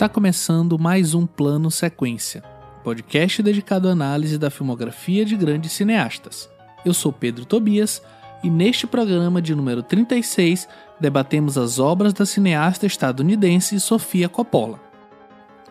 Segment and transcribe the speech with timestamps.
[0.00, 2.42] Está começando mais um Plano Sequência,
[2.82, 6.48] podcast dedicado à análise da filmografia de grandes cineastas.
[6.86, 8.02] Eu sou Pedro Tobias
[8.42, 10.66] e neste programa de número 36
[10.98, 14.80] debatemos as obras da cineasta estadunidense Sofia Coppola.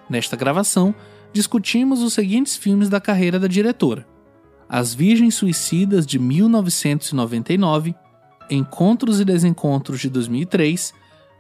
[0.08, 0.94] Nesta gravação,
[1.34, 4.06] discutimos os seguintes filmes da carreira da diretora:
[4.70, 7.96] As Virgens Suicidas de 1999,
[8.48, 10.94] Encontros e Desencontros de 2003,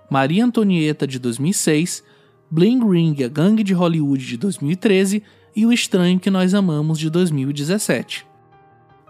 [0.10, 2.09] Maria Antonieta de 2006,
[2.52, 5.22] Bling Ring, a Gangue de Hollywood de 2013
[5.56, 8.26] e O Estranho que Nós Amamos de 2017.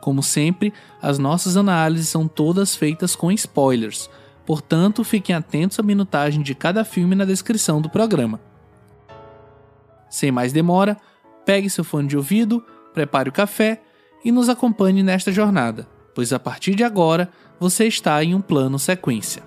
[0.02, 4.10] Como sempre, as nossas análises são todas feitas com spoilers,
[4.46, 8.42] portanto fiquem atentos à minutagem de cada filme na descrição do programa.
[10.09, 10.98] Sem mais demora,
[11.46, 12.62] pegue seu fone de ouvido,
[12.94, 13.81] prepare o café
[14.24, 18.78] e nos acompanhe nesta jornada, pois a partir de agora você está em um plano
[18.78, 19.44] sequência.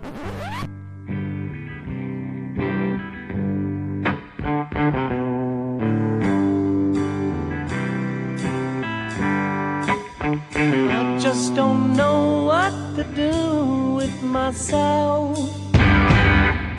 [13.02, 15.38] To do with myself.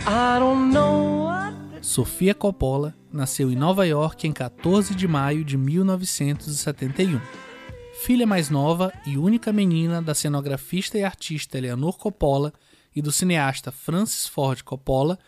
[0.05, 1.23] I don't know
[1.81, 7.19] Sofia Coppola nasceu em Nova York em 14 de maio de 1971.
[8.01, 12.53] Filha mais nova e única menina da cenografista e artista Eleanor Coppola
[12.95, 15.19] e do cineasta Francis Ford Coppola,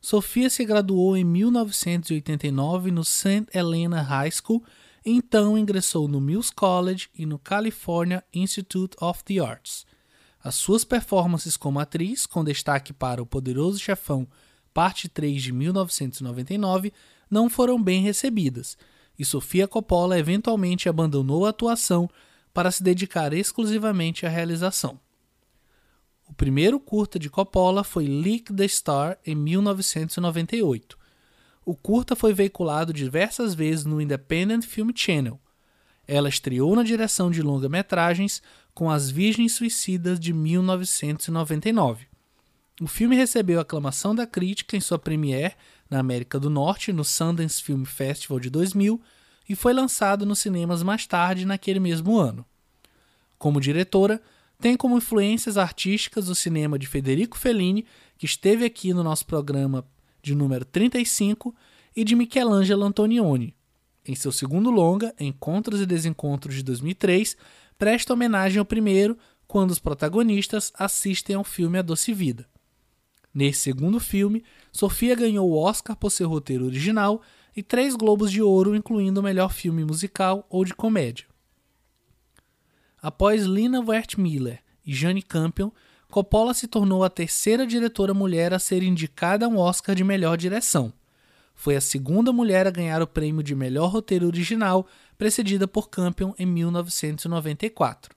[0.00, 3.46] Sofia se graduou em 1989 no St.
[3.52, 4.64] Helena High School
[5.04, 9.86] então ingressou no Mills College e no California Institute of the Arts.
[10.42, 14.26] As suas performances como atriz, com destaque para O Poderoso Chefão,
[14.72, 16.92] parte 3 de 1999,
[17.30, 18.78] não foram bem recebidas,
[19.18, 22.08] e Sofia Coppola eventualmente abandonou a atuação
[22.54, 24.98] para se dedicar exclusivamente à realização.
[26.28, 30.98] O primeiro curta de Coppola foi Leak the Star em 1998.
[31.64, 35.40] O curta foi veiculado diversas vezes no Independent Film Channel.
[36.06, 38.42] Ela estreou na direção de longa-metragens
[38.78, 42.06] com As Virgens Suicidas de 1999.
[42.80, 45.56] O filme recebeu aclamação da crítica em sua premiere
[45.90, 49.00] na América do Norte no Sundance Film Festival de 2000
[49.48, 52.46] e foi lançado nos cinemas mais tarde naquele mesmo ano.
[53.36, 54.22] Como diretora,
[54.60, 57.84] tem como influências artísticas o cinema de Federico Fellini,
[58.16, 59.84] que esteve aqui no nosso programa
[60.22, 61.52] de número 35,
[61.96, 63.56] e de Michelangelo Antonioni.
[64.06, 67.36] Em seu segundo longa, Encontros e Desencontros de 2003,
[67.78, 69.16] presta homenagem ao primeiro
[69.46, 72.46] quando os protagonistas assistem ao filme A Doce Vida.
[73.32, 77.22] Nesse segundo filme, Sofia ganhou o Oscar por seu roteiro original
[77.56, 81.26] e três Globos de Ouro, incluindo o melhor filme musical ou de comédia.
[83.00, 85.70] Após Lina Wertmüller e Jane Campion,
[86.10, 90.36] Coppola se tornou a terceira diretora mulher a ser indicada a um Oscar de melhor
[90.36, 90.92] direção.
[91.54, 94.86] Foi a segunda mulher a ganhar o prêmio de melhor roteiro original,
[95.18, 98.16] precedida por Campion em 1994.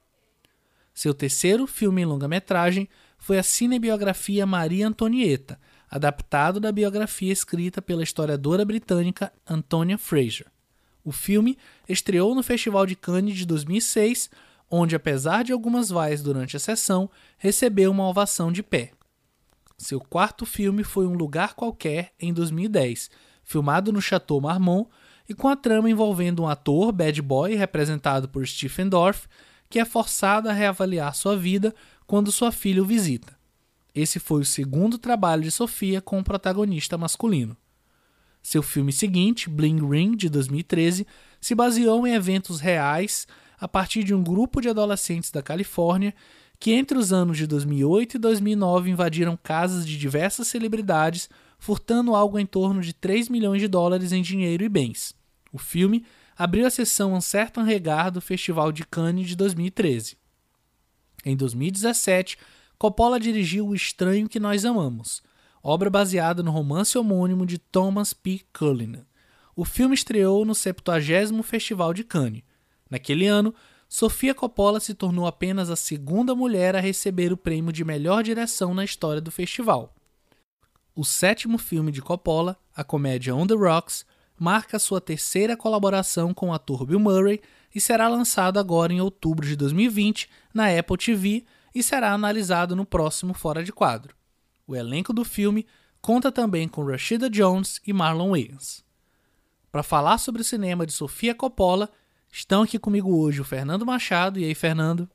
[0.93, 8.03] Seu terceiro filme em longa-metragem foi a cinebiografia Maria Antonieta, adaptado da biografia escrita pela
[8.03, 10.47] historiadora britânica Antonia Fraser.
[11.03, 11.57] O filme
[11.89, 14.29] estreou no Festival de Cannes de 2006,
[14.69, 18.91] onde, apesar de algumas vaias durante a sessão, recebeu uma ovação de pé.
[19.77, 23.09] Seu quarto filme foi Um Lugar Qualquer, em 2010,
[23.43, 24.87] filmado no Chateau Marmont
[25.31, 29.29] e com a trama envolvendo um ator, bad boy, representado por Stephen Dorff,
[29.69, 31.73] que é forçado a reavaliar sua vida
[32.05, 33.33] quando sua filha o visita.
[33.95, 37.55] Esse foi o segundo trabalho de Sofia com um protagonista masculino.
[38.43, 41.07] Seu filme seguinte, Bling Ring, de 2013,
[41.39, 43.25] se baseou em eventos reais
[43.57, 46.13] a partir de um grupo de adolescentes da Califórnia
[46.59, 52.37] que, entre os anos de 2008 e 2009, invadiram casas de diversas celebridades, furtando algo
[52.37, 55.20] em torno de 3 milhões de dólares em dinheiro e bens.
[55.51, 56.05] O filme
[56.37, 60.17] abriu a sessão Uncertain Regard do Festival de Cannes de 2013.
[61.25, 62.37] Em 2017,
[62.77, 65.21] Coppola dirigiu O Estranho que Nós Amamos,
[65.61, 68.41] obra baseada no romance homônimo de Thomas P.
[68.51, 69.05] Cullinan.
[69.55, 72.43] O filme estreou no 70º Festival de Cannes.
[72.89, 73.53] Naquele ano,
[73.87, 78.73] Sofia Coppola se tornou apenas a segunda mulher a receber o prêmio de melhor direção
[78.73, 79.93] na história do festival.
[80.95, 84.05] O sétimo filme de Coppola, a comédia On the Rocks,
[84.41, 87.39] marca sua terceira colaboração com o ator Bill Murray
[87.75, 91.45] e será lançado agora em outubro de 2020 na Apple TV
[91.75, 94.15] e será analisado no próximo Fora de Quadro.
[94.65, 95.67] O elenco do filme
[96.01, 98.83] conta também com Rashida Jones e Marlon Wayans.
[99.71, 101.87] Para falar sobre o cinema de Sofia Coppola,
[102.31, 104.39] estão aqui comigo hoje o Fernando Machado.
[104.39, 105.07] E aí, Fernando?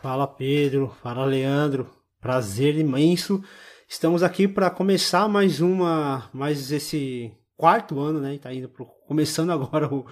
[0.00, 1.90] Fala Pedro, fala Leandro.
[2.20, 3.42] Prazer imenso.
[3.88, 8.38] Estamos aqui para começar mais uma, mais esse quarto ano, né?
[8.38, 10.06] Tá indo pro, começando agora o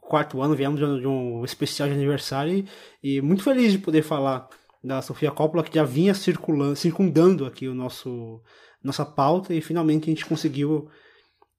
[0.00, 2.64] quarto ano, viemos de um, especial de aniversário
[3.02, 4.48] e, e, muito feliz de poder falar
[4.82, 8.40] da Sofia Coppola que já vinha circulando, circundando aqui o nosso
[8.82, 10.88] nossa pauta e finalmente a gente conseguiu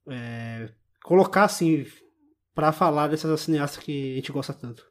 [0.08, 0.70] é,
[1.04, 1.84] colocar assim
[2.54, 4.82] para falar dessas cineastas que a gente gosta tanto.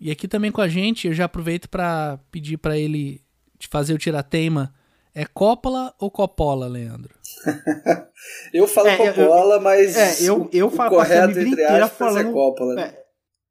[0.00, 3.22] E aqui também com a gente, eu já aproveito para pedir para ele
[3.58, 4.72] de fazer o tiratema
[5.14, 7.17] é Coppola ou Coppola, Leandro?
[8.52, 11.88] eu falo é, Coppola, eu, mas é, eu, eu falo, correto, a vida inteira é
[11.88, 12.74] falando, é Coppola.
[12.74, 12.94] Né?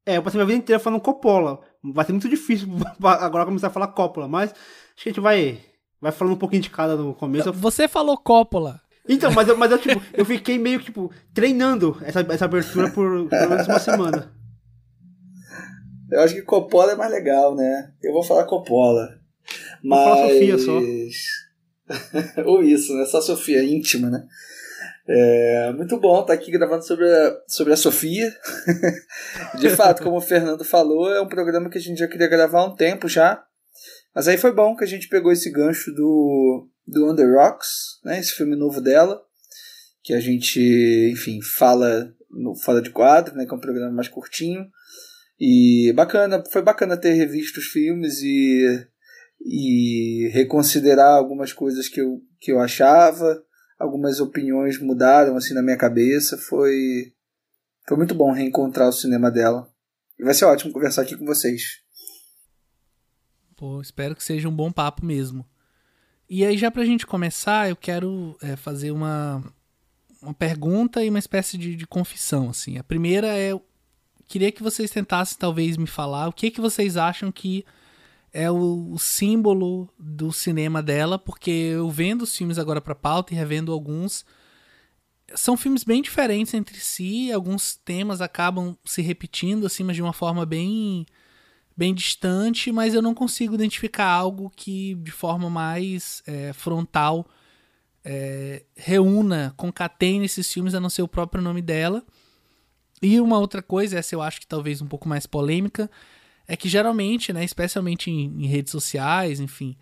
[0.06, 1.60] É, eu passei minha vida inteira falando Coppola.
[1.82, 2.68] Vai ser muito difícil
[3.02, 5.60] agora começar a falar Coppola, mas acho que a gente vai,
[6.00, 7.52] vai falando um pouquinho de cada no começo.
[7.52, 8.80] Você falou Coppola.
[9.08, 13.26] Então, mas, eu, mas eu, tipo, eu fiquei meio, tipo, treinando essa, essa abertura por
[13.28, 14.32] pelo menos uma semana.
[16.10, 17.92] Eu acho que Coppola é mais legal, né?
[18.02, 19.18] Eu vou falar Coppola.
[19.82, 19.98] Mas...
[19.98, 20.80] Vou falar Sofia só.
[22.44, 23.04] Ou isso, né?
[23.06, 24.26] Só Sofia, íntima, né?
[25.10, 28.30] É, muito bom estar tá aqui gravando sobre a, sobre a Sofia.
[29.58, 32.60] De fato, como o Fernando falou, é um programa que a gente já queria gravar
[32.60, 33.42] há um tempo já.
[34.14, 38.18] Mas aí foi bom que a gente pegou esse gancho do, do Under Rocks, né?
[38.18, 39.22] esse filme novo dela,
[40.02, 40.60] que a gente,
[41.12, 43.46] enfim, fala no Fora de Quadro, né?
[43.46, 44.66] que é um programa mais curtinho.
[45.40, 48.86] E bacana, foi bacana ter revisto os filmes e
[49.40, 53.42] e reconsiderar algumas coisas que eu, que eu achava,
[53.78, 57.12] algumas opiniões mudaram assim na minha cabeça, foi
[57.86, 59.66] foi muito bom reencontrar o cinema dela.
[60.18, 61.80] E vai ser ótimo conversar aqui com vocês.
[63.56, 65.46] Pô, espero que seja um bom papo mesmo.
[66.28, 69.42] E aí, já pra gente começar, eu quero é, fazer uma,
[70.20, 72.76] uma pergunta e uma espécie de, de confissão, assim.
[72.76, 73.58] A primeira é,
[74.26, 77.64] queria que vocês tentassem, talvez, me falar o que, que vocês acham que
[78.32, 83.32] é o, o, símbolo do cinema dela, porque eu vendo os filmes agora para pauta
[83.32, 84.24] e revendo alguns,
[85.34, 90.12] são filmes bem diferentes entre si, alguns temas acabam se repetindo assim, mas de uma
[90.12, 91.06] forma bem
[91.76, 97.24] bem distante, mas eu não consigo identificar algo que de forma mais é, frontal
[98.04, 102.02] é, reúna, concatene esses filmes a não ser o próprio nome dela.
[103.00, 105.88] E uma outra coisa, essa eu acho que talvez um pouco mais polêmica,
[106.48, 109.76] é que geralmente, né, especialmente em, em redes sociais, enfim,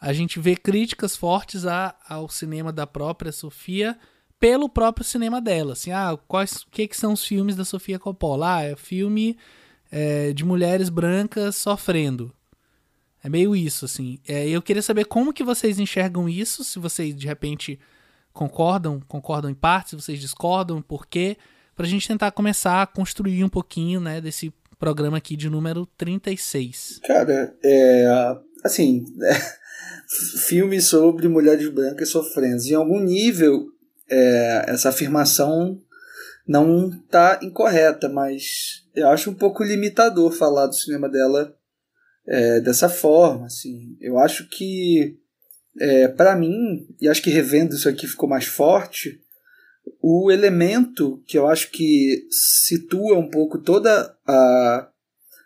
[0.00, 3.98] a gente vê críticas fortes a, ao cinema da própria Sofia
[4.40, 5.74] pelo próprio cinema dela.
[5.74, 8.56] Assim, ah, quais, o que, que são os filmes da Sofia Coppola?
[8.56, 9.36] Ah, é filme
[9.90, 12.32] é, de mulheres brancas sofrendo.
[13.22, 14.18] É meio isso, assim.
[14.26, 17.78] É, eu queria saber como que vocês enxergam isso, se vocês de repente
[18.32, 21.36] concordam, concordam em parte, se vocês discordam, por quê,
[21.74, 27.00] pra gente tentar começar a construir um pouquinho, né, desse programa aqui de número 36.
[27.04, 28.06] Cara, é.
[28.64, 29.04] Assim.
[29.22, 29.56] É,
[30.46, 32.62] filmes sobre mulheres brancas sofrendo.
[32.62, 33.66] Em algum nível,
[34.08, 35.80] é, essa afirmação
[36.46, 41.54] não está incorreta, mas eu acho um pouco limitador falar do cinema dela
[42.26, 43.46] é, dessa forma.
[43.46, 43.96] Assim.
[44.00, 45.18] Eu acho que,
[45.80, 49.20] é, para mim, e acho que revendo isso aqui ficou mais forte,
[50.00, 54.88] o elemento que eu acho que situa um pouco toda a,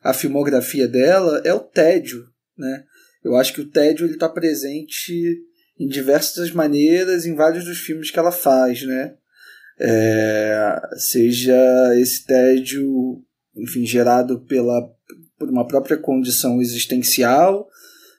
[0.03, 2.85] a filmografia dela é o tédio, né?
[3.23, 5.39] Eu acho que o tédio ele está presente
[5.79, 9.15] em diversas maneiras em vários dos filmes que ela faz, né?
[9.79, 11.57] É, seja
[11.97, 13.23] esse tédio,
[13.57, 14.91] enfim, gerado pela
[15.39, 17.67] por uma própria condição existencial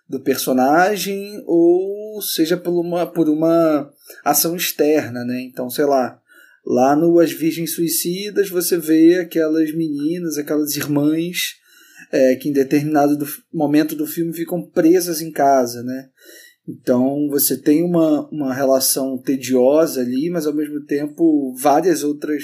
[0.10, 3.94] do personagem ou seja por uma, por uma
[4.26, 5.42] ação externa, né?
[5.42, 6.20] Então, sei lá,
[6.66, 11.56] Lá no As Virgens Suicidas você vê aquelas meninas, aquelas irmãs
[12.12, 16.10] é, que em determinado do, momento do filme ficam presas em casa, né?
[16.68, 22.44] Então você tem uma, uma relação tediosa ali, mas ao mesmo tempo várias outras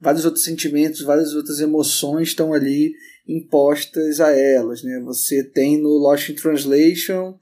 [0.00, 2.92] vários outros sentimentos, várias outras emoções estão ali
[3.28, 4.98] impostas a elas, né?
[5.04, 7.38] Você tem no Lost in Translation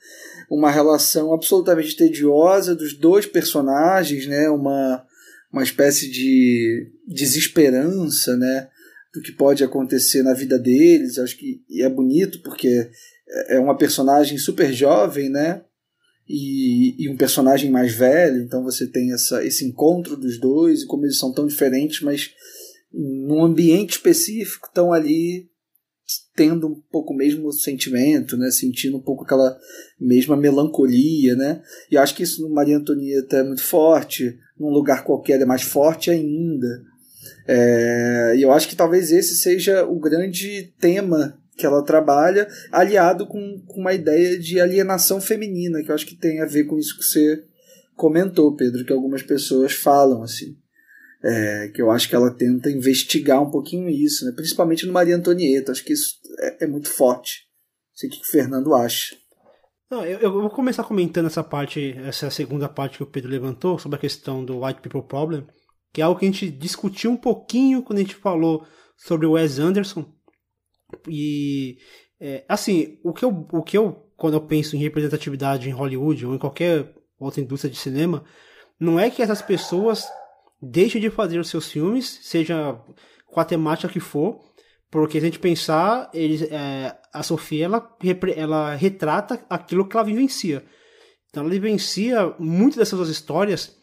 [0.50, 4.50] uma relação absolutamente tediosa dos dois personagens, né?
[4.50, 5.04] Uma
[5.52, 8.68] uma espécie de desesperança, né?
[9.14, 11.18] Do que pode acontecer na vida deles.
[11.18, 12.90] Acho que é bonito porque
[13.48, 15.62] é uma personagem super jovem, né?
[16.28, 20.86] E, e, um personagem mais velho, então você tem essa, esse encontro dos dois, e
[20.86, 22.32] como eles são tão diferentes, mas
[22.92, 25.48] num ambiente específico estão ali
[26.36, 28.50] tendo um pouco o mesmo sentimento, né?
[28.50, 29.58] Sentindo um pouco aquela
[29.98, 31.62] mesma melancolia, né?
[31.90, 35.62] E acho que isso no Maria Antonieta é muito forte num lugar qualquer é mais
[35.62, 36.82] forte ainda.
[37.48, 43.26] É, e eu acho que talvez esse seja o grande tema que ela trabalha, aliado
[43.26, 46.78] com, com uma ideia de alienação feminina, que eu acho que tem a ver com
[46.78, 47.42] isso que você
[47.94, 50.54] comentou, Pedro, que algumas pessoas falam assim.
[51.24, 54.32] É, que eu acho que ela tenta investigar um pouquinho isso, né?
[54.32, 55.72] principalmente no Maria Antonieta.
[55.72, 57.46] Acho que isso é, é muito forte.
[57.90, 59.16] Não sei o que o Fernando acha.
[59.90, 63.78] Não, eu, eu, vou começar comentando essa parte, essa segunda parte que o Pedro levantou
[63.78, 65.46] sobre a questão do White People Problem,
[65.92, 69.32] que é algo que a gente discutiu um pouquinho quando a gente falou sobre o
[69.32, 70.04] Wes Anderson.
[71.08, 71.78] E
[72.20, 76.26] é, assim, o que, eu, o que eu, quando eu penso em representatividade em Hollywood
[76.26, 78.24] ou em qualquer outra indústria de cinema,
[78.80, 80.04] não é que essas pessoas
[80.60, 82.78] deixem de fazer os seus filmes, seja
[83.26, 84.40] com a temática que for,
[84.90, 87.96] porque se a gente pensar, eles, é, a Sofia ela,
[88.34, 90.64] ela retrata aquilo que ela vivencia.
[91.28, 93.76] Então ela vivencia muitas dessas suas histórias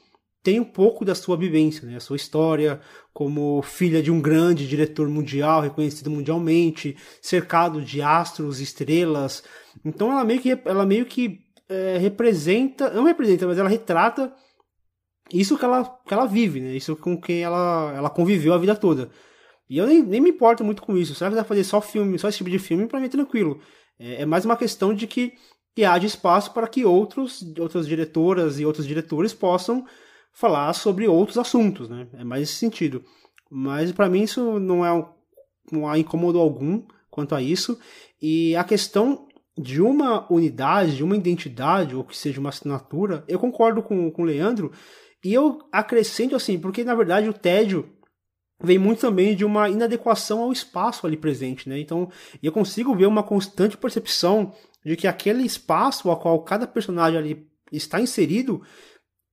[0.43, 1.95] tem um pouco da sua vivência, né?
[1.95, 2.81] A sua história
[3.13, 9.41] como filha de um grande diretor mundial, reconhecido mundialmente, cercado de astros, estrelas.
[9.85, 11.39] Então ela meio que, ela meio que
[11.69, 14.33] é, representa, não representa, mas ela retrata
[15.39, 16.75] isso que ela, que ela vive, né?
[16.75, 19.09] Isso com quem ela, ela conviveu a vida toda.
[19.69, 21.15] E eu nem, nem me importo muito com isso.
[21.15, 23.59] Se ela quiser fazer só filme, só esse tipo de filme, pra mim é tranquilo.
[23.99, 25.33] É, é mais uma questão de que,
[25.75, 29.85] que haja espaço para que outros, outras diretoras e outros diretores possam
[30.31, 32.07] falar sobre outros assuntos, né?
[32.13, 33.03] É mais esse sentido.
[33.49, 35.05] Mas para mim isso não é um,
[35.71, 37.79] não há incômodo algum quanto a isso.
[38.21, 43.37] E a questão de uma unidade, de uma identidade, ou que seja uma assinatura, eu
[43.39, 44.71] concordo com, com o Leandro.
[45.23, 47.89] E eu acrescento assim, porque na verdade o tédio
[48.61, 51.79] vem muito também de uma inadequação ao espaço ali presente, né?
[51.79, 52.09] Então,
[52.41, 54.53] eu consigo ver uma constante percepção
[54.85, 58.61] de que aquele espaço ao qual cada personagem ali está inserido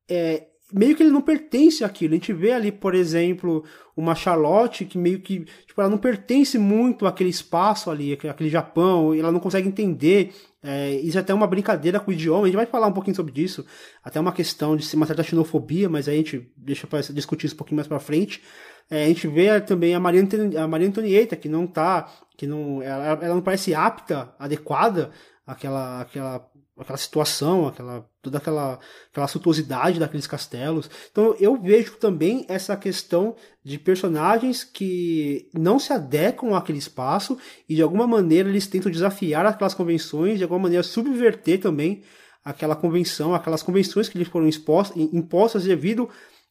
[0.08, 2.14] é, meio que ele não pertence àquilo.
[2.14, 3.64] A gente vê ali, por exemplo,
[3.96, 9.14] uma Charlotte que meio que, tipo, ela não pertence muito àquele espaço ali, aquele Japão,
[9.14, 10.32] e ela não consegue entender.
[10.62, 13.16] É, isso é até uma brincadeira com o idioma, a gente vai falar um pouquinho
[13.16, 13.64] sobre isso,
[14.04, 17.58] até uma questão de uma certa xenofobia, mas a gente deixa para discutir isso um
[17.58, 18.42] pouquinho mais para frente.
[18.90, 20.26] É, a gente vê também a Maria,
[20.62, 25.10] a Maria Antonieta, que não tá, que não, ela, ela não parece apta, adequada
[25.46, 28.78] àquela, àquela aquela situação, aquela toda aquela
[29.10, 30.90] aquela suntuosidade daqueles castelos.
[31.10, 33.34] Então eu vejo também essa questão
[33.64, 39.46] de personagens que não se adequam àquele espaço e de alguma maneira eles tentam desafiar
[39.46, 42.02] aquelas convenções, de alguma maneira subverter também
[42.44, 46.08] aquela convenção, aquelas convenções que lhes foram impostas, impostas devido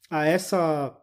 [0.09, 0.95] a essa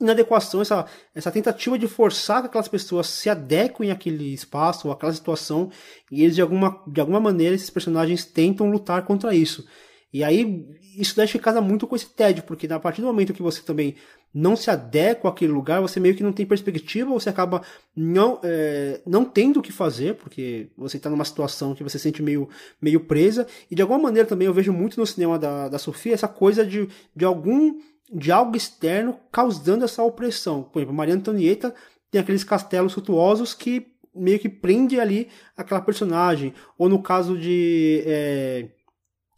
[0.00, 5.12] inadequação, essa, essa tentativa de forçar que aquelas pessoas se adequem àquele espaço ou àquela
[5.12, 5.70] situação,
[6.10, 9.66] e eles de alguma, de alguma maneira, esses personagens tentam lutar contra isso.
[10.12, 13.42] E aí, isso deixa casa muito com esse tédio, porque a partir do momento que
[13.42, 13.94] você também
[14.34, 17.62] não se adequa àquele lugar, você meio que não tem perspectiva, você acaba
[17.94, 22.04] não, é, não tendo o que fazer, porque você está numa situação que você se
[22.04, 22.48] sente meio,
[22.80, 26.14] meio presa, e de alguma maneira também eu vejo muito no cinema da, da Sofia
[26.14, 27.78] essa coisa de, de algum
[28.12, 30.62] de algo externo causando essa opressão.
[30.62, 31.74] Por exemplo, Maria Antonieta
[32.10, 36.52] tem aqueles castelos suntuosos que meio que prende ali aquela personagem.
[36.76, 38.68] Ou no caso de é,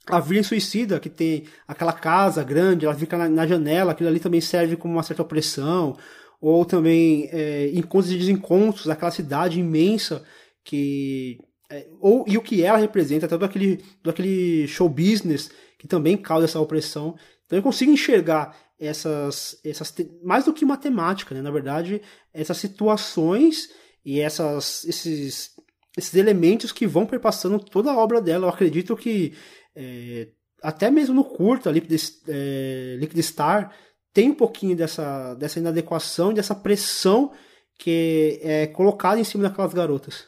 [0.07, 4.19] a Virgem Suicida, que tem aquela casa grande, ela fica na, na, janela, aquilo ali
[4.19, 5.97] também serve como uma certa opressão.
[6.41, 10.25] Ou também é, encontros e desencontros, aquela cidade imensa
[10.64, 11.38] que.
[11.71, 16.17] É, ou, e o que ela representa, todo aquele, todo aquele show business que também
[16.17, 17.17] causa essa opressão.
[17.47, 21.41] Então eu consigo enxergar essas, essas mais do que matemática, né?
[21.41, 22.03] na verdade,
[22.35, 23.71] essas situações
[24.05, 25.51] e essas, esses,
[25.97, 28.47] esses elementos que vão perpassando toda a obra dela.
[28.47, 29.35] Eu acredito que
[29.77, 30.29] é,
[30.62, 33.75] até mesmo no curto, Liquid, é, Liquid Star,
[34.12, 37.33] tem um pouquinho dessa, dessa inadequação, dessa pressão
[37.79, 40.27] que é colocada em cima daquelas garotas.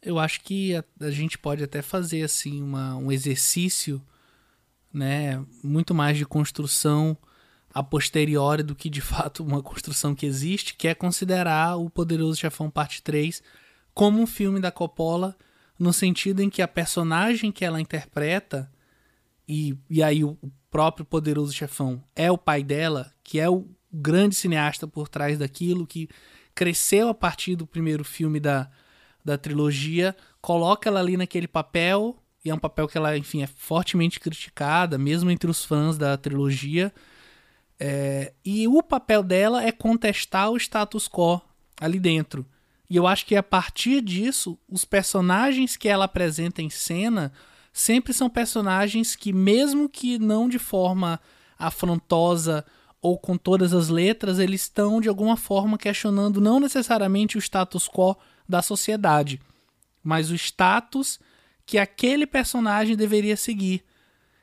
[0.00, 4.02] Eu acho que a, a gente pode até fazer assim uma, um exercício
[4.92, 7.16] né, muito mais de construção
[7.74, 12.38] a posteriori do que de fato uma construção que existe, que é considerar o Poderoso
[12.38, 13.42] Chefão Parte 3
[13.94, 15.36] como um filme da Coppola,
[15.78, 18.70] no sentido em que a personagem que ela interpreta,
[19.48, 20.38] e, e aí o
[20.70, 25.86] próprio Poderoso Chefão é o pai dela, que é o grande cineasta por trás daquilo,
[25.86, 26.08] que
[26.54, 28.70] cresceu a partir do primeiro filme da,
[29.24, 33.46] da trilogia, coloca ela ali naquele papel e é um papel que ela, enfim, é
[33.46, 36.92] fortemente criticada, mesmo entre os fãs da trilogia.
[37.78, 41.40] É, e o papel dela é contestar o status quo
[41.80, 42.44] ali dentro.
[42.90, 47.32] E eu acho que a partir disso, os personagens que ela apresenta em cena
[47.72, 51.18] sempre são personagens que, mesmo que não de forma
[51.58, 52.64] afrontosa
[53.00, 57.88] ou com todas as letras, eles estão de alguma forma questionando não necessariamente o status
[57.88, 58.16] quo
[58.48, 59.40] da sociedade,
[60.04, 61.18] mas o status
[61.72, 63.82] que aquele personagem deveria seguir.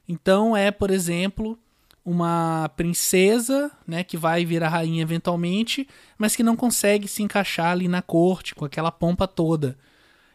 [0.07, 1.59] Então é, por exemplo,
[2.03, 7.87] uma princesa, né, que vai virar rainha eventualmente, mas que não consegue se encaixar ali
[7.87, 9.77] na corte com aquela pompa toda.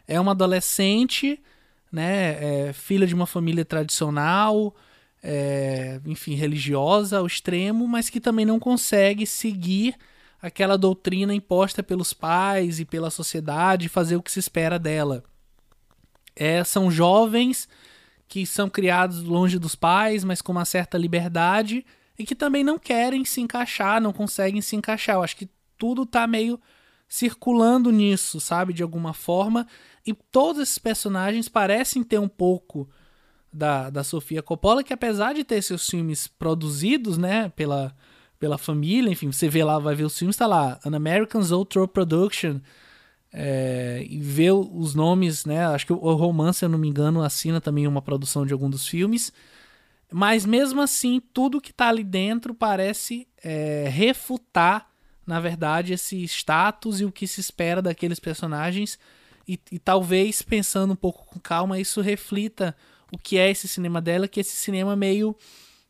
[0.07, 1.43] É uma adolescente,
[1.91, 4.73] né, é filha de uma família tradicional,
[5.21, 9.97] é, enfim, religiosa ao extremo, mas que também não consegue seguir
[10.41, 15.25] aquela doutrina imposta pelos pais e pela sociedade, fazer o que se espera dela.
[16.37, 17.69] É, são jovens
[18.27, 21.85] que são criados longe dos pais, mas com uma certa liberdade
[22.19, 25.17] e que também não querem se encaixar, não conseguem se encaixar.
[25.17, 26.61] Eu acho que tudo tá meio
[27.09, 29.67] circulando nisso, sabe, de alguma forma,
[30.07, 32.89] e todos esses personagens parecem ter um pouco
[33.53, 37.95] da, da Sofia Coppola, que apesar de ter seus filmes produzidos, né, pela,
[38.39, 41.93] pela família, enfim, você vê lá, vai ver os filmes, tá lá, An American Zoetrope
[41.93, 42.59] Production,
[43.37, 45.67] é, e ver os nomes, né?
[45.67, 48.71] Acho que o Romance, se eu não me engano, assina também uma produção de algum
[48.71, 49.33] dos filmes.
[50.13, 54.89] Mas mesmo assim, tudo que tá ali dentro parece é, refutar,
[55.27, 58.97] na verdade, esse status e o que se espera daqueles personagens.
[59.49, 62.77] E, e, talvez, pensando um pouco com calma, isso reflita
[63.13, 65.37] o que é esse cinema dela, que esse cinema meio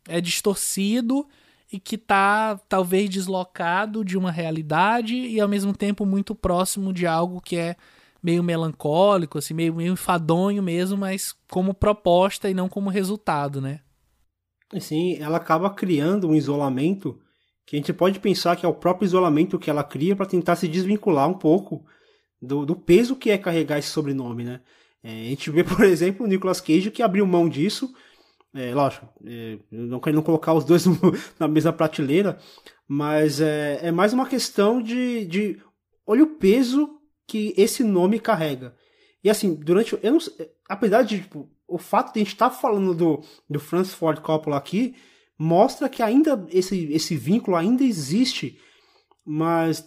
[0.08, 1.28] é distorcido
[1.74, 7.04] e que tá talvez deslocado de uma realidade e ao mesmo tempo muito próximo de
[7.04, 7.74] algo que é
[8.22, 13.80] meio melancólico, assim, meio, meio enfadonho mesmo, mas como proposta e não como resultado, né?
[14.78, 17.18] Sim, ela acaba criando um isolamento
[17.66, 20.54] que a gente pode pensar que é o próprio isolamento que ela cria para tentar
[20.54, 21.84] se desvincular um pouco
[22.40, 24.60] do, do, peso que é carregar esse sobrenome, né?
[25.02, 27.92] É, a gente vê, por exemplo, o Nicolas Cage que abriu mão disso
[28.54, 30.84] é, lógico, é, não quero colocar os dois
[31.38, 32.38] na mesma prateleira,
[32.86, 35.60] mas é, é mais uma questão de, de.
[36.06, 38.74] Olha o peso que esse nome carrega.
[39.22, 39.98] E assim, durante.
[40.00, 40.18] Eu não,
[40.68, 41.22] apesar de.
[41.22, 44.94] Tipo, o fato de a gente estar tá falando do, do Francis Ford Coppola aqui
[45.36, 48.60] mostra que ainda esse, esse vínculo ainda existe,
[49.24, 49.84] mas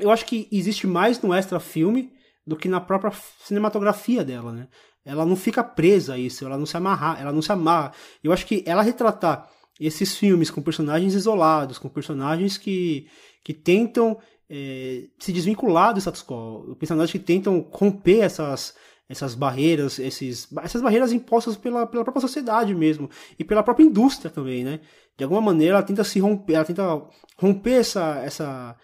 [0.00, 2.12] eu acho que existe mais no extra filme
[2.44, 3.12] do que na própria
[3.44, 4.68] cinematografia dela, né?
[5.04, 7.92] Ela não fica presa a isso, ela não se amarra, ela não se amarra.
[8.22, 9.48] Eu acho que ela retratar
[9.80, 13.08] esses filmes com personagens isolados, com personagens que,
[13.42, 18.74] que tentam é, se desvincular do status quo, personagens que tentam romper essas,
[19.08, 24.30] essas barreiras, esses, essas barreiras impostas pela, pela própria sociedade mesmo e pela própria indústria
[24.30, 24.80] também, né?
[25.16, 27.02] De alguma maneira ela tenta se romper, ela tenta
[27.36, 28.76] romper essa, essa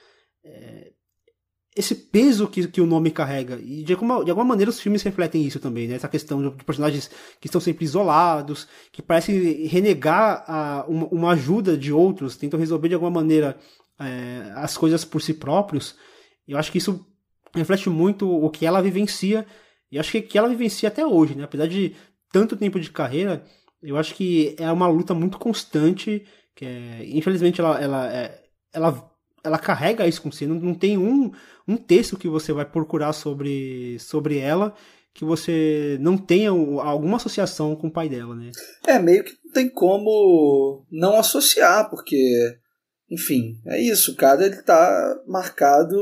[0.44, 0.92] é,
[1.78, 3.58] esse peso que, que o nome carrega.
[3.62, 5.94] E de alguma, de alguma maneira os filmes refletem isso também, né?
[5.94, 7.08] Essa questão de personagens
[7.40, 12.88] que estão sempre isolados, que parecem renegar a, uma, uma ajuda de outros, tentam resolver
[12.88, 13.56] de alguma maneira
[13.98, 15.94] é, as coisas por si próprios.
[16.46, 17.06] Eu acho que isso
[17.54, 19.46] reflete muito o que ela vivencia,
[19.90, 21.44] e acho que, que ela vivencia até hoje, né?
[21.44, 21.94] Apesar de
[22.32, 23.44] tanto tempo de carreira,
[23.80, 29.07] eu acho que é uma luta muito constante, que é, infelizmente ela, ela, é, ela
[29.48, 30.46] ela carrega isso com si.
[30.46, 31.32] Não, não tem um,
[31.66, 34.74] um texto que você vai procurar sobre, sobre ela
[35.18, 38.52] que você não tenha alguma associação com o pai dela, né?
[38.87, 42.56] É, meio que não tem como não associar, porque,
[43.11, 44.12] enfim, é isso.
[44.12, 45.98] O cara ele tá marcado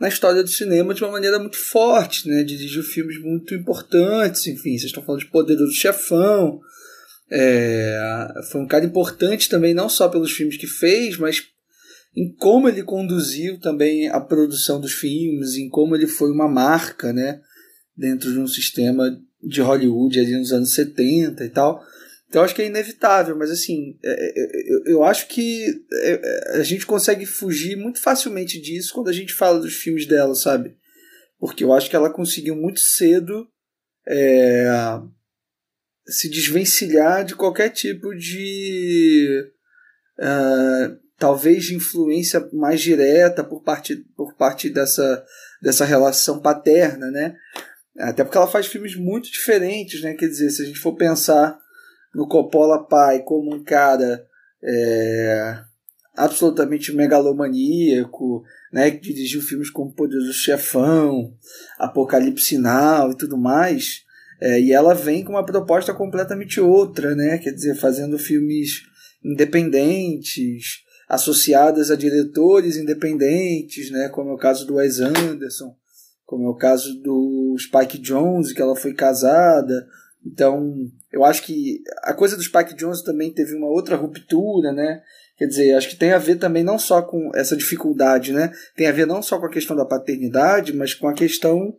[0.00, 2.42] na história do cinema de uma maneira muito forte, né?
[2.42, 6.58] Dirigiu filmes muito importantes, enfim, vocês estão falando de Poderoso Chefão.
[7.30, 11.44] É, foi um cara importante também, não só pelos filmes que fez, mas
[12.16, 17.12] em como ele conduziu também a produção dos filmes, em como ele foi uma marca,
[17.12, 17.40] né,
[17.96, 19.10] dentro de um sistema
[19.42, 21.82] de Hollywood ali nos anos 70 e tal.
[22.28, 26.86] Então acho que é inevitável, mas assim, é, é, eu acho que é, a gente
[26.86, 30.76] consegue fugir muito facilmente disso quando a gente fala dos filmes dela, sabe?
[31.38, 33.48] Porque eu acho que ela conseguiu muito cedo
[34.06, 34.68] é,
[36.06, 39.50] se desvencilhar de qualquer tipo de.
[40.18, 45.22] Uh, talvez de influência mais direta por parte, por parte dessa,
[45.62, 47.36] dessa relação paterna, né?
[47.98, 50.14] Até porque ela faz filmes muito diferentes, né?
[50.14, 51.58] Quer dizer, se a gente for pensar
[52.14, 54.26] no Coppola pai como um cara
[54.64, 55.58] é,
[56.16, 58.90] absolutamente megalomaníaco, né?
[58.90, 61.34] Que dirigiu filmes como Poderoso Chefão,
[61.78, 64.04] Apocalipse Sinal e tudo mais.
[64.40, 67.36] É, e ela vem com uma proposta completamente outra, né?
[67.36, 68.84] Quer dizer, fazendo filmes
[69.22, 75.74] independentes, associadas a diretores independentes, né, como é o caso do Wes Anderson,
[76.24, 79.88] como é o caso do Spike Jonze, que ela foi casada
[80.24, 80.72] Então,
[81.12, 85.02] eu acho que a coisa do Spike Jones também teve uma outra ruptura, né?
[85.36, 88.52] Quer dizer, acho que tem a ver também não só com essa dificuldade, né?
[88.76, 91.74] Tem a ver não só com a questão da paternidade, mas com a questão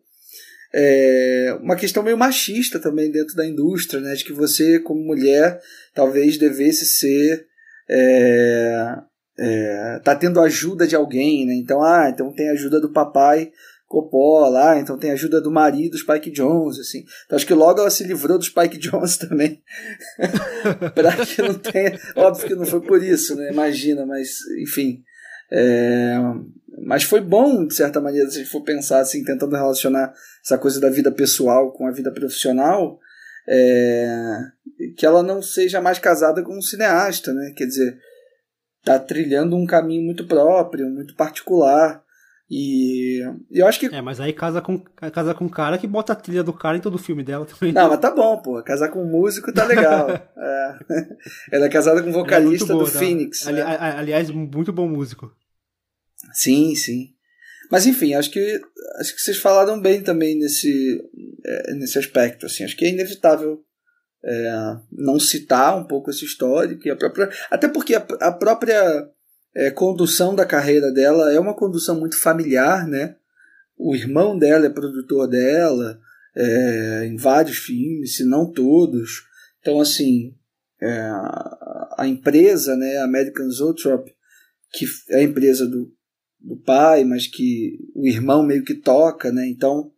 [0.73, 4.13] é, uma questão meio machista também dentro da indústria, né?
[4.15, 5.61] De que você, como mulher,
[5.93, 7.45] talvez devesse ser.
[7.89, 8.97] É,
[9.43, 11.55] é, tá tendo ajuda de alguém, né?
[11.55, 13.51] Então, ah, então tem ajuda do papai
[13.87, 17.03] Coppola, ah, então tem ajuda do marido Spike Jones, assim.
[17.25, 19.61] Então acho que logo ela se livrou do Spike Jones também.
[20.93, 21.99] para que não tenha.
[22.15, 23.51] Óbvio que não foi por isso, né?
[23.51, 24.29] Imagina, mas
[24.61, 25.03] enfim.
[25.51, 26.15] É,
[26.85, 30.13] mas foi bom, de certa maneira, se a gente for pensar assim, tentando relacionar
[30.45, 32.99] essa coisa da vida pessoal com a vida profissional,
[33.49, 34.37] é,
[34.95, 37.53] que ela não seja mais casada com um cineasta, né?
[37.57, 37.97] Quer dizer,
[38.83, 42.03] tá trilhando um caminho muito próprio, muito particular.
[42.53, 43.85] E eu acho que.
[43.85, 46.81] É, mas aí casa com, casa com cara que bota a trilha do cara em
[46.81, 47.71] todo o filme dela também.
[47.71, 48.61] Não, mas tá bom, pô.
[48.61, 50.09] Casar com um músico tá legal.
[50.37, 50.75] é.
[51.49, 52.99] Ela é casada com um é vocalista é boa, do tá?
[52.99, 53.47] Phoenix.
[53.47, 53.77] Ali, né?
[53.97, 55.31] aliás, muito bom músico.
[56.33, 57.13] Sim, sim.
[57.71, 58.59] Mas enfim, acho que
[58.99, 61.01] acho que vocês falaram bem também nesse,
[61.45, 62.47] é, nesse aspecto.
[62.47, 63.63] Assim, acho que é inevitável
[64.23, 69.09] é, não citar um pouco essa história, que a própria, até porque a, a própria
[69.55, 73.15] é, condução da carreira dela é uma condução muito familiar, né?
[73.77, 75.99] O irmão dela é produtor dela
[76.35, 79.23] é, em vários filmes, se não todos.
[79.59, 80.35] Então, assim,
[80.81, 81.09] é,
[81.97, 84.13] a empresa, né, American Zoetrope,
[84.71, 85.91] que é a empresa do,
[86.39, 89.47] do pai, mas que o irmão meio que toca, né?
[89.47, 89.91] Então,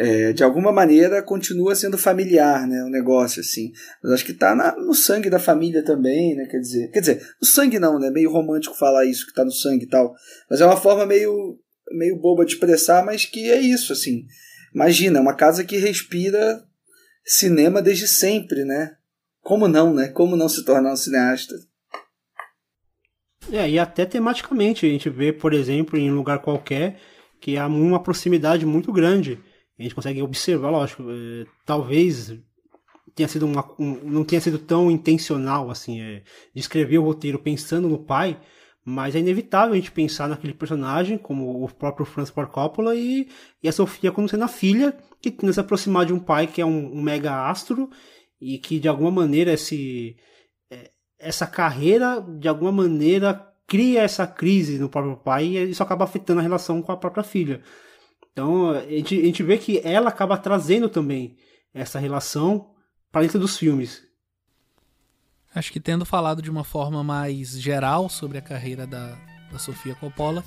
[0.00, 2.84] é, de alguma maneira, continua sendo familiar, né?
[2.84, 3.72] O negócio, assim.
[4.00, 6.46] Mas acho que está no sangue da família também, né?
[6.46, 8.08] Quer dizer, quer dizer, no sangue não, né?
[8.08, 10.14] Meio romântico falar isso, que está no sangue e tal.
[10.48, 11.58] Mas é uma forma meio,
[11.90, 14.24] meio boba de expressar, mas que é isso, assim.
[14.72, 16.62] Imagina, uma casa que respira
[17.24, 18.92] cinema desde sempre, né?
[19.42, 20.06] Como não, né?
[20.06, 21.56] Como não se tornar um cineasta?
[23.50, 27.00] É, e até tematicamente, a gente vê, por exemplo, em um lugar qualquer,
[27.40, 29.40] que há uma proximidade muito grande.
[29.78, 32.36] A gente consegue observar, lógico, é, talvez
[33.14, 36.22] tenha sido uma, um, não tenha sido tão intencional, assim, é,
[36.54, 38.40] de escrever o roteiro pensando no pai,
[38.84, 43.28] mas é inevitável a gente pensar naquele personagem, como o próprio Francis Ford Coppola, e,
[43.62, 46.60] e a Sofia como sendo a filha, que tenta se aproximar de um pai que
[46.60, 47.90] é um, um mega astro,
[48.40, 50.16] e que de alguma maneira esse
[51.18, 56.40] essa carreira, de alguma maneira, cria essa crise no próprio pai e isso acaba afetando
[56.40, 57.60] a relação com a própria filha.
[58.32, 61.36] Então, a gente, a gente vê que ela acaba trazendo também
[61.74, 62.70] essa relação
[63.10, 64.02] para dentro dos filmes.
[65.54, 69.16] Acho que tendo falado de uma forma mais geral sobre a carreira da,
[69.50, 70.44] da Sofia Coppola,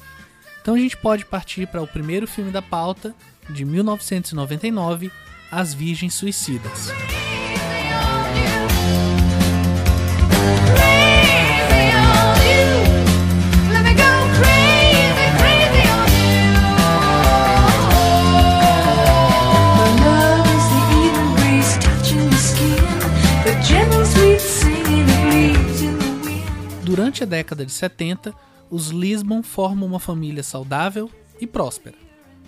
[0.61, 3.15] então a gente pode partir para o primeiro filme da pauta,
[3.49, 5.11] de 1999,
[5.51, 6.89] As Virgens Suicidas.
[27.11, 28.33] Durante a década de 70,
[28.69, 31.97] os Lisbon formam uma família saudável e próspera.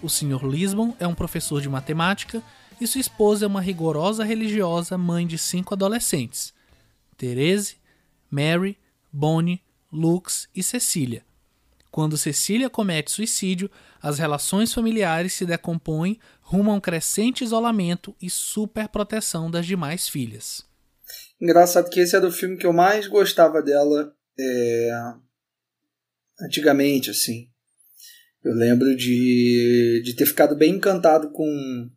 [0.01, 0.47] O Sr.
[0.47, 2.41] Lisbon é um professor de matemática
[2.79, 6.53] e sua esposa é uma rigorosa religiosa mãe de cinco adolescentes:
[7.17, 7.75] Therese,
[8.31, 8.77] Mary,
[9.11, 11.25] Bonnie, Lux e Cecília.
[11.91, 13.69] Quando Cecília comete suicídio,
[14.01, 20.65] as relações familiares se decompõem rumo a um crescente isolamento e superproteção das demais filhas.
[21.41, 24.91] Engraçado que esse é do filme que eu mais gostava dela é,
[26.41, 27.47] antigamente, assim.
[28.43, 31.89] Eu lembro de, de ter ficado bem encantado com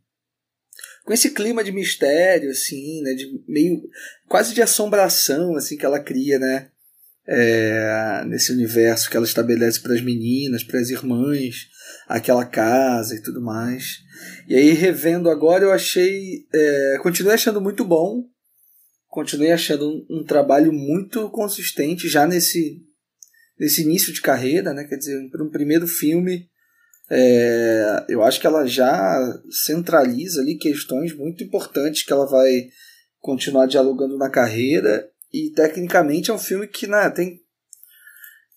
[1.05, 3.81] com esse clima de mistério, assim, né, de meio
[4.29, 6.68] quase de assombração, assim, que ela cria, né,
[7.29, 11.68] é, nesse universo que ela estabelece para as meninas, para as irmãs,
[12.09, 14.01] aquela casa e tudo mais.
[14.49, 18.25] E aí revendo agora eu achei, é, continuei achando muito bom,
[19.16, 22.83] continuei achando um, um, trabalho muito consistente já nesse,
[23.59, 24.85] nesse início de carreira, né?
[24.85, 26.46] Quer dizer, para um primeiro filme,
[27.09, 29.18] é, eu acho que ela já
[29.64, 32.68] centraliza ali questões muito importantes que ela vai
[33.18, 37.40] continuar dialogando na carreira e tecnicamente é um filme que né, tem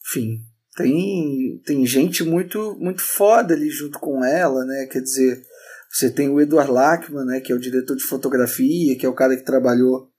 [0.06, 0.42] enfim
[0.76, 5.42] tem, tem gente muito muito foda ali junto com ela né quer dizer
[5.90, 9.16] você tem o Edward Lachman né que é o diretor de fotografia que é o
[9.16, 10.10] cara que trabalhou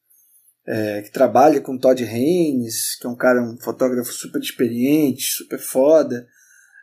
[0.70, 5.58] é, que trabalha com Todd Haynes, que é um cara, um fotógrafo super experiente, super
[5.58, 6.28] foda.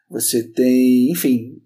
[0.09, 1.61] Você tem, enfim,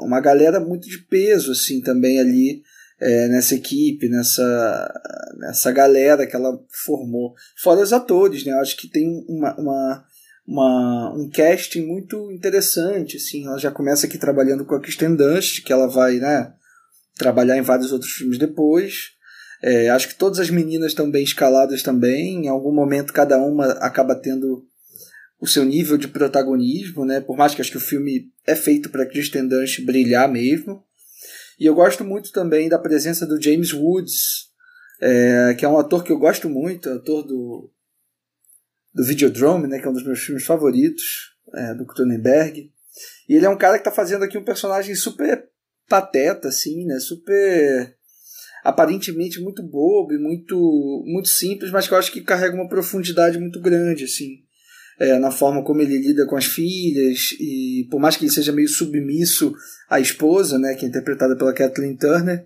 [0.00, 2.62] uma galera muito de peso assim também ali
[2.98, 4.90] é, nessa equipe, nessa,
[5.38, 7.34] nessa galera que ela formou.
[7.58, 8.52] Fora os atores, né?
[8.52, 10.04] Eu acho que tem uma, uma,
[10.48, 13.46] uma, um casting muito interessante, assim.
[13.46, 16.54] Ela já começa aqui trabalhando com a Kristen Dunst, que ela vai, né,
[17.18, 19.15] trabalhar em vários outros filmes depois.
[19.62, 22.44] É, acho que todas as meninas estão bem escaladas também.
[22.44, 24.66] Em algum momento cada uma acaba tendo
[25.40, 27.20] o seu nível de protagonismo, né?
[27.20, 30.84] Por mais que acho que o filme é feito para Kristen Dunst brilhar mesmo.
[31.58, 34.50] E eu gosto muito também da presença do James Woods,
[35.00, 37.70] é, que é um ator que eu gosto muito, ator do,
[38.94, 42.70] do Videodrome, né, que é um dos meus filmes favoritos, é, do Cronenberg.
[43.28, 45.48] E ele é um cara que está fazendo aqui um personagem super
[45.88, 47.95] pateta, assim, né, super
[48.68, 53.38] aparentemente muito bobo e muito, muito simples, mas que eu acho que carrega uma profundidade
[53.38, 54.46] muito grande, assim
[54.98, 58.52] é, na forma como ele lida com as filhas, e por mais que ele seja
[58.52, 59.54] meio submisso
[59.88, 62.44] à esposa, né, que é interpretada pela Kathleen Turner,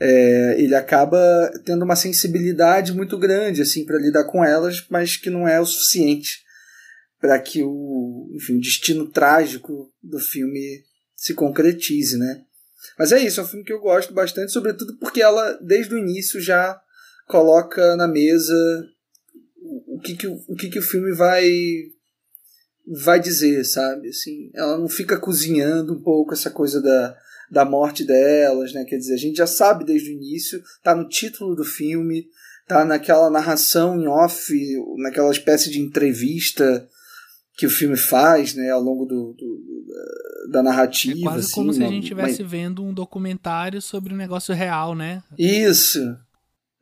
[0.00, 1.18] é, ele acaba
[1.64, 5.66] tendo uma sensibilidade muito grande assim para lidar com elas, mas que não é o
[5.66, 6.42] suficiente
[7.20, 10.82] para que o, enfim, destino trágico do filme
[11.14, 12.42] se concretize, né?
[12.98, 15.98] Mas é isso, é um filme que eu gosto bastante, sobretudo porque ela, desde o
[15.98, 16.80] início, já
[17.26, 18.54] coloca na mesa
[20.02, 21.48] que, que, o que, que o filme vai
[22.84, 24.08] vai dizer, sabe?
[24.08, 27.16] Assim, ela não fica cozinhando um pouco essa coisa da,
[27.48, 28.84] da morte delas, né?
[28.84, 32.26] Quer dizer, a gente já sabe desde o início, tá no título do filme,
[32.66, 34.52] tá naquela narração em off,
[34.98, 36.88] naquela espécie de entrevista
[37.62, 41.16] que o filme faz, né, ao longo do, do da narrativa.
[41.16, 44.96] É quase assim, como se a gente estivesse vendo um documentário sobre um negócio real,
[44.96, 45.22] né?
[45.38, 46.00] Isso.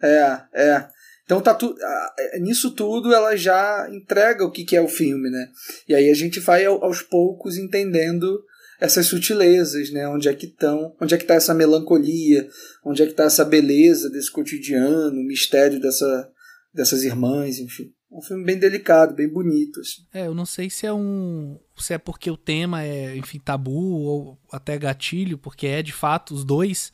[0.02, 0.88] É, é.
[1.22, 1.76] Então tá tu,
[2.18, 5.48] é, nisso tudo ela já entrega o que, que é o filme, né?
[5.86, 8.42] E aí a gente vai aos poucos entendendo
[8.80, 10.08] essas sutilezas, né?
[10.08, 12.48] Onde é que estão, onde é que tá essa melancolia,
[12.82, 16.30] onde é que tá essa beleza desse cotidiano, o mistério dessa,
[16.72, 17.92] dessas irmãs, enfim.
[18.10, 19.80] Um filme bem delicado, bem bonito.
[19.80, 20.02] Assim.
[20.12, 21.58] É, eu não sei se é um.
[21.78, 26.34] se é porque o tema é, enfim, tabu ou até gatilho, porque é de fato
[26.34, 26.92] os dois.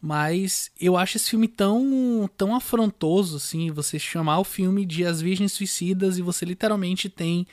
[0.00, 5.22] Mas eu acho esse filme tão, tão afrontoso, assim, você chamar o filme de As
[5.22, 7.46] Virgens Suicidas e você literalmente tem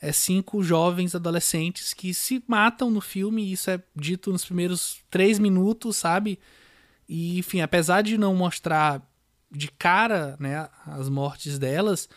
[0.00, 5.38] é, cinco jovens adolescentes que se matam no filme, isso é dito nos primeiros três
[5.38, 6.40] minutos, sabe?
[7.08, 9.00] E, enfim, apesar de não mostrar
[9.48, 12.08] de cara, né, as mortes delas,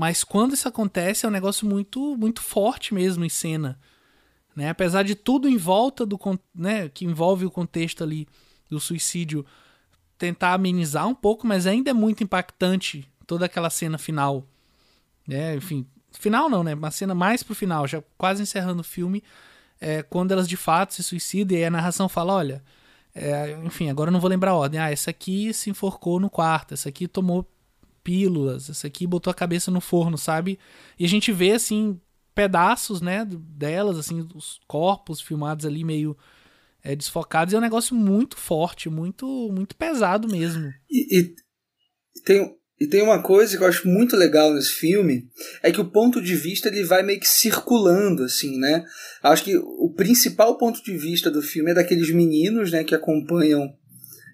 [0.00, 3.78] mas quando isso acontece é um negócio muito, muito forte mesmo em cena,
[4.56, 4.70] né?
[4.70, 6.18] Apesar de tudo em volta do,
[6.54, 8.26] né, que envolve o contexto ali
[8.70, 9.44] do suicídio
[10.16, 14.46] tentar amenizar um pouco, mas ainda é muito impactante toda aquela cena final.
[15.28, 15.56] Né?
[15.56, 15.86] Enfim,
[16.18, 16.72] final não, né?
[16.72, 19.22] Uma cena mais pro final, já quase encerrando o filme,
[19.78, 22.64] é, quando elas de fato se suicidam e a narração fala, olha,
[23.14, 24.80] é, enfim, agora eu não vou lembrar a ordem.
[24.80, 27.46] Ah, essa aqui se enforcou no quarto, essa aqui tomou
[28.10, 30.58] pílulas, essa aqui botou a cabeça no forno, sabe?
[30.98, 31.96] E a gente vê assim
[32.34, 36.16] pedaços, né, delas, assim, os corpos filmados ali meio
[36.82, 37.52] é, desfocados.
[37.52, 40.72] E é um negócio muito forte, muito, muito pesado mesmo.
[40.90, 41.34] E, e,
[42.24, 45.28] tem, e tem uma coisa que eu acho muito legal nesse filme,
[45.62, 48.84] é que o ponto de vista ele vai meio que circulando, assim, né?
[49.22, 53.72] Acho que o principal ponto de vista do filme é daqueles meninos, né, que acompanham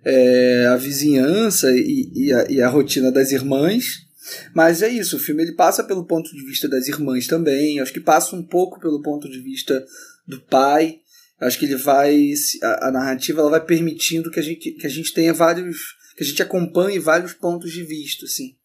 [0.06, 4.06] é, a vizinhança e, e, a, e a rotina das irmãs.
[4.54, 7.92] Mas é isso, o filme ele passa pelo ponto de vista das irmãs também, acho
[7.92, 9.84] que passa um pouco pelo ponto de vista
[10.26, 11.00] do pai.
[11.40, 12.32] Acho que ele vai.
[12.62, 15.96] A, a, narrativa ela vai permitindo que a, gente, que a gente tenha vários.
[16.16, 18.56] que a gente acompanhe vários pontos de vista, assim.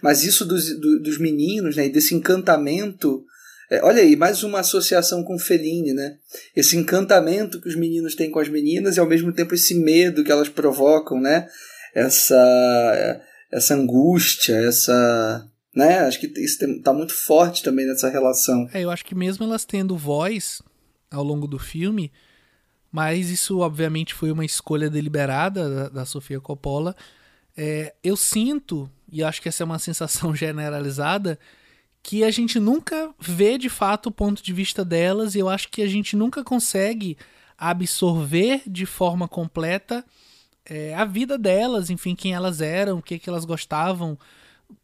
[0.00, 3.24] Mas isso dos, do, dos meninos, né, e desse encantamento.
[3.70, 6.16] É, olha aí, mais uma associação com Fellini, né?
[6.56, 10.24] Esse encantamento que os meninos têm com as meninas e ao mesmo tempo esse medo
[10.24, 11.48] que elas provocam, né?
[11.94, 13.20] Essa,
[13.52, 15.46] essa angústia, essa.
[15.72, 16.00] Né?
[16.00, 18.68] Acho que isso está muito forte também nessa relação.
[18.74, 20.60] É, eu acho que mesmo elas tendo voz,
[21.08, 22.10] ao longo do filme,
[22.90, 26.96] mas isso obviamente foi uma escolha deliberada da, da Sofia Coppola.
[27.56, 31.38] É, eu sinto, e acho que essa é uma sensação generalizada,
[32.02, 35.68] que a gente nunca vê de fato o ponto de vista delas, e eu acho
[35.68, 37.16] que a gente nunca consegue
[37.58, 40.04] absorver de forma completa
[40.64, 44.18] é, a vida delas, enfim, quem elas eram, o que, que elas gostavam,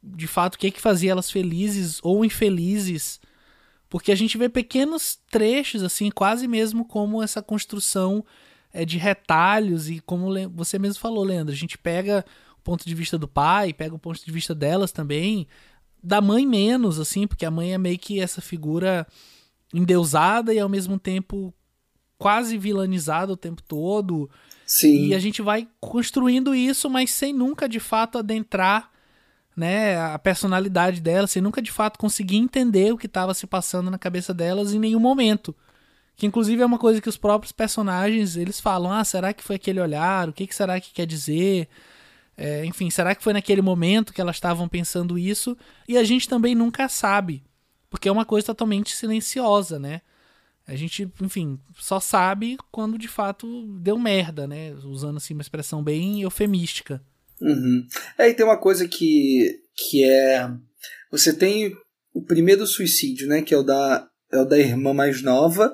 [0.03, 3.21] de fato, o que, que fazia elas felizes ou infelizes.
[3.89, 8.25] Porque a gente vê pequenos trechos, assim, quase mesmo como essa construção
[8.73, 12.25] é, de retalhos, e como você mesmo falou, Leandro, a gente pega
[12.59, 15.47] o ponto de vista do pai, pega o ponto de vista delas também,
[16.07, 19.05] da mãe menos, assim, porque a mãe é meio que essa figura
[19.75, 21.53] endeusada e ao mesmo tempo
[22.17, 24.31] quase vilanizada o tempo todo.
[24.65, 25.07] Sim.
[25.07, 28.89] E a gente vai construindo isso, mas sem nunca de fato adentrar
[29.57, 33.91] né, a personalidade delas, sem nunca de fato conseguir entender o que estava se passando
[33.91, 35.57] na cabeça delas em nenhum momento.
[36.15, 39.57] Que inclusive é uma coisa que os próprios personagens eles falam: ah, será que foi
[39.57, 40.29] aquele olhar?
[40.29, 41.69] O que, que será que quer dizer?
[42.37, 45.57] É, enfim, será que foi naquele momento que elas estavam pensando isso?
[45.89, 47.43] E a gente também nunca sabe,
[47.89, 50.03] porque é uma coisa totalmente silenciosa, né?
[50.67, 54.75] A gente, enfim, só sabe quando de fato deu merda, né?
[54.85, 57.01] Usando assim uma expressão bem eufemística.
[57.41, 57.87] Uhum.
[58.19, 60.51] É, e tem uma coisa que, que é.
[61.11, 61.75] Você tem
[62.13, 63.43] o primeiro suicídio, né?
[63.43, 65.73] Que é o da, é o da irmã mais nova,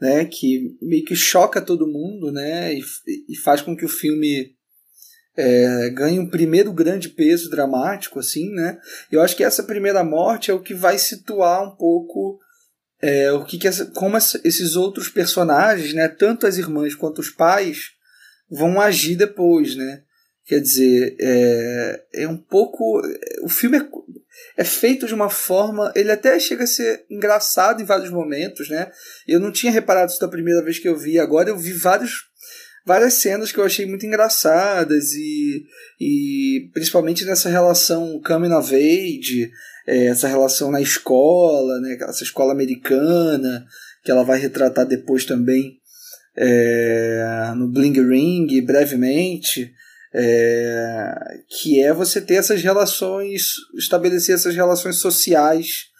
[0.00, 0.24] né?
[0.24, 2.74] Que meio que choca todo mundo, né?
[2.74, 2.82] E,
[3.28, 4.54] e faz com que o filme
[5.36, 8.78] é, ganhe um primeiro grande peso dramático, assim, né?
[9.10, 12.38] Eu acho que essa primeira morte é o que vai situar um pouco
[13.02, 17.18] é, o que, que essa, como essa, esses outros personagens, né, tanto as irmãs quanto
[17.18, 17.90] os pais,
[18.48, 20.02] vão agir depois, né?
[20.44, 23.00] Quer dizer, é, é um pouco.
[23.42, 23.88] O filme é,
[24.56, 25.92] é feito de uma forma.
[25.94, 28.90] Ele até chega a ser engraçado em vários momentos, né?
[29.26, 32.24] Eu não tinha reparado isso da primeira vez que eu vi, agora eu vi vários,
[32.84, 35.64] várias cenas que eu achei muito engraçadas e,
[36.00, 39.50] e principalmente nessa relação coming of age,
[39.86, 43.64] é, essa relação na escola, né, essa escola americana,
[44.04, 45.78] que ela vai retratar depois também
[46.36, 49.72] é, no Bling Ring, brevemente,
[50.14, 51.14] é,
[51.48, 55.91] que é você ter essas relações, estabelecer essas relações sociais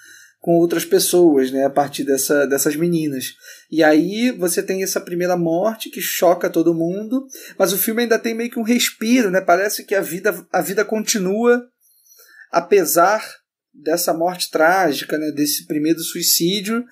[0.42, 3.36] com outras pessoas, né, a partir dessa, dessas meninas.
[3.70, 7.26] E aí você tem essa primeira morte que choca todo mundo,
[7.56, 9.40] mas o filme ainda tem meio que um respiro, né?
[9.40, 11.62] Parece que a vida, a vida continua
[12.52, 13.24] apesar
[13.72, 16.84] dessa morte trágica, né, desse primeiro suicídio,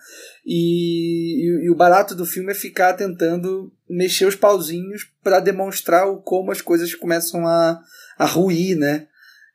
[0.46, 6.08] e, e, e, o barato do filme é ficar tentando mexer os pauzinhos para demonstrar
[6.08, 7.78] o, como as coisas começam a,
[8.16, 9.06] a ruir, né?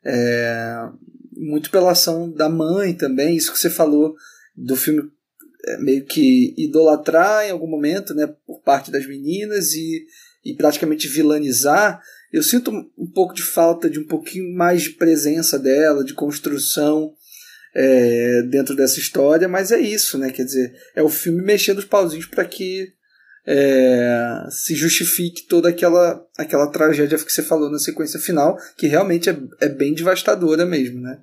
[0.04, 0.88] É,
[1.36, 4.14] muito pela ação da mãe também, isso que você falou
[4.56, 5.10] do filme
[5.66, 10.06] é, meio que idolatrar em algum momento, né, por parte das meninas e,
[10.44, 12.00] e praticamente vilanizar,
[12.32, 17.12] eu sinto um pouco de falta de um pouquinho mais de presença dela, de construção
[17.74, 20.30] é, dentro dessa história, mas é isso, né?
[20.30, 22.92] Quer dizer, é o filme mexendo os pauzinhos para que
[23.46, 29.30] é, se justifique toda aquela, aquela tragédia que você falou na sequência final, que realmente
[29.30, 31.20] é, é bem devastadora mesmo, né?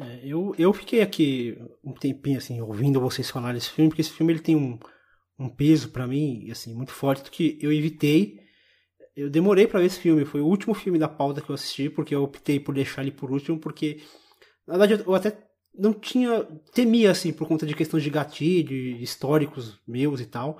[0.00, 4.12] É, eu, eu fiquei aqui um tempinho assim ouvindo vocês falar desse filme, porque esse
[4.12, 4.78] filme ele tem um,
[5.38, 8.38] um peso para mim assim muito forte que eu evitei
[9.18, 11.90] eu demorei para ver esse filme, foi o último filme da pauta que eu assisti,
[11.90, 14.00] porque eu optei por deixar ele por último, porque
[14.64, 15.36] na verdade eu até
[15.76, 16.46] não tinha.
[16.72, 20.58] temia, assim, por conta de questões de gatilho, de históricos meus e tal,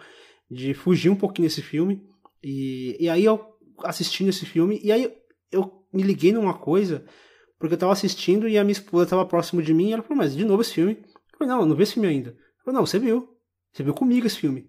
[0.50, 2.06] de fugir um pouquinho desse filme.
[2.42, 5.12] E, e aí eu assistindo esse filme, e aí
[5.52, 7.04] eu me liguei numa coisa,
[7.58, 10.18] porque eu tava assistindo e a minha esposa tava próximo de mim, e ela falou,
[10.18, 10.98] mas de novo esse filme?
[11.04, 12.30] Eu falei, não, eu não vi esse filme ainda.
[12.30, 13.36] Ela falou, não, você viu.
[13.72, 14.68] Você viu comigo esse filme.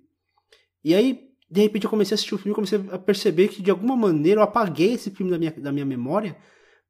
[0.83, 3.71] E aí de repente eu comecei a assistir o filme comecei a perceber que de
[3.71, 6.37] alguma maneira eu apaguei esse filme da minha, da minha memória,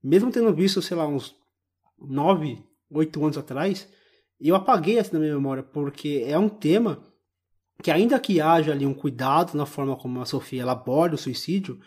[0.03, 1.35] mesmo tendo visto, sei lá, uns
[1.97, 3.87] nove, oito anos atrás,
[4.39, 7.03] eu apaguei essa da minha memória, porque é um tema
[7.81, 11.17] que ainda que haja ali um cuidado na forma como a Sofia ela aborda o
[11.17, 11.79] suicídio,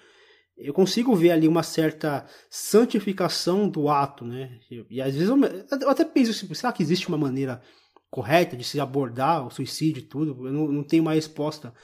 [0.56, 4.58] eu consigo ver ali uma certa santificação do ato, né?
[4.70, 5.36] E, às vezes eu,
[5.80, 7.60] eu até penso assim, será que existe uma maneira
[8.10, 10.46] correta de se abordar o suicídio e tudo?
[10.46, 11.74] Eu não, não tenho uma resposta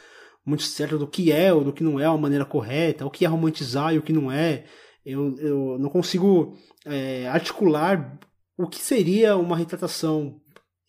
[0.44, 3.24] muito certa do que é ou do que não é a maneira correta, o que
[3.24, 4.64] é romantizar e o que não é.
[5.04, 8.18] Eu, eu não consigo é, articular
[8.56, 10.40] o que seria uma retratação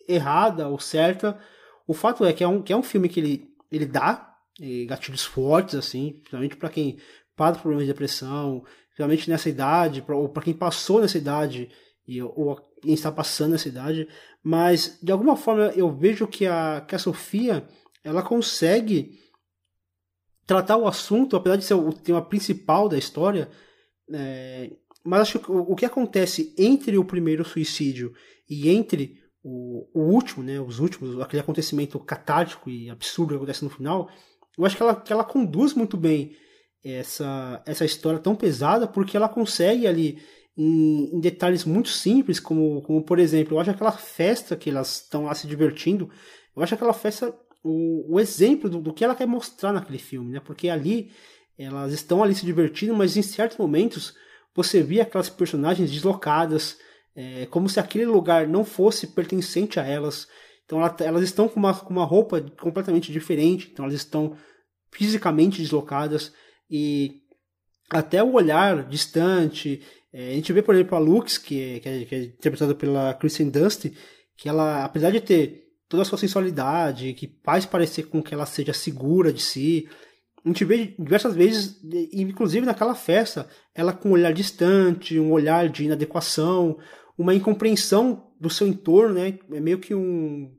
[0.07, 1.39] errada ou certa.
[1.89, 4.37] O fato é que é um, que é um filme que ele, ele dá
[4.87, 6.99] gatilhos fortes, assim, principalmente para quem
[7.35, 11.67] passa por problemas de depressão, principalmente nessa idade, pra, ou para quem passou nessa idade
[12.07, 14.07] e, ou quem está passando nessa idade.
[14.43, 17.67] Mas, de alguma forma, eu vejo que a, que a Sofia
[18.03, 19.19] ela consegue
[20.45, 23.49] tratar o assunto, apesar de ser o tema principal da história,
[24.13, 24.69] é,
[25.03, 28.13] mas acho que o, o, que acontece entre o primeiro suicídio
[28.47, 33.63] e entre o, o, último, né, os últimos, aquele acontecimento catártico e absurdo que acontece
[33.63, 34.09] no final,
[34.57, 36.35] eu acho que ela, que ela conduz muito bem
[36.83, 40.21] essa, essa história tão pesada, porque ela consegue ali,
[40.57, 45.03] em, em detalhes muito simples, como, como por exemplo, eu acho aquela festa que elas
[45.03, 46.09] estão lá se divertindo,
[46.55, 47.33] eu acho aquela festa
[47.63, 50.39] o, o exemplo do, do, que ela quer mostrar naquele filme, né?
[50.39, 51.11] Porque ali
[51.57, 54.15] elas estão ali se divertindo, mas em certos momentos
[54.55, 56.77] você via aquelas personagens deslocadas,
[57.19, 60.25] é, como se aquele lugar não fosse pertencente a elas.
[60.63, 64.37] Então ela, elas estão com uma, com uma roupa completamente diferente, então elas estão
[64.89, 66.31] fisicamente deslocadas
[66.71, 67.15] e
[67.89, 69.81] até o olhar distante.
[70.13, 72.73] É, a gente vê, por exemplo, a Lux, que é, que é, que é interpretada
[72.73, 73.91] pela Kristen Dunst,
[74.37, 78.45] que ela, apesar de ter toda a sua sensualidade, que faz parecer com que ela
[78.45, 79.89] seja segura de si,
[80.45, 81.81] a gente vê diversas vezes,
[82.13, 86.77] inclusive naquela festa, ela com um olhar distante, um olhar de inadequação,
[87.19, 89.37] uma incompreensão do seu entorno, né?
[89.51, 90.49] É meio que um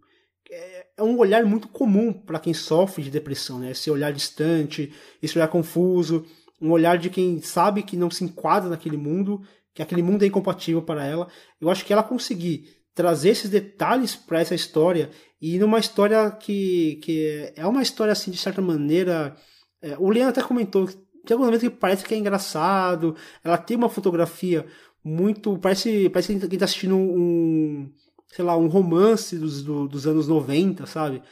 [0.51, 3.71] é, é um olhar muito comum para quem sofre de depressão, né?
[3.71, 4.93] Esse olhar distante,
[5.23, 6.27] esse olhar confuso,
[6.61, 9.41] um olhar de quem sabe que não se enquadra naquele mundo,
[9.75, 11.29] que aquele mundo é incompatível para ela.
[11.59, 16.97] Eu acho que ela conseguir trazer esses detalhes para essa história e numa história que,
[17.03, 19.35] que é uma história assim de certa maneira
[19.81, 23.77] é, o Leandro até comentou tem alguns momentos que parece que é engraçado ela tem
[23.77, 24.67] uma fotografia
[25.03, 27.91] muito parece parece que está assistindo um
[28.29, 31.23] sei lá um romance dos, do, dos anos 90 sabe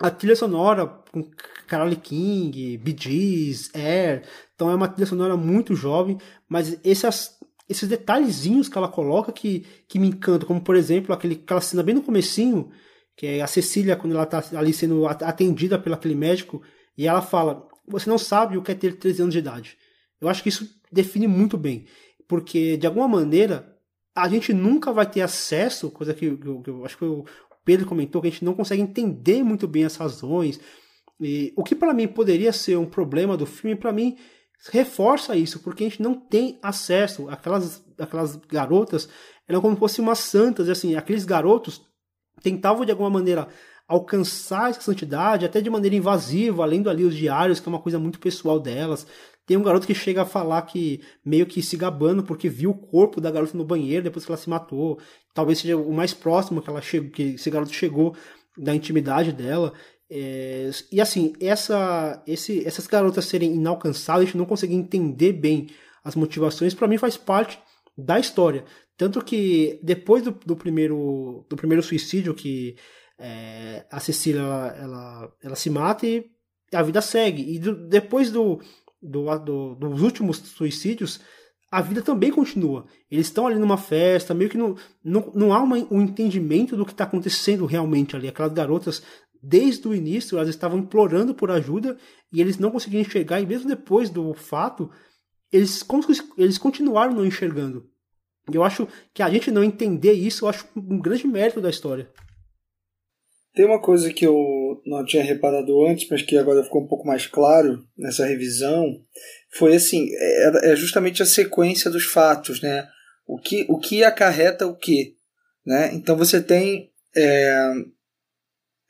[0.00, 1.22] a trilha sonora com
[1.66, 4.24] Carole King, Bee Gees, Air,
[4.54, 6.16] então é uma trilha sonora muito jovem,
[6.48, 11.34] mas esses, esses detalhezinhos que ela coloca que, que me encantam, como por exemplo aquele,
[11.34, 12.70] aquela cena bem no comecinho,
[13.14, 16.62] que é a Cecília quando ela está ali sendo atendida pelo aquele médico,
[16.96, 19.76] e ela fala, você não sabe o que é ter 13 anos de idade.
[20.18, 21.84] Eu acho que isso define muito bem,
[22.30, 23.76] porque de alguma maneira
[24.14, 27.26] a gente nunca vai ter acesso, coisa que, eu, que eu acho que eu,
[27.64, 30.60] Pedro comentou que a gente não consegue entender muito bem as razões.
[31.20, 34.16] E o que para mim poderia ser um problema do filme, para mim
[34.70, 37.28] reforça isso, porque a gente não tem acesso.
[37.28, 39.08] Aquelas, aquelas garotas
[39.48, 41.82] eram como se fossem umas santas, e assim, aqueles garotos
[42.40, 43.48] tentavam de alguma maneira
[43.88, 47.98] alcançar essa santidade, até de maneira invasiva, lendo ali os diários, que é uma coisa
[47.98, 49.04] muito pessoal delas.
[49.50, 52.78] Tem um garoto que chega a falar que meio que se gabando porque viu o
[52.78, 55.00] corpo da garota no banheiro depois que ela se matou.
[55.34, 58.14] Talvez seja o mais próximo que ela chegou, que esse garoto chegou
[58.56, 59.72] da intimidade dela.
[60.08, 65.66] É, e assim, essa, esse, essas garotas serem inalcançáveis, a gente não consegue entender bem
[66.04, 67.58] as motivações, para mim faz parte
[67.98, 68.64] da história.
[68.96, 72.76] Tanto que depois do, do primeiro, do primeiro suicídio que
[73.18, 76.30] é, a Cecília ela, ela, ela, se mata e
[76.72, 77.52] a vida segue.
[77.52, 78.60] E do, depois do,
[79.02, 81.20] do, do, dos últimos suicídios,
[81.70, 82.86] a vida também continua.
[83.10, 86.84] Eles estão ali numa festa, meio que não, não, não há uma, um entendimento do
[86.84, 88.26] que está acontecendo realmente ali.
[88.26, 89.02] Aquelas garotas,
[89.40, 91.96] desde o início, elas estavam implorando por ajuda
[92.32, 94.90] e eles não conseguiam enxergar, e mesmo depois do fato,
[95.52, 95.84] eles,
[96.36, 97.88] eles continuaram não enxergando.
[98.52, 102.10] Eu acho que a gente não entender isso, eu acho um grande mérito da história.
[103.54, 107.06] Tem uma coisa que eu não tinha reparado antes, mas que agora ficou um pouco
[107.06, 108.96] mais claro nessa revisão,
[109.52, 112.88] foi assim, é, é justamente a sequência dos fatos, né?
[113.26, 115.16] O que, o que acarreta o que,
[115.66, 115.90] né?
[115.92, 117.72] Então você tem é,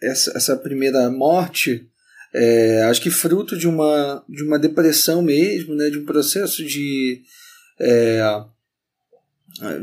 [0.03, 1.89] essa, essa primeira morte,
[2.35, 5.89] é, acho que fruto de uma, de uma depressão mesmo, né?
[5.89, 7.23] De um processo de
[7.81, 8.21] é,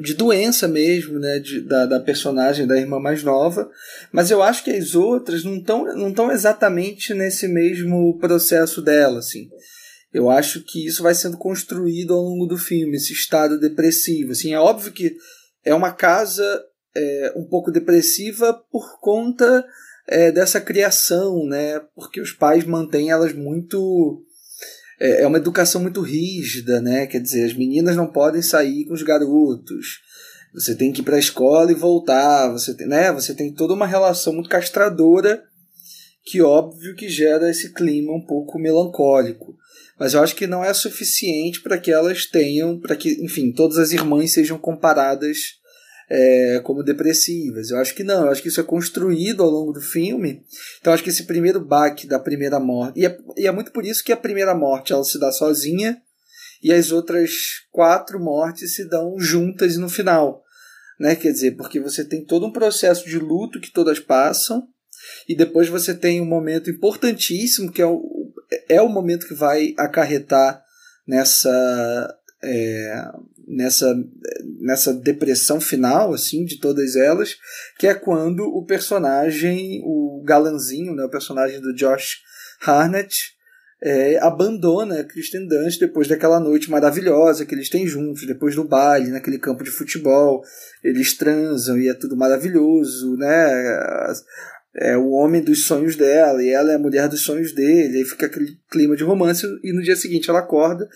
[0.02, 3.70] de doença mesmo, né, de, da, da personagem da irmã mais nova,
[4.12, 9.20] mas eu acho que as outras não estão não tão exatamente nesse mesmo processo dela,
[9.20, 9.50] assim.
[10.14, 14.32] Eu acho que isso vai sendo construído ao longo do filme, esse estado depressivo.
[14.32, 15.16] Assim, é óbvio que
[15.64, 16.64] é uma casa
[16.96, 19.66] é, um pouco depressiva por conta
[20.08, 21.80] é, dessa criação, né?
[21.94, 24.24] Porque os pais mantêm elas muito
[25.00, 27.08] é, é uma educação muito rígida, né?
[27.08, 30.02] Quer dizer, as meninas não podem sair com os garotos.
[30.54, 32.52] Você tem que ir para a escola e voltar.
[32.52, 33.12] Você tem, né?
[33.12, 35.44] Você tem toda uma relação muito castradora
[36.24, 39.56] que óbvio que gera esse clima um pouco melancólico.
[40.00, 43.78] Mas eu acho que não é suficiente para que elas tenham, para que, enfim, todas
[43.78, 45.57] as irmãs sejam comparadas
[46.10, 47.70] é, como depressivas.
[47.70, 50.44] Eu acho que não, eu acho que isso é construído ao longo do filme.
[50.80, 53.00] Então acho que esse primeiro baque da primeira morte.
[53.00, 56.02] E é, e é muito por isso que a primeira morte ela se dá sozinha
[56.64, 57.32] e as outras
[57.72, 60.44] quatro mortes se dão juntas no final.
[61.00, 61.16] Né?
[61.16, 64.68] Quer dizer, porque você tem todo um processo de luto que todas passam,
[65.30, 68.34] e depois você tem um momento importantíssimo, que é o,
[68.68, 70.64] é o momento que vai acarretar
[71.08, 73.06] nessa é,
[73.48, 73.96] nessa,
[74.60, 77.36] nessa depressão final assim de todas elas,
[77.80, 82.18] que é quando o personagem, o galanzinho, né, o personagem do Josh
[82.62, 83.38] Harnett,
[83.82, 89.12] é, abandona Kristen Dunst depois daquela noite maravilhosa que eles têm juntos, depois do baile,
[89.12, 90.42] naquele campo de futebol,
[90.84, 94.14] eles transam e é tudo maravilhoso, né?
[94.76, 98.06] É o homem dos sonhos dela e ela é a mulher dos sonhos dele, aí
[98.06, 100.88] fica aquele clima de romance e no dia seguinte ela acorda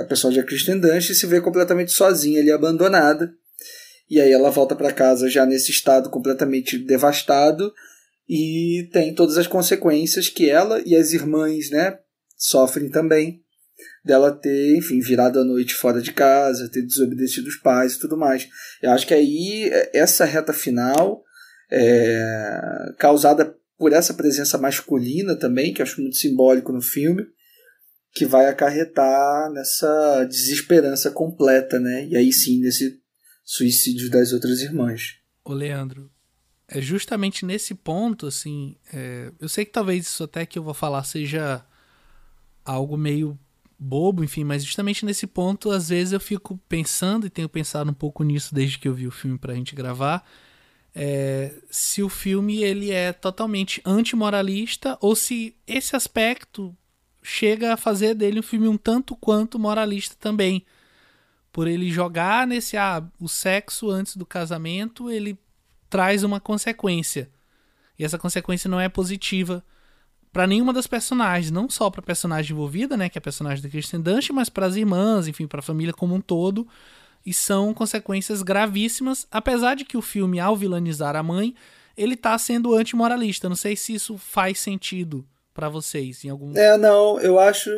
[0.00, 3.32] a personagem é Kristen Dunst se vê completamente sozinha ali, abandonada.
[4.08, 7.72] E aí ela volta para casa já nesse estado completamente devastado
[8.28, 11.98] e tem todas as consequências que ela e as irmãs, né,
[12.36, 13.42] sofrem também
[14.04, 18.16] dela ter, enfim, virado a noite fora de casa, ter desobedecido os pais e tudo
[18.16, 18.48] mais.
[18.82, 21.22] Eu acho que aí essa reta final
[21.70, 22.60] é,
[22.98, 27.26] causada por essa presença masculina também, que eu acho muito simbólico no filme,
[28.12, 32.06] que vai acarretar nessa desesperança completa, né?
[32.06, 33.00] E aí sim, nesse
[33.44, 35.16] suicídio das outras irmãs.
[35.44, 36.10] Ô Leandro,
[36.66, 40.74] é justamente nesse ponto, assim, é, eu sei que talvez isso até que eu vou
[40.74, 41.64] falar seja
[42.64, 43.38] algo meio
[43.78, 47.94] bobo, enfim, mas justamente nesse ponto, às vezes eu fico pensando e tenho pensado um
[47.94, 50.28] pouco nisso desde que eu vi o filme pra gente gravar,
[50.94, 56.76] é, se o filme ele é totalmente antimoralista ou se esse aspecto
[57.28, 60.64] chega a fazer dele um filme um tanto quanto moralista também.
[61.52, 65.38] Por ele jogar nesse ah, o sexo antes do casamento, ele
[65.90, 67.30] traz uma consequência.
[67.98, 69.62] E essa consequência não é positiva
[70.32, 73.62] para nenhuma das personagens, não só para a personagem envolvida, né, que é a personagem
[73.62, 76.66] da Kristen Dunst, mas para as irmãs, enfim, para a família como um todo.
[77.26, 81.54] E são consequências gravíssimas, apesar de que o filme, ao vilanizar a mãe,
[81.94, 83.48] ele está sendo antimoralista.
[83.48, 85.26] Não sei se isso faz sentido
[85.58, 87.68] para vocês em algum É, não, eu acho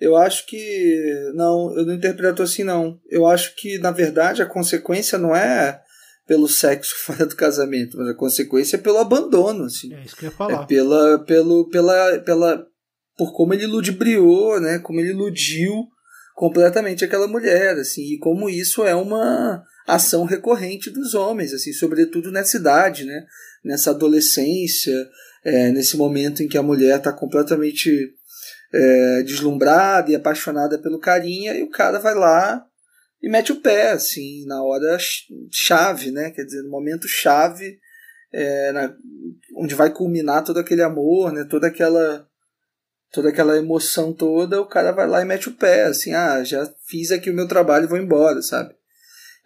[0.00, 2.98] eu acho que não, eu não interpreto assim não.
[3.10, 5.78] Eu acho que na verdade a consequência não é
[6.26, 9.92] pelo sexo fora do casamento, mas a consequência é pelo abandono, assim.
[9.92, 10.62] É isso que eu ia falar.
[10.62, 12.66] É pela pelo pela pela
[13.18, 14.78] por como ele ludibriou, né?
[14.78, 15.86] Como ele iludiu
[16.34, 22.30] completamente aquela mulher, assim, e como isso é uma ação recorrente dos homens, assim, sobretudo
[22.30, 23.26] nessa idade, né?
[23.64, 24.94] Nessa adolescência,
[25.44, 28.14] é, nesse momento em que a mulher está completamente
[28.72, 32.64] é, deslumbrada e apaixonada pelo carinha, e o cara vai lá
[33.22, 34.96] e mete o pé, assim, na hora
[35.50, 36.30] chave, né?
[36.30, 37.78] Quer dizer, no momento chave,
[38.32, 38.94] é, na,
[39.56, 41.44] onde vai culminar todo aquele amor, né?
[41.44, 42.26] Toda aquela
[43.10, 46.70] toda aquela emoção toda, o cara vai lá e mete o pé, assim, ah, já
[46.86, 48.74] fiz aqui o meu trabalho e vou embora, sabe?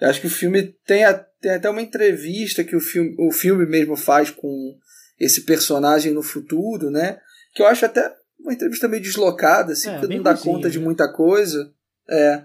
[0.00, 3.30] Eu acho que o filme tem, a, tem até uma entrevista que o filme, o
[3.30, 4.76] filme mesmo faz com
[5.22, 7.20] esse personagem no futuro, né?
[7.54, 10.78] Que eu acho até uma entrevista meio deslocada, assim, é, que não dá conta de
[10.78, 10.84] né?
[10.84, 11.72] muita coisa.
[12.10, 12.44] É,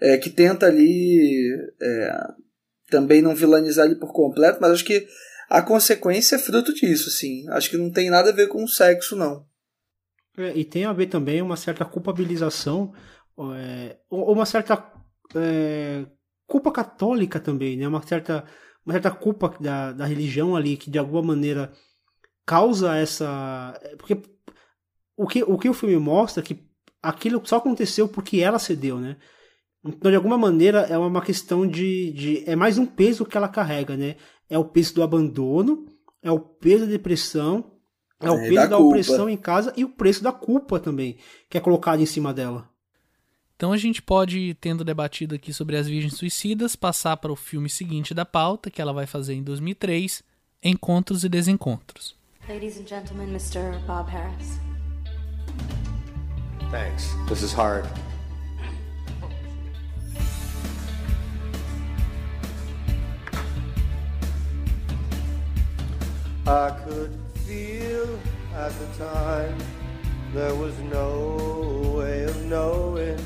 [0.00, 2.28] é que tenta ali é,
[2.88, 5.06] também não vilanizar ele por completo, mas acho que
[5.50, 7.44] a consequência é fruto disso, assim.
[7.50, 9.44] Acho que não tem nada a ver com o sexo, não.
[10.38, 12.92] É, e tem a ver também uma certa culpabilização,
[13.56, 14.92] é, ou uma certa
[15.34, 16.06] é,
[16.46, 17.88] culpa católica também, né?
[17.88, 18.44] Uma certa,
[18.86, 21.72] uma certa culpa da, da religião ali que de alguma maneira
[22.46, 23.80] causa essa.
[23.98, 24.20] Porque
[25.16, 26.62] o que, o que o filme mostra é que
[27.02, 29.16] aquilo só aconteceu porque ela cedeu, né?
[29.84, 32.48] Então, de alguma maneira, é uma questão de, de.
[32.48, 34.16] É mais um peso que ela carrega, né?
[34.48, 35.86] É o peso do abandono,
[36.22, 37.72] é o peso da depressão,
[38.20, 41.18] é o é, peso da, da opressão em casa e o preço da culpa também,
[41.50, 42.70] que é colocado em cima dela.
[43.56, 47.68] Então a gente pode, tendo debatido aqui sobre as Virgens Suicidas, passar para o filme
[47.68, 50.22] seguinte da pauta, que ela vai fazer em 2003,
[50.62, 52.16] Encontros e Desencontros.
[52.48, 53.86] Ladies and gentlemen, Mr.
[53.86, 54.58] Bob Harris.
[56.72, 57.14] Thanks.
[57.28, 57.86] This is hard.
[66.44, 67.16] I could
[67.46, 68.18] feel
[68.56, 69.56] at the time
[70.34, 73.18] there was no way of knowing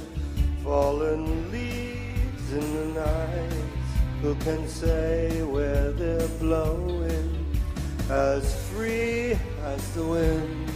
[0.63, 3.65] fallen leaves in the night.
[4.21, 7.46] Who can say where they're blowing?
[8.11, 10.71] As free as the wind,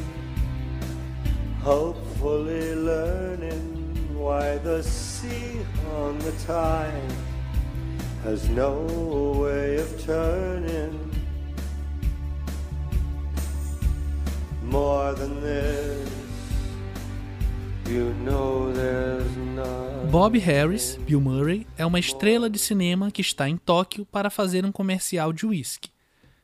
[1.62, 5.60] hopefully learning why the sea
[5.96, 7.12] on the tide
[8.24, 8.84] has no
[9.40, 10.98] way of turning.
[14.64, 16.08] More than this,
[17.88, 20.10] you know there's none.
[20.10, 24.64] Bob Harris, Bill Murray, é uma estrela de cinema que está em Tóquio para fazer
[24.64, 25.90] um comercial de whisky.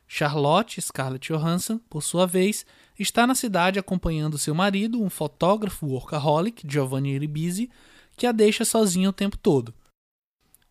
[0.07, 2.65] Charlotte Scarlett Johansson, por sua vez,
[2.97, 7.69] está na cidade acompanhando seu marido, um fotógrafo workaholic, Giovanni Ribisi,
[8.15, 9.73] que a deixa sozinha o tempo todo.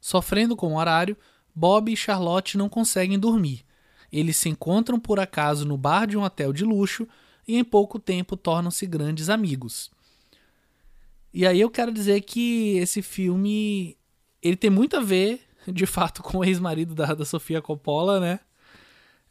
[0.01, 1.17] Sofrendo com o horário,
[1.55, 3.65] Bob e Charlotte não conseguem dormir.
[4.11, 7.07] Eles se encontram por acaso no bar de um hotel de luxo
[7.47, 9.91] e em pouco tempo tornam-se grandes amigos.
[11.33, 13.97] E aí eu quero dizer que esse filme
[14.41, 18.41] ele tem muito a ver, de fato, com o ex-marido da, da Sofia Coppola, né?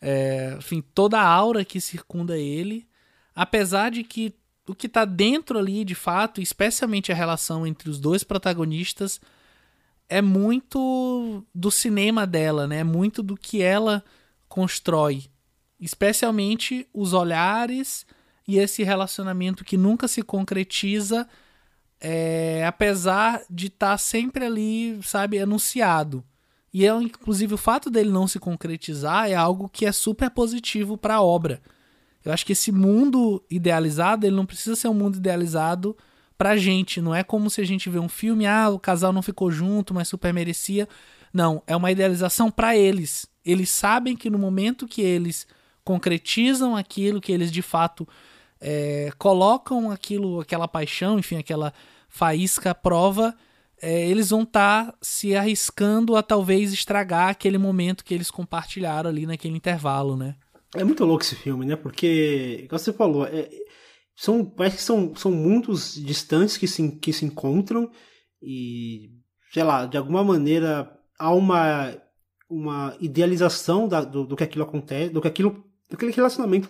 [0.01, 2.87] É, enfim, toda a aura que circunda ele,
[3.35, 4.33] apesar de que
[4.67, 9.21] o que está dentro ali, de fato, especialmente a relação entre os dois protagonistas,
[10.09, 12.79] é muito do cinema dela, né?
[12.79, 14.03] É muito do que ela
[14.47, 15.25] constrói
[15.79, 18.05] Especialmente os olhares
[18.47, 21.27] e esse relacionamento que nunca se concretiza,
[21.99, 26.23] é, apesar de estar tá sempre ali, sabe, anunciado.
[26.75, 30.97] E é, inclusive o fato dele não se concretizar é algo que é super positivo
[30.97, 31.61] para a obra.
[32.21, 35.95] Eu acho que esse mundo idealizado, ele não precisa ser um mundo idealizado
[36.37, 36.99] pra gente.
[36.99, 39.93] Não é como se a gente vê um filme, ah, o casal não ficou junto,
[39.93, 40.85] mas super merecia.
[41.33, 43.25] Não, é uma idealização para eles.
[43.45, 45.47] Eles sabem que no momento que eles
[45.81, 48.05] concretizam aquilo, que eles de fato
[48.59, 51.71] é, colocam aquilo, aquela paixão, enfim, aquela
[52.09, 53.33] faísca à prova,
[53.81, 59.09] é, eles vão estar tá se arriscando a talvez estragar aquele momento que eles compartilharam
[59.09, 60.35] ali naquele intervalo, né?
[60.75, 61.75] É muito louco esse filme, né?
[61.75, 63.49] Porque, como você falou, é,
[64.15, 67.91] são, parece que são, são mundos distantes que se, que se encontram
[68.41, 69.11] e,
[69.51, 71.95] sei lá, de alguma maneira há uma,
[72.49, 76.69] uma idealização da, do, do que aquilo acontece, do que aquilo, aquele relacionamento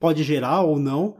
[0.00, 1.16] pode gerar ou não,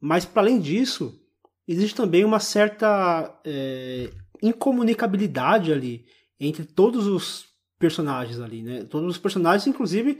[0.00, 1.18] mas para além disso,
[1.66, 4.10] existe também uma certa é,
[4.42, 6.04] incomunicabilidade ali
[6.38, 7.46] entre todos os
[7.78, 8.84] personagens ali, né?
[8.84, 10.18] Todos os personagens, inclusive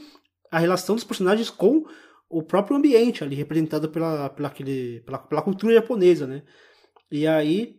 [0.50, 1.84] a relação dos personagens com
[2.28, 6.42] o próprio ambiente ali, representado pela, pela, aquele, pela, pela cultura japonesa, né?
[7.10, 7.76] E aí,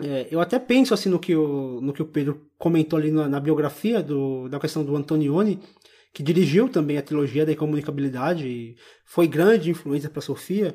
[0.00, 3.28] é, eu até penso assim no que o, no que o Pedro comentou ali na,
[3.28, 5.58] na biografia do, da questão do Antonioni,
[6.12, 10.74] que dirigiu também a trilogia da incomunicabilidade e foi grande influência para Sofia.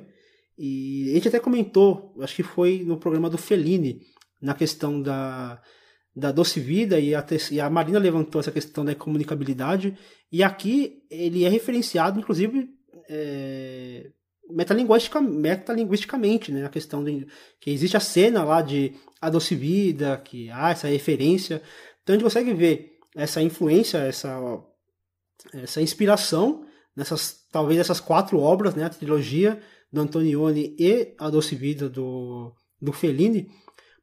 [0.57, 4.01] E a gente até comentou, acho que foi no programa do Fellini,
[4.41, 5.61] na questão da,
[6.15, 9.97] da Doce Vida, e a, e a Marina levantou essa questão da comunicabilidade,
[10.31, 12.69] e aqui ele é referenciado, inclusive,
[13.09, 14.09] é,
[14.49, 17.27] metalinguistica, metalinguisticamente, né, na questão de
[17.59, 21.61] que existe a cena lá de A Doce Vida, que há essa referência,
[22.01, 24.61] então a gente consegue ver essa influência, essa
[25.53, 26.65] essa inspiração
[26.95, 29.59] nessas talvez essas quatro obras, né, a trilogia
[29.91, 33.49] do Antonioni e a Doce Vida do, do Fellini,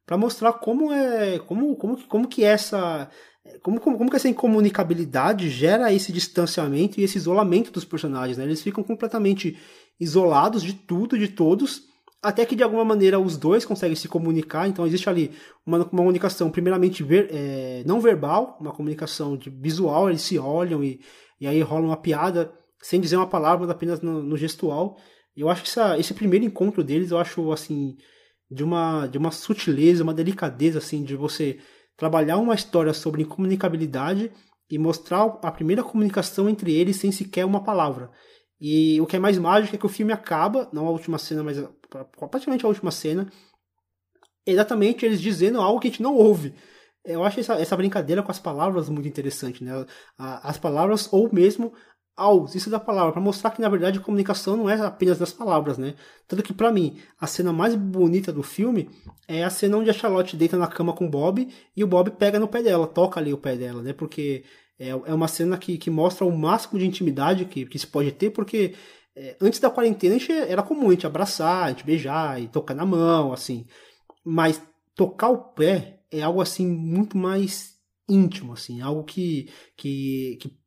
[0.09, 3.11] para mostrar como é como como como que essa
[3.63, 8.45] como, como, como que essa incomunicabilidade gera esse distanciamento e esse isolamento dos personagens, né?
[8.45, 9.59] Eles ficam completamente
[10.01, 11.83] isolados de tudo, de todos,
[12.23, 14.67] até que de alguma maneira os dois conseguem se comunicar.
[14.69, 15.31] Então existe ali
[15.65, 20.83] uma, uma comunicação primeiramente ver, é, não verbal, uma comunicação de visual, eles se olham
[20.83, 21.01] e
[21.41, 24.97] e aí rola uma piada sem dizer uma palavra, mas apenas no, no gestual.
[25.37, 27.97] Eu acho que essa, esse primeiro encontro deles, eu acho assim
[28.51, 31.59] de uma de uma sutileza, uma delicadeza assim de você
[31.97, 34.31] trabalhar uma história sobre incomunicabilidade
[34.71, 38.11] e mostrar a primeira comunicação entre eles sem sequer uma palavra.
[38.61, 41.43] E o que é mais mágico é que o filme acaba, não a última cena,
[41.43, 41.57] mas
[42.31, 43.31] praticamente a última cena,
[44.47, 46.55] exatamente eles dizendo algo que a gente não ouve
[47.09, 49.73] eu acho essa, essa brincadeira com as palavras muito interessante, né?
[50.19, 51.73] As palavras ou mesmo
[52.19, 55.33] a ausência da palavra, para mostrar que na verdade a comunicação não é apenas das
[55.33, 55.95] palavras, né?
[56.27, 58.91] Tanto que para mim, a cena mais bonita do filme
[59.29, 62.11] é a cena onde a Charlotte deita na cama com o Bob e o Bob
[62.11, 63.93] pega no pé dela, toca ali o pé dela, né?
[63.93, 64.43] Porque
[64.81, 68.11] é, é uma cena que, que mostra o máximo de intimidade que, que se pode
[68.11, 68.75] ter, porque
[69.15, 72.49] é, antes da quarentena a gente era comum a gente abraçar, a gente beijar e
[72.49, 73.65] tocar na mão, assim.
[74.25, 74.61] Mas
[74.97, 80.58] tocar o pé é algo assim muito mais íntimo, assim, algo que, que, que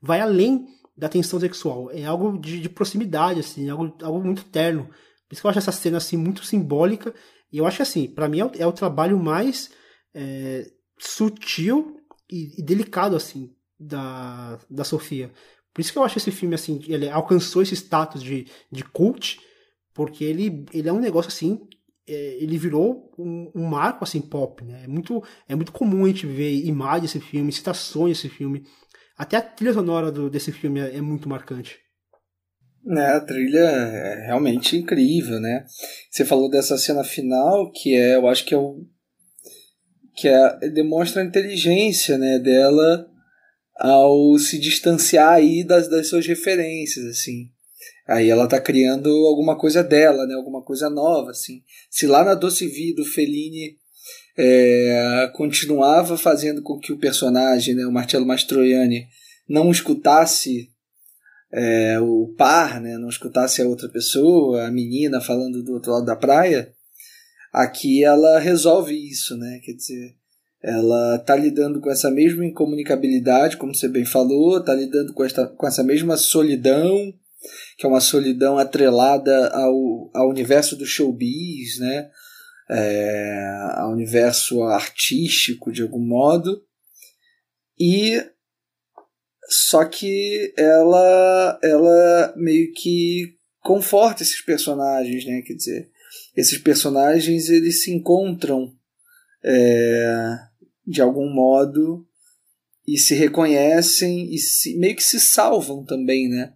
[0.00, 0.66] vai além
[0.96, 4.84] da tensão sexual, é algo de, de proximidade, assim, algo, algo muito terno.
[5.28, 7.14] Por isso que eu acho essa cena assim muito simbólica
[7.52, 9.70] e eu acho que assim, para mim é o, é o, trabalho mais
[10.14, 15.30] é, sutil e, e, delicado assim da, da Sofia.
[15.72, 19.40] Por isso que eu acho esse filme assim, ele alcançou esse status de, de cult,
[19.94, 21.60] porque ele, ele é um negócio assim
[22.08, 24.84] é, ele virou um, um, marco assim pop, né?
[24.84, 28.64] É muito, é muito comum a gente ver imagens desse filme, citações desse filme.
[29.18, 31.76] Até a trilha sonora do, desse filme é, é muito marcante.
[32.84, 35.66] né a trilha é realmente incrível, né?
[36.08, 38.86] Você falou dessa cena final, que é, eu acho que é o
[40.14, 43.08] que é, demonstra a inteligência, né, dela
[43.76, 47.50] ao se distanciar aí das, das suas referências, assim.
[48.06, 50.34] Aí ela tá criando alguma coisa dela, né?
[50.34, 51.62] Alguma coisa nova, assim.
[51.90, 53.76] Se lá na Doce Vida o Fellini
[54.38, 59.08] é, continuava fazendo com que o personagem, né, o Marcello Mastroianni,
[59.48, 60.70] não escutasse
[61.52, 66.06] é, o par, né, não escutasse a outra pessoa, a menina falando do outro lado
[66.06, 66.72] da praia,
[67.52, 69.58] aqui ela resolve isso, né?
[69.64, 70.14] Quer dizer,
[70.62, 75.46] ela tá lidando com essa mesma incomunicabilidade, como você bem falou, tá lidando com, esta,
[75.46, 77.12] com essa mesma solidão,
[77.76, 82.10] que é uma solidão atrelada ao, ao universo do showbiz, né?
[82.70, 86.62] É, ao universo artístico de algum modo.
[87.78, 88.22] E
[89.48, 95.40] só que ela, ela meio que conforta esses personagens, né?
[95.42, 95.90] Quer dizer,
[96.36, 98.74] esses personagens eles se encontram
[99.42, 100.38] é,
[100.86, 102.06] de algum modo
[102.86, 106.52] e se reconhecem e se, meio que se salvam também, né?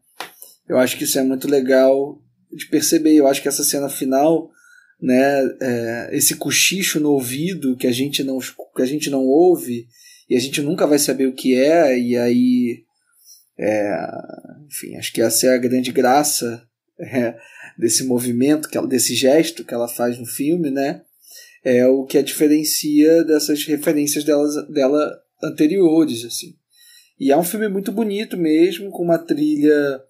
[0.69, 3.15] Eu acho que isso é muito legal de perceber.
[3.15, 4.51] Eu acho que essa cena final,
[5.03, 9.89] né, é, esse cochicho no ouvido que a gente não que a gente não ouve
[10.31, 12.85] e a gente nunca vai saber o que é e aí
[13.59, 13.97] é,
[14.67, 16.63] enfim, acho que essa é a grande graça
[16.99, 17.37] é,
[17.77, 21.03] desse movimento, que ela, desse gesto que ela faz no filme, né?
[21.65, 26.55] É o que a diferencia dessas referências dela, dela anteriores, assim.
[27.21, 30.03] E é um filme muito bonito mesmo, com uma trilha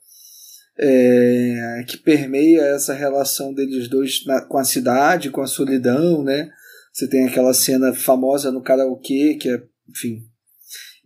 [0.79, 6.51] é, que permeia essa relação deles dois na, com a cidade, com a solidão, né?
[6.93, 10.23] Você tem aquela cena famosa no karaokê, que é, enfim,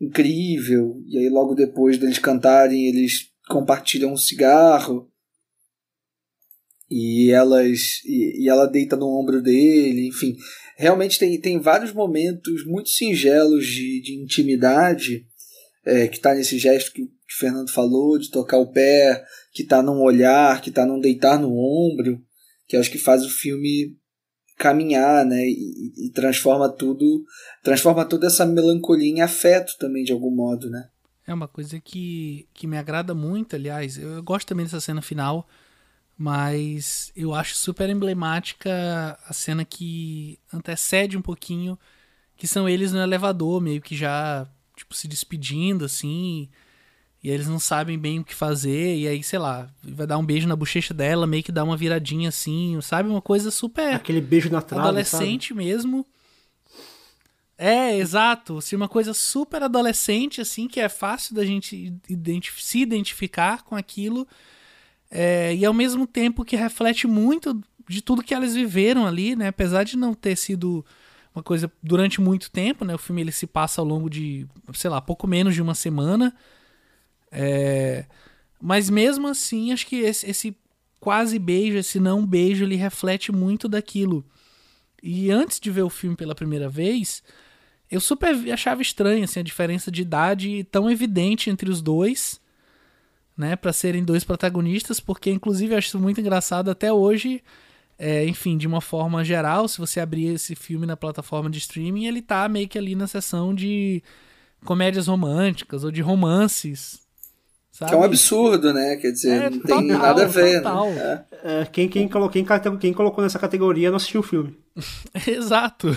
[0.01, 1.01] incrível.
[1.07, 5.11] E aí logo depois deles cantarem, eles compartilham um cigarro.
[6.89, 10.37] E elas e, e ela deita no ombro dele, enfim.
[10.77, 15.27] Realmente tem, tem vários momentos muito singelos de, de intimidade
[15.85, 19.25] é, que está nesse gesto que, que o Fernando falou, de tocar o pé,
[19.57, 22.23] que está num olhar, que está num deitar no ombro,
[22.69, 23.97] que acho que faz o filme
[24.59, 25.49] caminhar, né?
[25.49, 27.25] E, e, transforma tudo,
[27.63, 30.91] transforma toda essa melancolia em afeto também de algum modo, né?
[31.27, 33.97] É uma coisa que, que me agrada muito, aliás.
[33.97, 35.49] Eu, eu gosto também dessa cena final,
[36.19, 41.79] mas eu acho super emblemática a cena que antecede um pouquinho,
[42.37, 44.47] que são eles no elevador, meio que já
[44.77, 46.51] tipo se despedindo assim.
[47.27, 50.25] E eles não sabem bem o que fazer, e aí, sei lá, vai dar um
[50.25, 53.09] beijo na bochecha dela, meio que dá uma viradinha assim, sabe?
[53.09, 53.97] Uma coisa super.
[53.97, 54.85] Aquele beijo na trave.
[54.85, 55.65] Adolescente sabe?
[55.65, 56.07] mesmo.
[57.59, 58.59] É, exato.
[58.59, 63.75] Assim, uma coisa super adolescente, assim, que é fácil da gente identif se identificar com
[63.75, 64.25] aquilo.
[65.11, 69.49] É, e ao mesmo tempo que reflete muito de tudo que elas viveram ali, né?
[69.49, 70.87] Apesar de não ter sido
[71.35, 72.95] uma coisa durante muito tempo, né?
[72.95, 76.33] O filme ele se passa ao longo de, sei lá, pouco menos de uma semana.
[77.31, 78.05] É,
[78.61, 80.57] mas mesmo assim, acho que esse, esse
[81.01, 84.25] quase beijo, esse não beijo, ele reflete muito daquilo.
[85.03, 87.23] E antes de ver o filme pela primeira vez,
[87.91, 92.41] eu super achava estranho assim, a diferença de idade tão evidente entre os dois,
[93.37, 97.43] né, para serem dois protagonistas, porque inclusive eu acho muito engraçado até hoje,
[97.99, 102.07] é, enfim, de uma forma geral, se você abrir esse filme na plataforma de streaming,
[102.07, 104.03] ele tá meio que ali na seção de
[104.65, 107.06] comédias românticas ou de romances,
[107.77, 107.91] Sabe?
[107.91, 108.97] Que é um absurdo, né?
[108.97, 110.63] Quer dizer, é, não total, tem nada a ver.
[110.63, 111.25] Né?
[111.45, 111.61] É.
[111.61, 112.47] É, quem, quem, colocou, quem,
[112.81, 114.59] quem colocou nessa categoria não assistiu o filme.
[115.29, 115.95] Exato.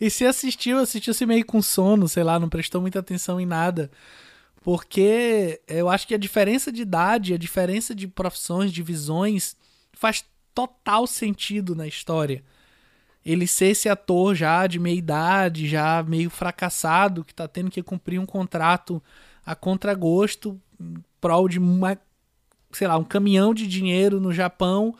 [0.00, 3.92] E se assistiu, assistiu-se meio com sono, sei lá, não prestou muita atenção em nada.
[4.60, 9.54] Porque eu acho que a diferença de idade, a diferença de profissões, de visões,
[9.92, 12.42] faz total sentido na história.
[13.24, 17.84] Ele ser esse ator já de meia idade, já meio fracassado, que tá tendo que
[17.84, 19.00] cumprir um contrato
[19.46, 20.60] a contragosto
[21.20, 21.98] prol de uma,
[22.72, 24.94] sei lá, um caminhão de dinheiro no Japão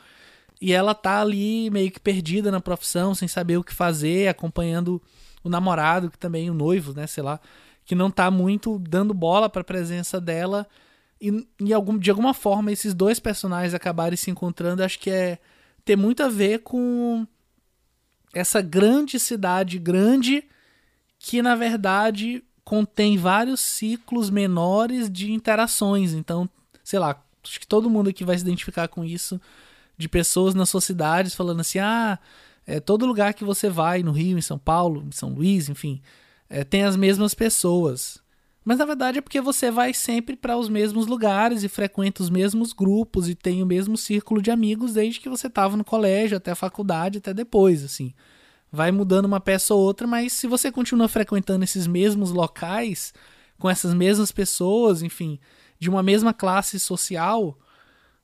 [0.61, 5.01] e ela tá ali meio que perdida na profissão, sem saber o que fazer, acompanhando
[5.43, 7.39] o namorado, que também o noivo, né, sei lá,
[7.85, 10.67] que não tá muito dando bola para a presença dela.
[11.21, 15.37] E, algum, de alguma forma esses dois personagens acabarem se encontrando, acho que é
[15.83, 17.27] ter muito a ver com
[18.33, 20.43] essa grande cidade grande
[21.17, 26.13] que na verdade contém vários ciclos menores de interações.
[26.13, 26.49] Então,
[26.83, 29.39] sei lá, acho que todo mundo aqui vai se identificar com isso,
[29.95, 32.19] de pessoas nas suas cidades falando assim: ah,
[32.65, 36.01] é, todo lugar que você vai, no Rio, em São Paulo, em São Luís, enfim,
[36.49, 38.17] é, tem as mesmas pessoas.
[38.67, 42.31] Mas na verdade é porque você vai sempre para os mesmos lugares e frequenta os
[42.31, 46.35] mesmos grupos e tem o mesmo círculo de amigos desde que você estava no colégio,
[46.35, 48.11] até a faculdade, até depois, assim
[48.75, 53.13] vai mudando uma peça ou outra, mas se você continua frequentando esses mesmos locais,
[53.57, 55.39] com essas mesmas pessoas, enfim,
[55.79, 57.57] de uma mesma classe social,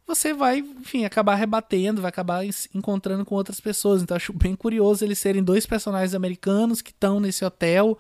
[0.06, 2.44] você vai, enfim, acabar rebatendo, vai acabar
[2.76, 4.02] encontrando com outras pessoas.
[4.02, 7.98] Então acho bem curioso eles serem dois personagens americanos que estão nesse hotel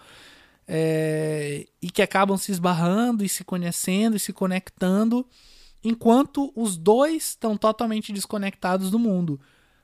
[0.68, 5.26] é, e que acabam se esbarrando e se conhecendo e se conectando,
[5.84, 9.40] enquanto os dois estão totalmente desconectados do mundo.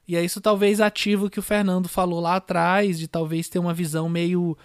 [0.08, 3.74] E é isso talvez ativo que o Fernando falou lá atrás, de talvez ter uma
[3.74, 4.58] visão meio.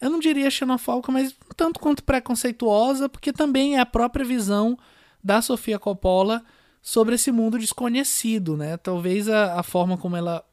[0.00, 4.76] Eu não diria xenofóbica, mas tanto quanto preconceituosa, porque também é a própria visão
[5.22, 6.42] da Sofia Coppola
[6.82, 8.76] sobre esse mundo desconhecido, né?
[8.76, 10.44] Talvez a, a forma como ela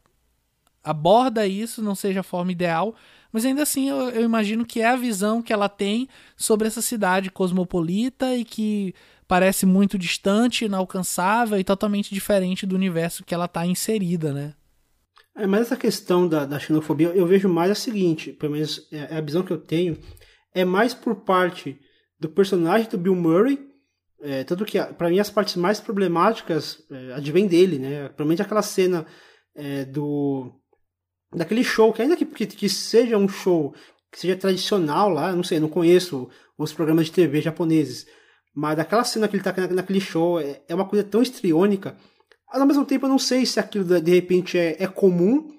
[0.83, 2.93] aborda isso não seja a forma ideal,
[3.31, 6.81] Mas ainda assim, eu, eu imagino que é a visão que ela tem sobre essa
[6.81, 8.93] cidade cosmopolita e que
[9.27, 14.53] parece muito distante, inalcançável e totalmente diferente do universo que ela está inserida, né?
[15.35, 19.15] É, mas essa questão da, da xenofobia eu vejo mais a seguinte, pelo menos é,
[19.15, 19.97] é a visão que eu tenho,
[20.53, 21.77] é mais por parte
[22.17, 23.59] do personagem do Bill Murray,
[24.21, 28.07] é, tanto que para mim as partes mais problemáticas é, advêm dele, né?
[28.09, 29.05] Provavelmente aquela cena
[29.53, 30.51] é, do
[31.33, 33.73] daquele show, que ainda que, que, que, seja um show
[34.09, 38.07] que seja tradicional lá, não sei, não conheço os programas de TV japoneses,
[38.55, 41.97] mas daquela cena que ele tá naquele show é, é uma coisa tão estriônica.
[42.47, 45.53] Mas ao mesmo tempo eu não sei se aquilo de repente é, é comum.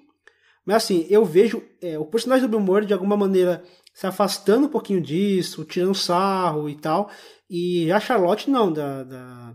[0.65, 4.65] Mas assim, eu vejo é, o personagem do Bill Murray de alguma maneira se afastando
[4.65, 7.09] um pouquinho disso, tirando sarro e tal.
[7.47, 9.53] E a Charlotte não, da, da,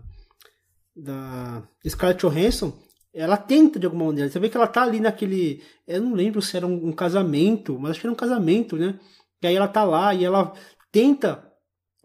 [0.95, 2.73] da Scarlett Johansson,
[3.13, 4.29] ela tenta de alguma maneira.
[4.29, 5.61] Você vê que ela tá ali naquele.
[5.85, 8.97] Eu não lembro se era um, um casamento, mas acho que era um casamento, né?
[9.41, 10.53] E aí ela tá lá e ela
[10.91, 11.52] tenta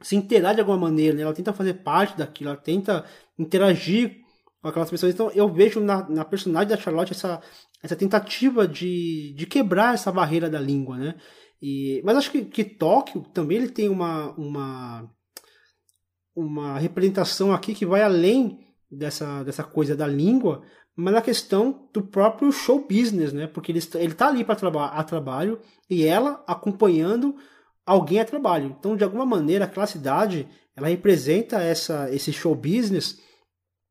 [0.01, 1.23] se interar de alguma maneira, né?
[1.23, 3.05] ela tenta fazer parte daquilo, ela tenta
[3.39, 4.21] interagir
[4.61, 5.13] com aquelas pessoas.
[5.13, 7.41] Então eu vejo na, na personagem da Charlotte essa,
[7.83, 11.15] essa tentativa de, de quebrar essa barreira da língua, né?
[11.61, 15.11] E, mas acho que, que Tóquio também ele tem uma, uma,
[16.35, 20.63] uma representação aqui que vai além dessa, dessa coisa da língua,
[20.95, 23.47] mas na questão do próprio show business, né?
[23.47, 27.37] Porque ele, ele tá ali para traba a trabalho e ela acompanhando
[27.89, 28.77] alguém a trabalho.
[28.79, 33.19] Então, de alguma maneira, aquela cidade ela representa essa, esse show business.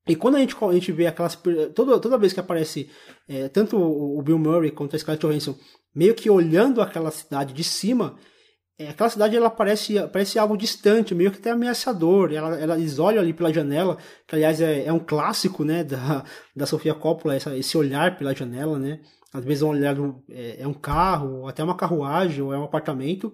[0.08, 1.36] E quando a gente, a gente vê aquelas.
[1.76, 2.90] Toda, toda vez que aparece
[3.28, 5.58] é, tanto o Bill Murray quanto a Scarlett Johansson
[5.94, 8.16] meio que olhando aquela cidade de cima,
[8.80, 12.32] é, aquela cidade ela parece, parece algo distante, meio que até ameaçador.
[12.32, 16.24] Ela, ela, eles olham ali pela janela, que aliás é, é um clássico né, da,
[16.56, 18.78] da Sofia Coppola, essa, esse olhar pela janela.
[18.78, 19.02] Né?
[19.34, 19.98] Às vezes um olhar
[20.30, 23.34] é, é um carro, ou até uma carruagem, ou é um apartamento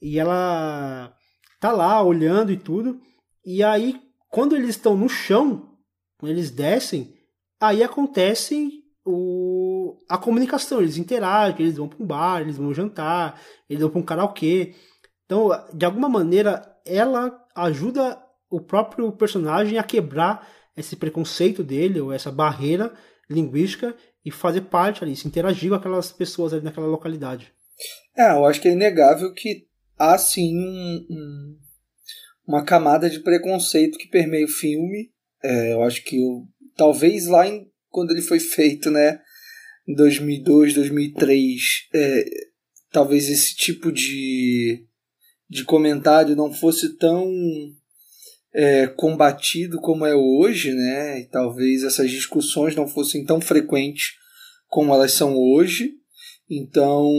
[0.00, 1.14] e ela
[1.60, 3.00] tá lá olhando e tudo.
[3.44, 5.76] E aí, quando eles estão no chão,
[6.22, 7.14] eles descem,
[7.60, 10.80] aí acontece o, a comunicação.
[10.80, 14.74] Eles interagem, eles vão para um bar, eles vão jantar, eles vão para um karaokê.
[15.24, 18.20] Então, de alguma maneira, ela ajuda
[18.50, 22.92] o próprio personagem a quebrar esse preconceito dele, ou essa barreira
[23.28, 27.52] linguística, e fazer parte ali, se interagir com aquelas pessoas ali naquela localidade.
[28.16, 29.66] É, eu acho que é inegável que
[29.98, 31.58] há sim um, um,
[32.46, 35.10] uma camada de preconceito que permeia o filme.
[35.42, 39.20] É, eu acho que o, talvez lá em, quando ele foi feito, né,
[39.86, 41.60] em 2002, 2003,
[41.94, 42.24] é,
[42.90, 44.84] talvez esse tipo de,
[45.48, 47.30] de comentário não fosse tão
[48.52, 51.20] é, combatido como é hoje, né?
[51.20, 54.14] E talvez essas discussões não fossem tão frequentes
[54.66, 55.92] como elas são hoje.
[56.48, 57.12] Então,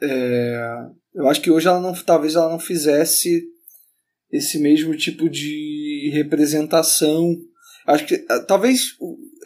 [0.00, 3.44] é, eu acho que hoje ela não, talvez ela não fizesse
[4.30, 7.36] esse mesmo tipo de representação.
[7.86, 8.96] Acho que ah, talvez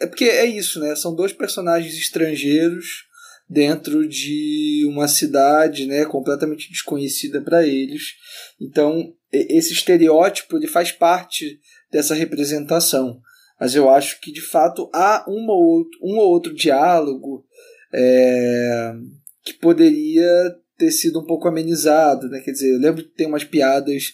[0.01, 0.95] é porque é isso, né?
[0.95, 3.05] São dois personagens estrangeiros
[3.49, 8.15] dentro de uma cidade, né, completamente desconhecida para eles.
[8.59, 11.59] Então, esse estereótipo ele faz parte
[11.91, 13.21] dessa representação.
[13.59, 17.45] Mas eu acho que de fato há uma ou outro, um ou outro diálogo
[17.93, 18.93] é,
[19.43, 22.39] que poderia ter sido um pouco amenizado, né?
[22.41, 24.13] Quer dizer, eu lembro que tem umas piadas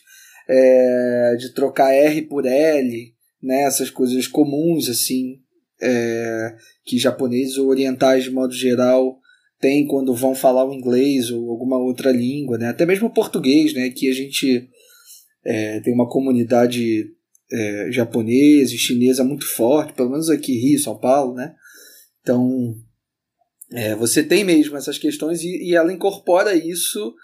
[0.50, 3.64] é, de trocar R por L, né?
[3.64, 5.40] Essas coisas comuns, assim,
[5.82, 6.56] é,
[6.86, 9.20] que japoneses ou orientais, de modo geral,
[9.60, 12.68] têm quando vão falar o inglês ou alguma outra língua, né?
[12.68, 13.90] Até mesmo o português, né?
[13.90, 14.70] Que a gente
[15.46, 17.12] é, tem uma comunidade
[17.92, 21.54] japonesa e chinesa muito forte, pelo menos aqui Rio, São Paulo, né?
[22.20, 22.74] Então,
[23.74, 27.16] é, você tem mesmo essas questões e, e ela incorpora isso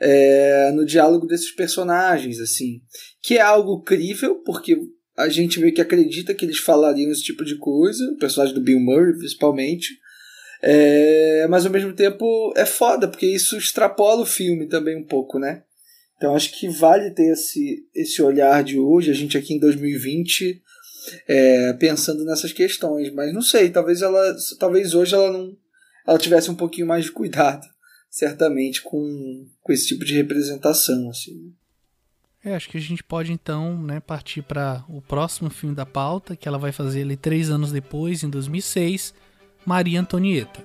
[0.00, 2.82] é, no diálogo desses personagens, assim,
[3.22, 4.76] que é algo crível, porque
[5.16, 8.60] a gente meio que acredita que eles falariam esse tipo de coisa, o personagem do
[8.60, 9.96] Bill Murray, principalmente,
[10.60, 15.38] é, mas ao mesmo tempo é foda, porque isso extrapola o filme também um pouco,
[15.38, 15.62] né?
[16.16, 20.60] Então acho que vale ter esse, esse olhar de hoje, a gente aqui em 2020,
[21.28, 25.56] é, pensando nessas questões, mas não sei, talvez ela, talvez hoje ela não
[26.06, 27.66] ela tivesse um pouquinho mais de cuidado,
[28.10, 31.10] certamente, com, com esse tipo de representação.
[31.10, 31.52] Assim.
[32.44, 36.34] É, acho que a gente pode então né, partir para o próximo filme da pauta,
[36.34, 39.14] que ela vai fazer ali três anos depois, em 2006,
[39.64, 40.64] Maria Antonieta.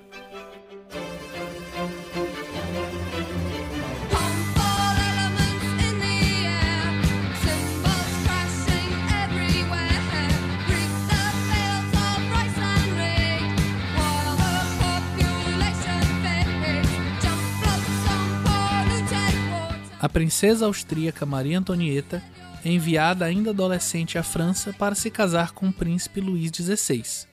[20.00, 22.22] A princesa austríaca Maria Antonieta
[22.64, 27.26] é enviada ainda adolescente à França para se casar com o príncipe Luís XVI,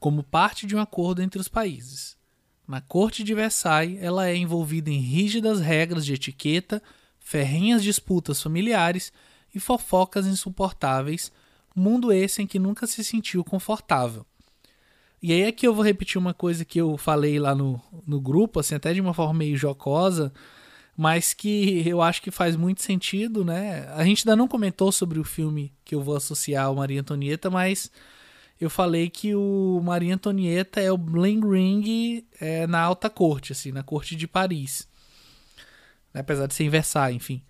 [0.00, 2.16] como parte de um acordo entre os países.
[2.66, 6.82] Na corte de Versailles, ela é envolvida em rígidas regras de etiqueta,
[7.20, 9.12] ferrenhas disputas familiares
[9.54, 11.30] e fofocas insuportáveis,
[11.72, 14.26] mundo esse em que nunca se sentiu confortável.
[15.22, 18.20] E aí é que eu vou repetir uma coisa que eu falei lá no, no
[18.20, 20.32] grupo, assim, até de uma forma meio jocosa,
[20.96, 23.86] mas que eu acho que faz muito sentido, né?
[23.94, 27.50] A gente ainda não comentou sobre o filme que eu vou associar ao Maria Antonieta,
[27.50, 27.90] mas
[28.58, 33.70] eu falei que o Maria Antonieta é o bling ring é, na alta corte, assim,
[33.70, 34.88] na corte de Paris.
[36.14, 36.20] Né?
[36.22, 37.42] Apesar de ser em Versailles, enfim.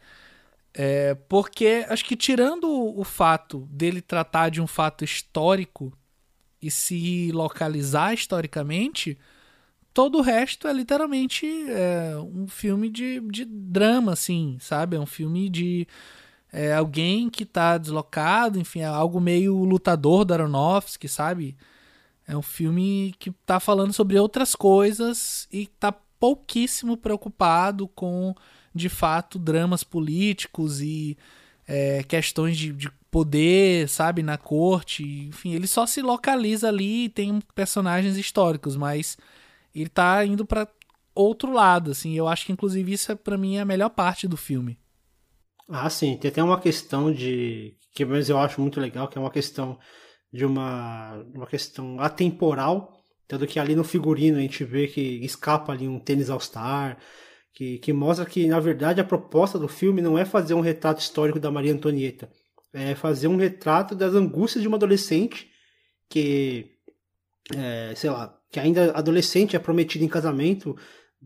[0.74, 5.92] É, porque acho que tirando o fato dele tratar de um fato histórico
[6.60, 9.16] e se localizar historicamente,
[9.96, 14.94] todo o resto é literalmente é, um filme de, de drama, assim, sabe?
[14.94, 15.88] É um filme de
[16.52, 21.56] é, alguém que tá deslocado, enfim, é algo meio lutador da Aronofsky, sabe?
[22.28, 25.90] É um filme que tá falando sobre outras coisas e tá
[26.20, 28.34] pouquíssimo preocupado com,
[28.74, 31.16] de fato, dramas políticos e
[31.66, 35.02] é, questões de, de poder, sabe, na corte.
[35.26, 39.16] Enfim, ele só se localiza ali e tem personagens históricos, mas
[39.80, 40.68] ele tá indo para
[41.14, 42.14] outro lado, assim.
[42.14, 44.78] Eu acho que inclusive isso é para mim é a melhor parte do filme.
[45.68, 49.20] Ah, sim, tem até uma questão de que mas eu acho muito legal, que é
[49.20, 49.78] uma questão
[50.32, 52.92] de uma uma questão atemporal,
[53.26, 56.98] tanto que ali no figurino a gente vê que escapa ali um tênis All-Star,
[57.52, 61.00] que, que mostra que na verdade a proposta do filme não é fazer um retrato
[61.00, 62.30] histórico da Maria Antonieta,
[62.72, 65.50] é fazer um retrato das angústias de uma adolescente
[66.08, 66.76] que
[67.54, 70.74] é, sei lá, que ainda adolescente é prometida em casamento,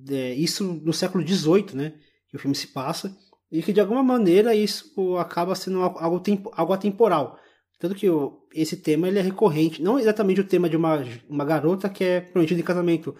[0.08, 1.94] é, isso no século XVIII, né?
[2.28, 3.16] Que o filme se passa,
[3.52, 7.38] e que de alguma maneira isso acaba sendo algo, tempo, algo atemporal.
[7.78, 11.44] Tanto que o, esse tema ele é recorrente, não exatamente o tema de uma, uma
[11.44, 13.14] garota que é prometida em casamento,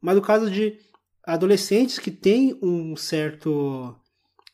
[0.00, 0.76] mas o caso de
[1.24, 3.94] adolescentes que têm um certo.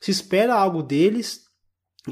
[0.03, 1.45] se espera algo deles,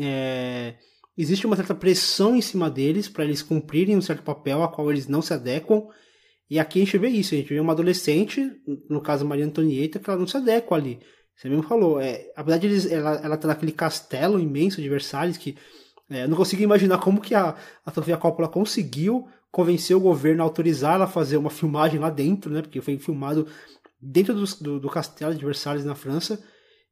[0.01, 0.77] é,
[1.15, 4.91] existe uma certa pressão em cima deles para eles cumprirem um certo papel a qual
[4.91, 5.89] eles não se adequam.
[6.49, 8.53] E aqui a gente vê isso, a gente vê uma adolescente,
[8.89, 11.01] no caso Maria Antonieta, que ela não se adequa ali.
[11.35, 15.37] Você mesmo falou, é, apesar de eles, ela, ela tá naquele castelo imenso de Versalhes,
[15.37, 15.57] que
[16.09, 20.43] é, eu não consigo imaginar como que a, a Sofia Coppola conseguiu convencer o governo
[20.43, 22.63] a autorizar ela a fazer uma filmagem lá dentro, né?
[22.63, 23.47] Porque foi filmado
[24.01, 26.43] dentro do, do, do castelo de Versalhes na França.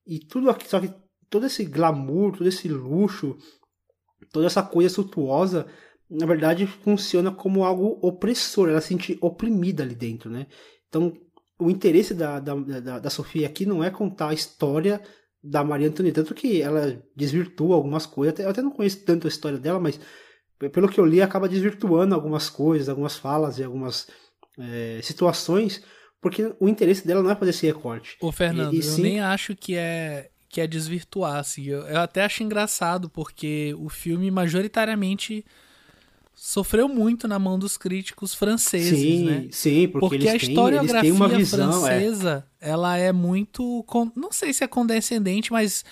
[0.06, 0.92] E tudo aqui, só que
[1.30, 3.36] todo esse glamour, todo esse luxo,
[4.32, 5.66] toda essa coisa suntuosa,
[6.14, 8.68] na verdade, funciona como algo opressor.
[8.68, 10.46] Ela se sente oprimida ali dentro, né?
[10.88, 11.12] Então,
[11.58, 15.00] o interesse da, da, da, da Sofia aqui não é contar a história
[15.42, 18.38] da Maria Antonieta, tanto que ela desvirtua algumas coisas.
[18.38, 20.00] Eu até não conheço tanto a história dela, mas
[20.72, 24.08] pelo que eu li, acaba desvirtuando algumas coisas, algumas falas e algumas
[24.58, 25.84] é, situações,
[26.20, 28.16] porque o interesse dela não é fazer esse recorte.
[28.20, 29.02] Ô, Fernando, e, e sim...
[29.02, 31.64] eu nem acho que é que é desvirtuar, assim.
[31.64, 35.44] Eu, eu até acho engraçado, porque o filme majoritariamente
[36.34, 39.48] sofreu muito na mão dos críticos franceses, sim, né?
[39.50, 42.70] Sim, porque, porque a historiografia têm, uma visão, francesa, é.
[42.70, 45.84] ela é muito, não sei se é condescendente, mas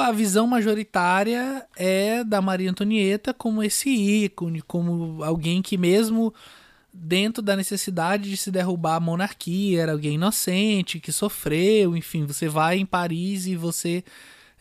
[0.00, 6.32] a visão majoritária é da Maria Antonieta como esse ícone, como alguém que mesmo
[6.92, 12.48] dentro da necessidade de se derrubar a monarquia, era alguém inocente, que sofreu, enfim, você
[12.48, 14.04] vai em Paris e você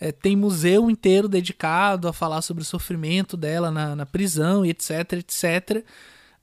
[0.01, 4.71] é, tem museu inteiro dedicado a falar sobre o sofrimento dela na, na prisão e
[4.71, 5.85] etc, etc.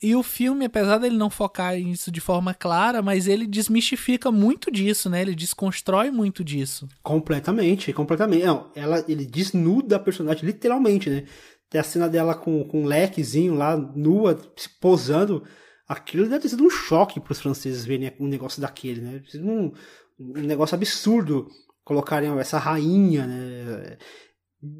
[0.00, 4.70] E o filme, apesar dele não focar nisso de forma clara, mas ele desmistifica muito
[4.70, 5.22] disso, né?
[5.22, 6.88] Ele desconstrói muito disso.
[7.02, 8.44] Completamente, completamente.
[8.44, 11.24] Não, ela, ele desnuda a personagem, literalmente, né?
[11.68, 15.42] Tem a cena dela com, com um lequezinho lá, nua, se posando
[15.88, 19.22] aquilo deve ter sido um choque para os franceses verem um negócio daquele, né?
[19.34, 19.72] Um,
[20.20, 21.48] um negócio absurdo
[21.88, 23.96] colocarem essa rainha, né?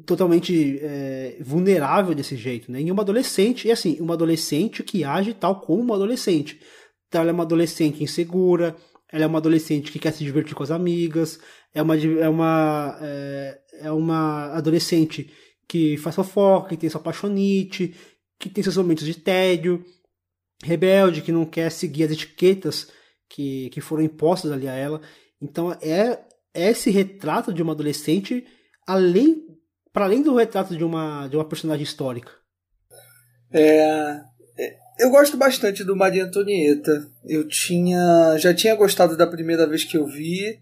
[0.05, 2.81] Totalmente é, vulnerável desse jeito, né?
[2.81, 6.59] E uma adolescente, e assim, uma adolescente que age tal como uma adolescente.
[7.07, 8.75] Então ela é uma adolescente insegura,
[9.11, 11.39] ela é uma adolescente que quer se divertir com as amigas,
[11.73, 15.31] é uma, é uma, é, é uma adolescente
[15.67, 17.95] que faz fofoca, que tem sua paixonite,
[18.37, 19.83] que tem seus momentos de tédio,
[20.63, 22.91] rebelde, que não quer seguir as etiquetas
[23.27, 25.01] que, que foram impostas ali a ela.
[25.41, 28.45] Então é esse retrato de uma adolescente
[28.87, 29.47] além
[29.91, 32.31] para além do retrato de uma de uma personagem histórica.
[33.51, 34.19] É,
[34.57, 36.91] é, eu gosto bastante do Maria Antonieta.
[37.25, 40.59] Eu tinha já tinha gostado da primeira vez que eu vi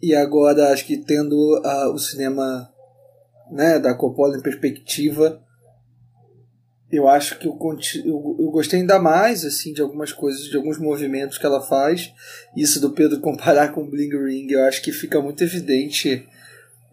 [0.00, 1.34] e agora acho que tendo
[1.64, 2.68] uh, o cinema
[3.52, 5.40] né, da Coppola em perspectiva,
[6.92, 7.58] eu acho que eu,
[8.04, 12.12] eu, eu, gostei ainda mais assim de algumas coisas, de alguns movimentos que ela faz.
[12.54, 16.28] Isso do Pedro comparar com Bling Ring, eu acho que fica muito evidente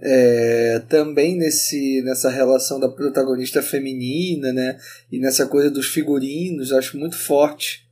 [0.01, 4.79] é, também nesse nessa relação da protagonista feminina, né?
[5.11, 7.85] E nessa coisa dos figurinos, acho muito forte.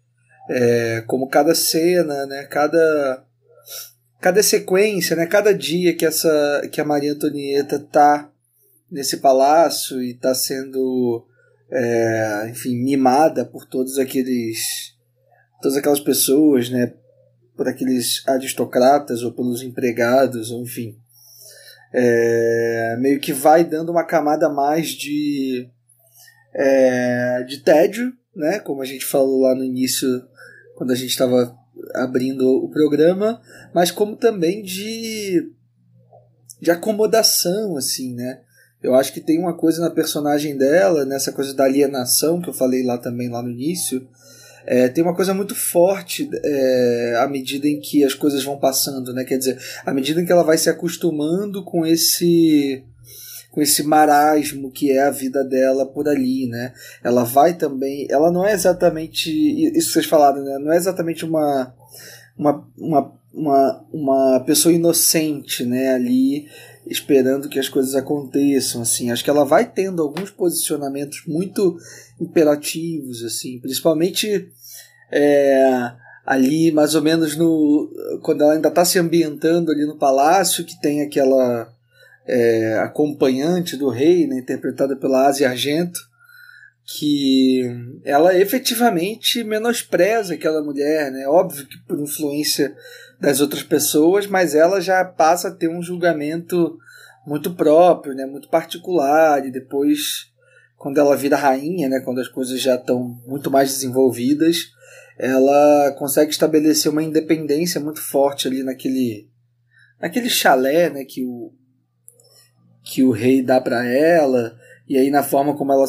[0.50, 2.46] É, como cada cena, né?
[2.46, 3.26] Cada
[4.22, 5.26] cada sequência, né?
[5.26, 8.32] Cada dia que essa que a Maria Antonieta tá
[8.90, 11.28] nesse palácio e tá sendo
[11.72, 14.96] é, enfim, mimada por todos aqueles
[15.62, 16.94] todas aquelas pessoas, né?
[17.56, 20.98] Por aqueles aristocratas ou pelos empregados, ou enfim
[21.94, 25.70] é, meio que vai dando uma camada mais de,
[26.54, 28.60] é, de tédio, né?
[28.60, 30.08] Como a gente falou lá no início,
[30.76, 31.56] quando a gente estava
[31.96, 33.42] abrindo o programa,
[33.74, 35.52] mas como também de,
[36.62, 38.42] de acomodação, assim, né?
[38.82, 42.54] Eu acho que tem uma coisa na personagem dela, nessa coisa da alienação que eu
[42.54, 44.08] falei lá também lá no início,
[44.66, 49.14] é, tem uma coisa muito forte é, à medida em que as coisas vão passando,
[49.14, 49.24] né?
[49.24, 52.84] Quer dizer, à medida em que ela vai se acostumando com esse
[53.50, 56.74] com esse marasmo que é a vida dela por ali, né?
[57.04, 60.60] Ela vai também, ela não é exatamente isso que vocês falaram, né?
[60.60, 61.74] Não é exatamente uma
[62.38, 65.94] uma, uma, uma, uma pessoa inocente, né?
[65.94, 66.48] Ali
[66.90, 69.12] esperando que as coisas aconteçam, assim.
[69.12, 71.78] Acho que ela vai tendo alguns posicionamentos muito
[72.20, 74.50] imperativos, assim, principalmente
[75.12, 75.92] é,
[76.26, 77.90] ali mais ou menos no
[78.22, 81.72] quando ela ainda está se ambientando ali no palácio, que tem aquela
[82.28, 86.00] é, acompanhante do rei, né, interpretada pela Asia Argento,
[86.86, 87.64] que
[88.04, 91.28] ela efetivamente menospreza aquela mulher, né?
[91.28, 92.74] Óbvio que por influência
[93.20, 96.78] das outras pessoas, mas ela já passa a ter um julgamento
[97.26, 98.26] muito próprio, né?
[98.26, 100.32] Muito particular e depois
[100.78, 102.00] quando ela vira rainha, né?
[102.00, 104.58] Quando as coisas já estão muito mais desenvolvidas,
[105.18, 109.28] ela consegue estabelecer uma independência muito forte ali naquele
[110.00, 111.04] naquele chalé, né?
[111.04, 111.52] Que o
[112.84, 114.58] que o rei dá para ela
[114.88, 115.86] e aí na forma como ela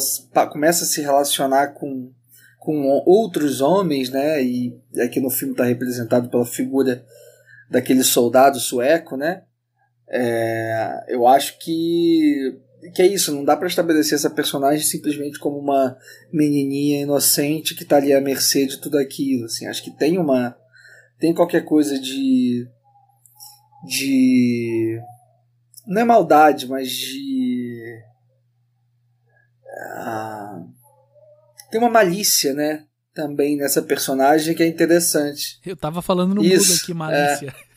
[0.49, 2.11] começa a se relacionar com,
[2.57, 4.43] com outros homens, né?
[4.43, 7.05] E aqui no filme está representado pela figura
[7.69, 9.43] daquele soldado sueco, né?
[10.09, 12.59] É, eu acho que
[12.95, 15.97] que é isso, não dá para estabelecer essa personagem simplesmente como uma
[16.31, 19.67] menininha inocente que está ali à mercê de tudo aquilo, assim.
[19.67, 20.55] Acho que tem uma
[21.19, 22.65] tem qualquer coisa de
[23.85, 24.99] de
[25.85, 28.01] não é maldade, mas de
[29.97, 30.63] ah,
[31.69, 32.85] tem uma malícia, né?
[33.13, 35.59] Também nessa personagem que é interessante.
[35.65, 37.55] Eu tava falando no Isso, mudo aqui, malícia.
[37.55, 37.69] É,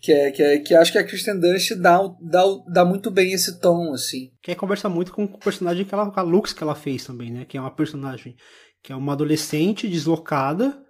[0.00, 3.32] que, é, que, é, que acho que a Kristen Dunst dá, dá, dá muito bem
[3.32, 4.30] esse tom, assim.
[4.42, 7.30] Que conversa muito com o personagem que ela, com a Lux que ela fez também,
[7.30, 7.44] né?
[7.44, 8.34] Que é uma personagem
[8.82, 10.82] que é uma adolescente deslocada,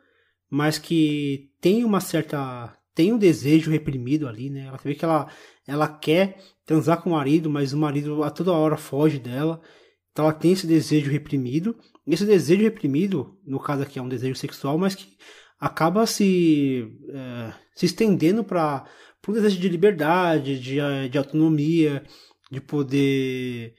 [0.49, 2.77] mas que tem uma certa.
[2.95, 4.67] tem um desejo reprimido ali, né?
[4.67, 5.29] Ela vê que ela,
[5.67, 9.61] ela quer transar com o marido, mas o marido a toda hora foge dela.
[10.13, 11.77] Então ela tem esse desejo reprimido.
[12.11, 15.17] Esse desejo reprimido, no caso aqui é um desejo sexual, mas que
[15.59, 18.85] acaba se, é, se estendendo para
[19.29, 22.03] um desejo de liberdade, de, de autonomia,
[22.51, 23.75] de poder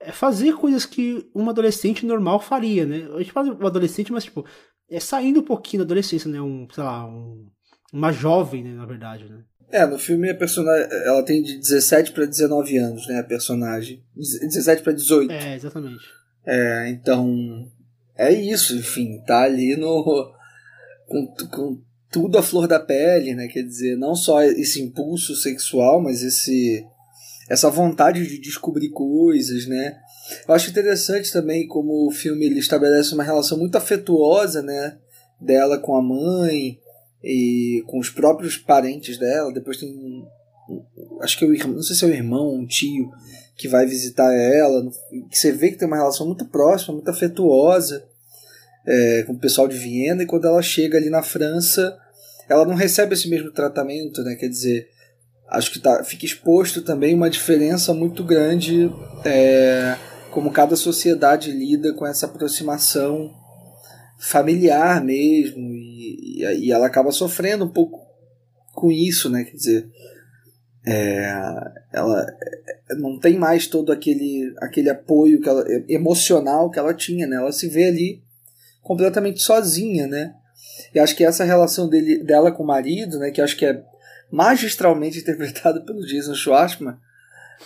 [0.00, 3.08] é, fazer coisas que uma adolescente normal faria, né?
[3.14, 4.44] A gente fala um adolescente, mas tipo,
[4.90, 6.40] é saindo um pouquinho da adolescência, né?
[6.40, 7.46] Um, sei lá, um,
[7.92, 9.44] uma jovem, né, na verdade, né?
[9.70, 14.02] É, no filme a personagem, ela tem de 17 para 19 anos, né, a personagem.
[14.14, 15.30] 17 para 18.
[15.30, 16.04] É, exatamente.
[16.46, 17.66] É, então
[18.16, 20.32] é isso, enfim, tá ali no
[21.06, 21.78] com, com
[22.10, 23.46] tudo a flor da pele, né?
[23.48, 26.84] Quer dizer, não só esse impulso sexual, mas esse
[27.48, 29.96] essa vontade de descobrir coisas, né?
[30.48, 34.98] Eu acho interessante também como o filme ele estabelece uma relação muito afetuosa, né,
[35.40, 36.80] dela com a mãe,
[37.22, 39.52] e com os próprios parentes dela.
[39.52, 40.24] Depois tem
[41.20, 43.10] acho que é o irmão, não sei se é o irmão, um tio
[43.56, 44.90] que vai visitar ela,
[45.30, 48.05] que você vê que tem uma relação muito próxima, muito afetuosa
[48.86, 51.96] é, com o pessoal de Viena e quando ela chega ali na França,
[52.48, 54.36] ela não recebe esse mesmo tratamento, né?
[54.36, 54.88] Quer dizer,
[55.48, 58.90] acho que tá, fica exposto também uma diferença muito grande
[59.24, 59.96] é,
[60.30, 63.34] como cada sociedade lida com essa aproximação
[64.18, 68.00] familiar mesmo e, e, ela acaba sofrendo um pouco
[68.72, 69.44] com isso, né?
[69.44, 69.90] Quer dizer,
[70.86, 71.32] é,
[71.92, 72.26] ela
[72.98, 77.36] não tem mais todo aquele, aquele apoio que ela, emocional que ela tinha, né?
[77.36, 78.25] Ela se vê ali
[78.86, 80.32] completamente sozinha, né?
[80.94, 83.30] E acho que essa relação dele, dela com o marido, né?
[83.30, 83.82] Que acho que é
[84.30, 86.96] magistralmente interpretado pelo Jason Schwartzman,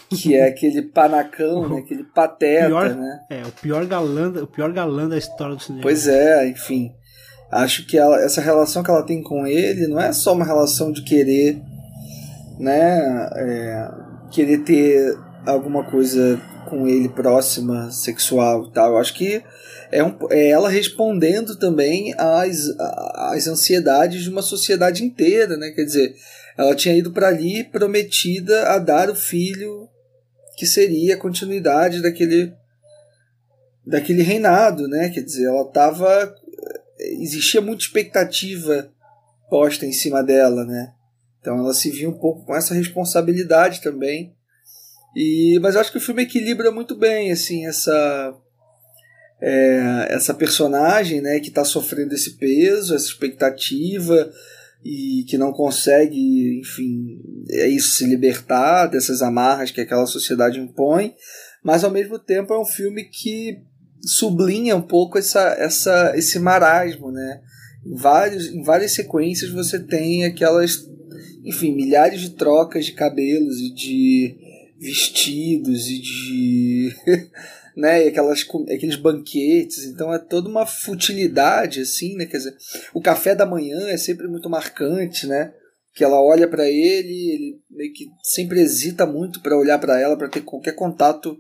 [0.09, 3.20] que é aquele panacão, né, aquele pateta, Pior- né?
[3.28, 5.82] É, o pior galã, o pior galã da história do cinema.
[5.82, 6.92] Pois é, enfim.
[7.51, 10.92] Acho que ela- essa relação que ela tem com ele não é só uma relação
[10.92, 11.60] de querer,
[12.59, 13.90] né, é,
[14.30, 18.93] querer ter alguma coisa com ele próxima, sexual e tal.
[18.93, 19.43] Eu acho que
[19.91, 22.69] é, um, é ela respondendo também às,
[23.15, 25.70] às ansiedades de uma sociedade inteira, né?
[25.70, 26.15] Quer dizer,
[26.57, 29.89] ela tinha ido para ali prometida a dar o filho
[30.57, 32.53] que seria a continuidade daquele
[33.87, 35.09] daquele reinado, né?
[35.09, 36.35] Quer dizer, ela estava
[36.99, 38.91] existia muita expectativa
[39.49, 40.93] posta em cima dela, né?
[41.41, 44.35] Então ela se viu um pouco com essa responsabilidade também.
[45.15, 48.35] E mas eu acho que o filme equilibra muito bem assim essa
[49.41, 54.31] é, essa personagem, né, que está sofrendo esse peso, essa expectativa
[54.85, 57.19] e que não consegue, enfim,
[57.51, 61.15] é isso se libertar dessas amarras que aquela sociedade impõe,
[61.62, 63.59] mas ao mesmo tempo é um filme que
[64.03, 67.41] sublinha um pouco essa, essa, esse marasmo, né?
[67.85, 70.89] Em, vários, em várias sequências você tem aquelas,
[71.45, 74.39] enfim, milhares de trocas de cabelos e de
[74.81, 76.97] vestidos e de.
[77.77, 78.05] né?
[78.05, 79.85] E aquelas, aqueles banquetes.
[79.85, 82.24] Então é toda uma futilidade, assim, né?
[82.24, 82.57] Quer dizer,
[82.94, 85.52] o café da manhã é sempre muito marcante, né?
[85.94, 90.16] Que ela olha para ele, ele meio que sempre hesita muito para olhar para ela,
[90.16, 91.36] para ter qualquer contato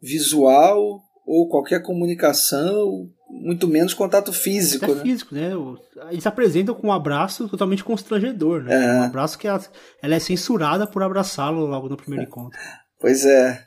[0.00, 5.02] visual ou qualquer comunicação, muito menos contato físico, Até né?
[5.02, 5.52] físico, né?
[6.10, 8.74] Eles apresentam com um abraço totalmente constrangedor, né?
[8.74, 9.00] É.
[9.00, 9.64] Um abraço que ela,
[10.02, 12.58] ela é censurada por abraçá-lo logo no primeiro encontro.
[12.98, 13.62] Pois é.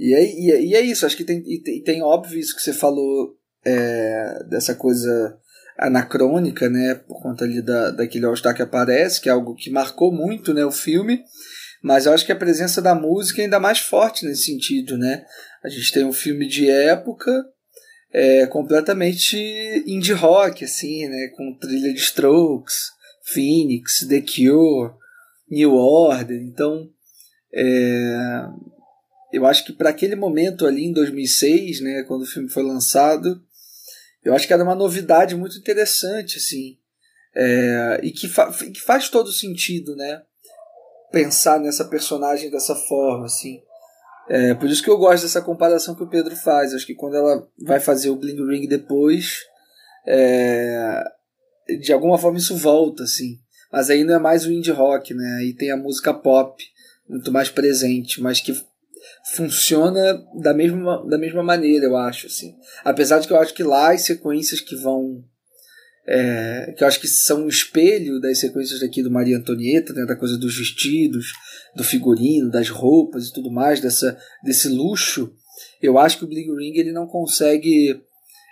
[0.00, 2.60] E é, e é, e é isso, acho que tem, tem, tem óbvio isso que
[2.62, 5.38] você falou é, dessa coisa
[5.78, 6.96] anacrônica, né?
[6.96, 10.66] Por conta ali da, daquele All-Star que aparece, que é algo que marcou muito né,
[10.66, 11.22] o filme.
[11.84, 15.22] Mas eu acho que a presença da música é ainda mais forte nesse sentido, né?
[15.64, 17.44] A gente tem um filme de época
[18.12, 19.36] é, completamente
[19.86, 21.32] indie rock, assim, né?
[21.36, 22.92] Com trilha de Strokes,
[23.24, 24.92] Phoenix, The Cure,
[25.50, 26.40] New Order.
[26.42, 26.90] Então,
[27.52, 28.46] é,
[29.32, 33.42] eu acho que para aquele momento ali em 2006, né, quando o filme foi lançado,
[34.24, 36.78] eu acho que era uma novidade muito interessante, assim,
[37.34, 40.22] é, e que, fa que faz todo sentido, né,
[41.10, 43.60] pensar nessa personagem dessa forma, assim.
[44.28, 46.72] É, por isso que eu gosto dessa comparação que o Pedro faz.
[46.72, 49.40] Acho que quando ela vai fazer o Bling Ring depois,
[50.06, 51.04] é,
[51.82, 53.38] de alguma forma isso volta, assim.
[53.70, 55.38] Mas aí não é mais o indie rock, né?
[55.40, 56.62] Aí tem a música pop
[57.08, 58.54] muito mais presente, mas que
[59.34, 62.54] funciona da mesma, da mesma maneira, eu acho, assim.
[62.84, 65.22] Apesar de que eu acho que lá as sequências que vão
[66.06, 70.04] é, que eu acho que são um espelho das sequências daqui do Maria Antonieta, né,
[70.04, 71.32] da coisa dos vestidos,
[71.76, 75.32] do figurino, das roupas e tudo mais, dessa, desse luxo,
[75.80, 78.00] eu acho que o Bling Ring ele não consegue.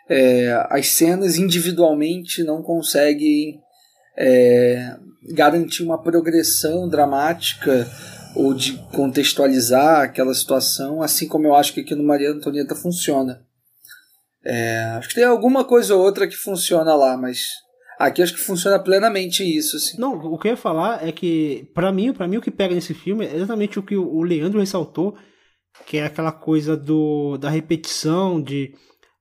[0.08, 3.60] é, as cenas individualmente não conseguem
[4.16, 4.96] é,
[5.34, 7.88] garantir uma progressão dramática
[8.34, 13.44] ou de contextualizar aquela situação, assim como eu acho que aqui no Maria Antonieta funciona.
[14.44, 17.48] É, acho que tem alguma coisa ou outra que funciona lá, mas
[18.06, 19.76] aqui acho que funciona plenamente isso.
[19.76, 19.98] Assim.
[19.98, 22.74] Não, o que eu ia falar é que, pra mim, para mim o que pega
[22.74, 25.16] nesse filme é exatamente o que o Leandro ressaltou,
[25.86, 28.74] que é aquela coisa do da repetição, de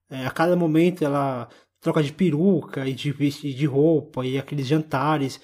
[0.09, 1.47] é, a cada momento ela
[1.79, 5.39] troca de peruca e de, de roupa e aqueles jantares,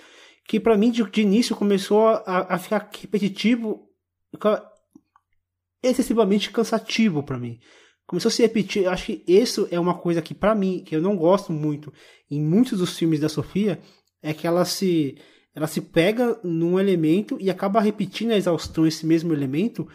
[0.48, 3.88] que pra mim de, de início começou a, a ficar repetitivo,
[5.82, 7.60] excessivamente cansativo pra mim.
[8.08, 10.96] Começou a se repetir, eu acho que isso é uma coisa que pra mim, que
[10.96, 11.92] eu não gosto muito
[12.32, 13.80] em muitos dos filmes da Sofia,
[14.24, 15.18] é que ela se
[15.54, 19.88] ela se pega num elemento e acaba repetindo a exaustão esse mesmo elemento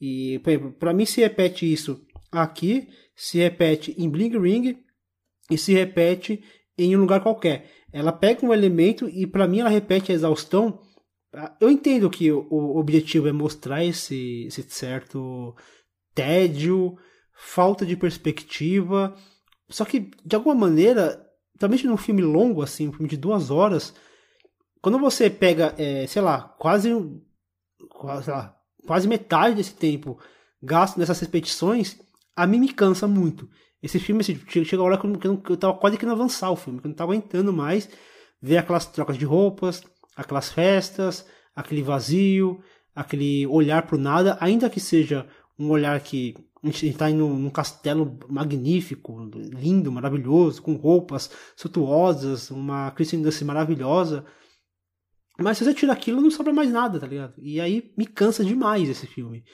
[0.00, 2.00] e por exemplo, pra mim se repete isso
[2.32, 4.78] aqui, se repete em Bling Ring
[5.50, 6.42] e se repete
[6.78, 7.70] em um lugar qualquer.
[7.92, 10.80] Ela pega um elemento e pra mim ela repete a exaustão.
[11.60, 15.54] Eu entendo que o o objetivo é mostrar esse, esse certo
[16.14, 16.96] tédio,
[17.38, 19.14] falta de perspectiva.
[19.68, 21.24] Só que, de alguma maneira,
[21.58, 23.94] também num filme longo, assim, um filme de duas horas,
[24.82, 26.90] quando você pega, é, sei lá, quase,
[27.90, 28.56] quase, lá,
[28.86, 30.18] quase metade desse tempo
[30.60, 31.98] gasto nessas repetições,
[32.34, 33.48] a mim me cansa muito.
[33.80, 36.50] Esse filme, assim, chega chega a hora que eu, que eu tava quase querendo avançar
[36.50, 37.88] o filme, que eu não tava aguentando mais
[38.42, 39.82] ver aquelas trocas de roupas,
[40.16, 41.24] aquelas festas,
[41.54, 42.60] aquele vazio,
[42.94, 45.28] aquele olhar pro nada, ainda que seja
[45.58, 52.50] um olhar que a gente está indo num castelo magnífico, lindo, maravilhoso, com roupas suntuosas,
[52.50, 54.24] uma Christian maravilhosa.
[55.38, 57.34] Mas se você tira aquilo, não sobra mais nada, tá ligado?
[57.38, 59.44] E aí me cansa demais esse filme.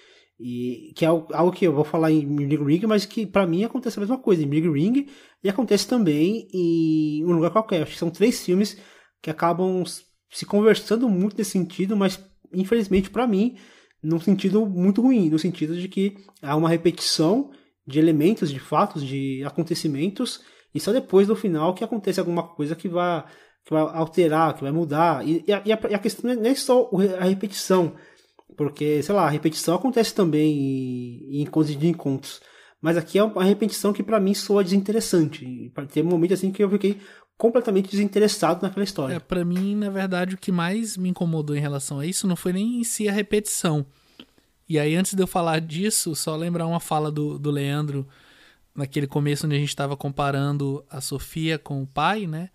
[0.40, 3.64] E que é algo que eu vou falar em Big Ring, mas que para mim
[3.64, 5.06] acontece a mesma coisa em Big Ring
[5.42, 7.82] e acontece também em Um Lugar Qualquer.
[7.82, 8.76] Acho que são três filmes
[9.22, 9.84] que acabam
[10.30, 12.18] se conversando muito nesse sentido, mas
[12.52, 13.56] infelizmente para mim,
[14.04, 17.50] num sentido muito ruim, no sentido de que há uma repetição
[17.86, 20.42] de elementos, de fatos, de acontecimentos,
[20.74, 23.24] e só depois do final que acontece alguma coisa que vai,
[23.64, 25.26] que vai alterar, que vai mudar.
[25.26, 27.94] E, e, a, e a, questão não é só a repetição,
[28.56, 32.40] porque, sei lá, a repetição acontece também em, em encontros de encontros.
[32.80, 35.72] Mas aqui é uma repetição que para mim soa desinteressante.
[35.90, 37.00] Tem um momento assim que eu fiquei
[37.36, 39.14] completamente desinteressado naquela história.
[39.14, 42.36] É, para mim, na verdade, o que mais me incomodou em relação a isso não
[42.36, 43.86] foi nem em si a repetição.
[44.68, 48.08] E aí, antes de eu falar disso, só lembrar uma fala do, do Leandro
[48.74, 52.50] naquele começo onde a gente estava comparando a Sofia com o pai, né?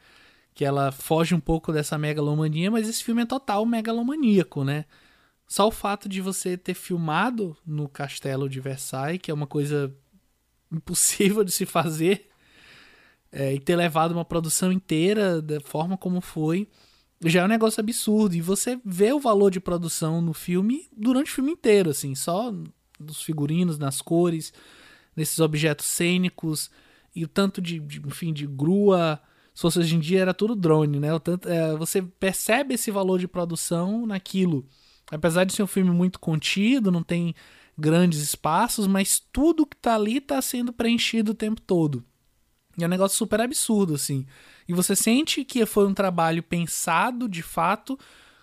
[0.53, 4.85] Que ela foge um pouco dessa megalomania, mas esse filme é total megalomaníaco, né?
[5.47, 9.95] Só o fato de você ter filmado no castelo de Versailles, que é uma coisa
[10.71, 12.28] impossível de se fazer,
[13.31, 16.67] é, e ter levado uma produção inteira da forma como foi,
[17.25, 18.35] já é um negócio absurdo.
[18.35, 22.53] E você vê o valor de produção no filme durante o filme inteiro, assim, só
[22.99, 24.53] dos figurinos, nas cores,
[25.15, 26.69] nesses objetos cênicos,
[27.15, 29.21] e o tanto de, de enfim, de grua.
[29.53, 31.13] Se fosse hoje em dia era tudo drone, né?
[31.13, 34.65] O tanto, é, você percebe esse valor de produção naquilo.
[35.11, 37.33] Apesar de ser um filme muito contido, não tem
[37.77, 42.03] grandes espaços, mas tudo que tá ali tá sendo preenchido o tempo todo.
[42.79, 44.25] E é um negócio super absurdo, assim.
[44.67, 47.97] E você sente que foi um trabalho pensado de fato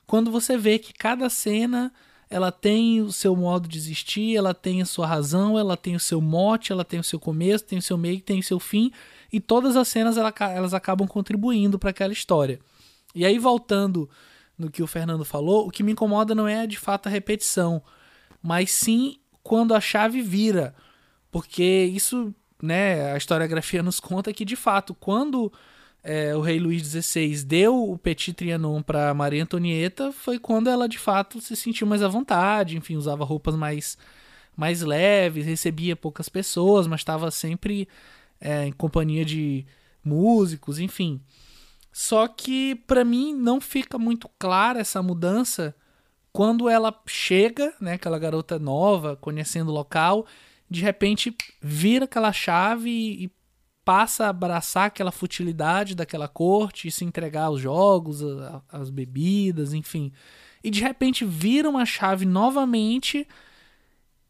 [0.07, 1.93] quando você vê que cada cena
[2.29, 6.01] ela tem o seu modo de existir, ela tem a sua razão, ela tem o
[6.01, 8.91] seu mote, ela tem o seu começo, tem o seu meio, tem o seu fim,
[9.33, 12.59] e todas as cenas elas acabam contribuindo para aquela história.
[13.15, 14.11] E aí voltando
[14.59, 17.83] no que o Fernando falou, o que me incomoda não é de fato a repetição,
[18.43, 20.75] mas sim quando a chave vira.
[21.31, 25.53] Porque isso, né, a historiografia nos conta que de fato, quando
[26.03, 30.89] é, o rei Luís XVI deu o Petit Trianon para Maria Antonieta, foi quando ela
[30.89, 33.99] de fato se sentiu mais à vontade, enfim, usava roupas mais,
[34.57, 37.89] mais leves, recebia poucas pessoas, mas estava sempre
[38.41, 39.67] é, em companhia de
[40.05, 41.21] músicos, enfim.
[41.93, 45.75] Só que para mim não fica muito clara essa mudança
[46.33, 50.27] quando ela chega, né, aquela garota nova, conhecendo o local,
[50.69, 53.31] de repente vira aquela chave e
[53.85, 58.21] passa a abraçar aquela futilidade daquela corte e se entregar aos jogos,
[58.69, 60.13] às bebidas, enfim.
[60.63, 63.27] E de repente vira uma chave novamente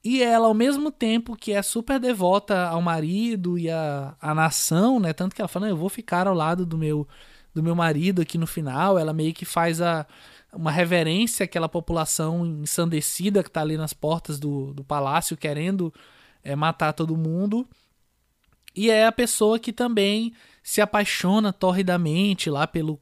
[0.04, 5.12] e ela, ao mesmo tempo que é super devota ao marido e à, nação, né?
[5.12, 7.08] Tanto que ela fala, eu vou ficar ao lado do meu
[7.52, 10.06] do meu marido aqui no final, ela meio que faz a,
[10.52, 15.92] uma reverência àquela população ensandecida que está ali nas portas do, do palácio querendo
[16.47, 17.68] é, matar todo mundo.
[18.74, 20.32] E é a pessoa que também
[20.62, 23.01] se apaixona torridamente lá pelo,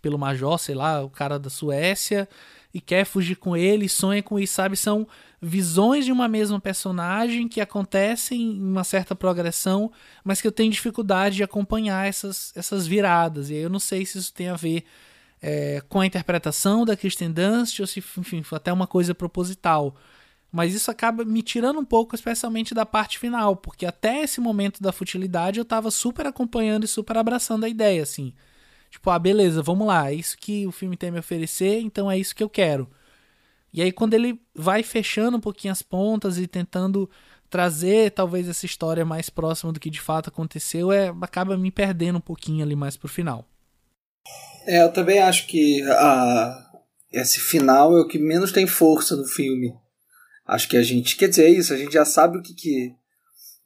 [0.00, 2.28] pelo Major, sei lá, o cara da Suécia,
[2.72, 4.76] e quer fugir com ele, sonha com isso, sabe?
[4.76, 5.06] São
[5.40, 9.90] visões de uma mesma personagem que acontecem em uma certa progressão,
[10.22, 13.50] mas que eu tenho dificuldade de acompanhar essas, essas viradas.
[13.50, 14.84] E eu não sei se isso tem a ver
[15.42, 19.96] é, com a interpretação da Kristen Dunst ou se, enfim, foi até uma coisa proposital.
[20.54, 24.80] Mas isso acaba me tirando um pouco, especialmente da parte final, porque até esse momento
[24.80, 28.32] da futilidade eu tava super acompanhando e super abraçando a ideia, assim.
[28.88, 32.08] Tipo, ah, beleza, vamos lá, é isso que o filme tem a me oferecer, então
[32.08, 32.88] é isso que eu quero.
[33.72, 37.10] E aí, quando ele vai fechando um pouquinho as pontas e tentando
[37.50, 42.18] trazer talvez essa história mais próxima do que de fato aconteceu, é, acaba me perdendo
[42.18, 43.44] um pouquinho ali mais pro final.
[44.68, 46.70] É, eu também acho que a,
[47.10, 49.74] esse final é o que menos tem força no filme.
[50.46, 52.92] Acho que a gente, quer dizer, é isso, a gente já sabe o que, que,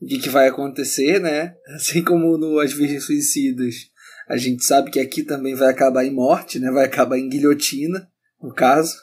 [0.01, 1.55] o que, que vai acontecer, né?
[1.75, 3.89] Assim como no As Virgens Suicidas
[4.29, 6.71] a gente sabe que aqui também vai acabar em morte, né?
[6.71, 8.09] Vai acabar em guilhotina,
[8.43, 8.95] no caso.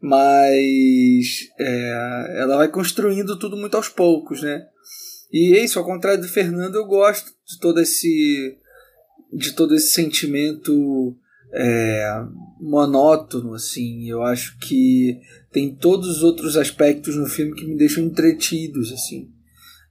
[0.00, 4.66] Mas é, ela vai construindo tudo muito aos poucos, né?
[5.32, 8.58] E é isso, ao contrário do Fernando, eu gosto de todo esse
[9.32, 11.16] de todo esse sentimento
[11.52, 12.24] é,
[12.64, 14.08] monótono, assim.
[14.08, 15.20] Eu acho que
[15.52, 19.30] tem todos os outros aspectos no filme que me deixam entretidos, assim.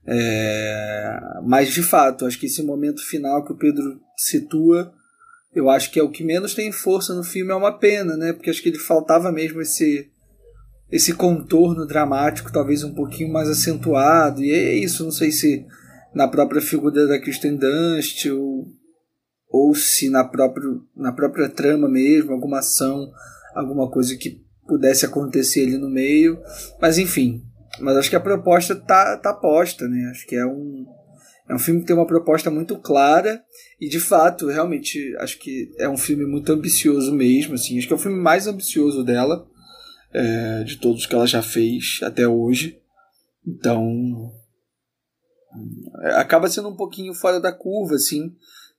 [0.06, 4.92] É, mas de fato, acho que esse momento final que o Pedro situa,
[5.54, 8.32] eu acho que é o que menos tem força no filme, é uma pena, né?
[8.32, 10.10] Porque acho que ele faltava mesmo esse
[10.92, 14.42] esse contorno dramático, talvez um pouquinho mais acentuado.
[14.42, 15.64] E é isso, não sei se
[16.14, 18.68] na própria figura da Kristen Dunst ou,
[19.56, 23.12] ou se na própria, na própria trama mesmo, alguma ação
[23.54, 26.42] alguma coisa que pudesse acontecer ali no meio.
[26.80, 27.40] Mas enfim,
[27.78, 30.10] mas acho que a proposta tá, tá posta, né?
[30.10, 30.84] Acho que é um,
[31.48, 33.44] é um filme que tem uma proposta muito clara
[33.80, 37.78] e, de fato, realmente, acho que é um filme muito ambicioso mesmo, assim.
[37.78, 39.46] Acho que é o filme mais ambicioso dela,
[40.12, 42.80] é, de todos que ela já fez até hoje.
[43.46, 44.32] Então,
[46.02, 48.34] é, acaba sendo um pouquinho fora da curva, assim,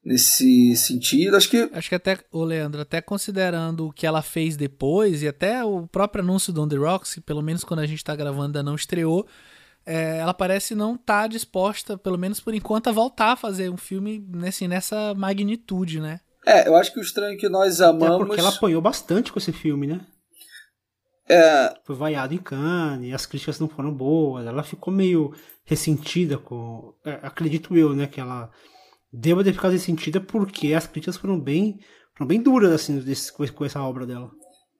[0.06, 1.36] nesse sentido.
[1.36, 1.70] Acho que.
[1.74, 5.88] Acho que até, o Leandro, até considerando o que ela fez depois, e até o
[5.88, 8.64] próprio anúncio do On The Rocks, que pelo menos quando a gente tá gravando ainda
[8.64, 9.26] não estreou,
[9.84, 13.72] é, ela parece não estar tá disposta, pelo menos por enquanto, a voltar a fazer
[13.72, 16.20] um filme nesse, nessa magnitude, né?
[16.46, 18.22] É, eu acho que o estranho que nós amamos.
[18.22, 20.02] É porque ela apanhou bastante com esse filme, né?
[21.28, 21.74] É...
[21.84, 25.34] Foi vaiado em Cannes, as críticas não foram boas, ela ficou meio
[25.64, 26.94] ressentida com.
[27.04, 28.06] É, acredito eu, né?
[28.06, 28.52] Que ela
[29.16, 31.80] deva ter ficado ressentida porque as críticas foram bem,
[32.16, 34.30] foram bem duras assim desse, com essa obra dela.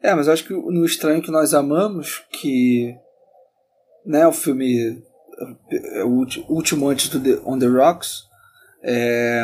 [0.02, 2.94] É, mas eu acho que no Estranho que Nós Amamos, que
[4.06, 5.02] né, o filme
[5.72, 8.24] é, o último antes do The, On The Rocks,
[8.84, 9.44] é,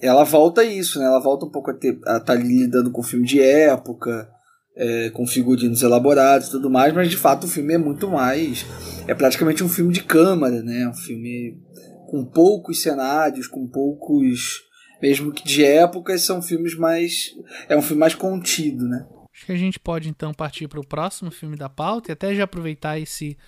[0.00, 1.04] ela volta a isso, né?
[1.04, 4.28] Ela volta um pouco a estar tá lidando com filme de época,
[4.76, 8.64] é, com figurinos elaborados e tudo mais, mas de fato o filme é muito mais.
[9.06, 10.88] É praticamente um filme de câmara, né?
[10.88, 11.60] Um filme
[12.10, 14.64] com poucos cenários, com poucos.
[15.00, 17.34] Mesmo que de época, são filmes mais.
[17.68, 19.06] É um filme mais contido, né?
[19.32, 22.34] Acho que a gente pode então partir para o próximo filme da pauta e até
[22.34, 23.38] já aproveitar esse,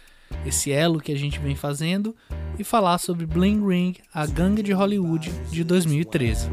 [0.46, 2.16] esse elo que a gente vem fazendo
[2.58, 6.48] e falar sobre Bling Ring, a gangue de Hollywood de 2013.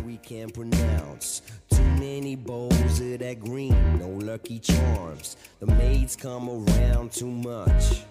[1.98, 5.38] many bowls of that green, no lucky charms.
[5.60, 8.04] The maids come around too much.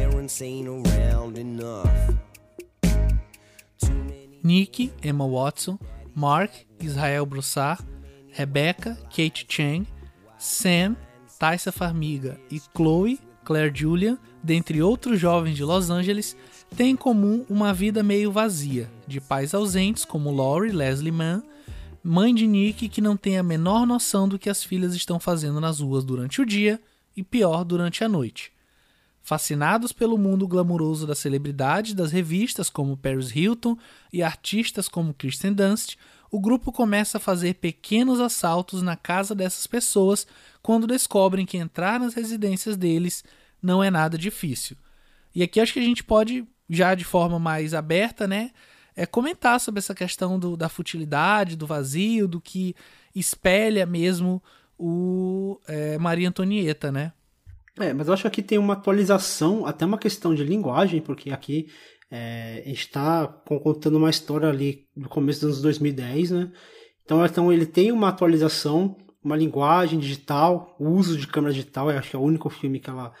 [0.00, 1.86] Parents ain't around enough.
[4.42, 5.78] Nick, Emma Watson,
[6.14, 6.50] Mark,
[6.80, 7.84] Israel Broussard,
[8.30, 9.86] Rebecca, Kate Chang,
[10.38, 10.96] Sam,
[11.38, 16.34] Taissa Farmiga e Chloe, Claire Julian, dentre outros jovens de Los Angeles,
[16.74, 21.42] têm em comum uma vida meio vazia, de pais ausentes como Laurie Leslie Mann,
[22.02, 25.60] mãe de Nick que não tem a menor noção do que as filhas estão fazendo
[25.60, 26.80] nas ruas durante o dia
[27.14, 28.50] e pior durante a noite.
[29.22, 33.76] Fascinados pelo mundo glamuroso das celebridades das revistas como Paris Hilton
[34.12, 35.96] e artistas como Kristen Dunst,
[36.30, 40.26] o grupo começa a fazer pequenos assaltos na casa dessas pessoas
[40.62, 43.24] quando descobrem que entrar nas residências deles
[43.62, 44.76] não é nada difícil.
[45.34, 48.52] E aqui acho que a gente pode, já de forma mais aberta, né,
[48.96, 52.74] é comentar sobre essa questão do, da futilidade, do vazio, do que
[53.14, 54.42] espelha mesmo
[54.78, 57.12] o é, Maria Antonieta, né?
[57.80, 61.30] É, mas eu acho que aqui tem uma atualização, até uma questão de linguagem, porque
[61.30, 61.68] aqui
[62.10, 66.52] é, a gente está contando uma história ali do começo dos anos 2010, né?
[67.04, 71.98] Então, então ele tem uma atualização, uma linguagem digital, o uso de câmera digital, eu
[71.98, 73.12] acho que é o único filme que ela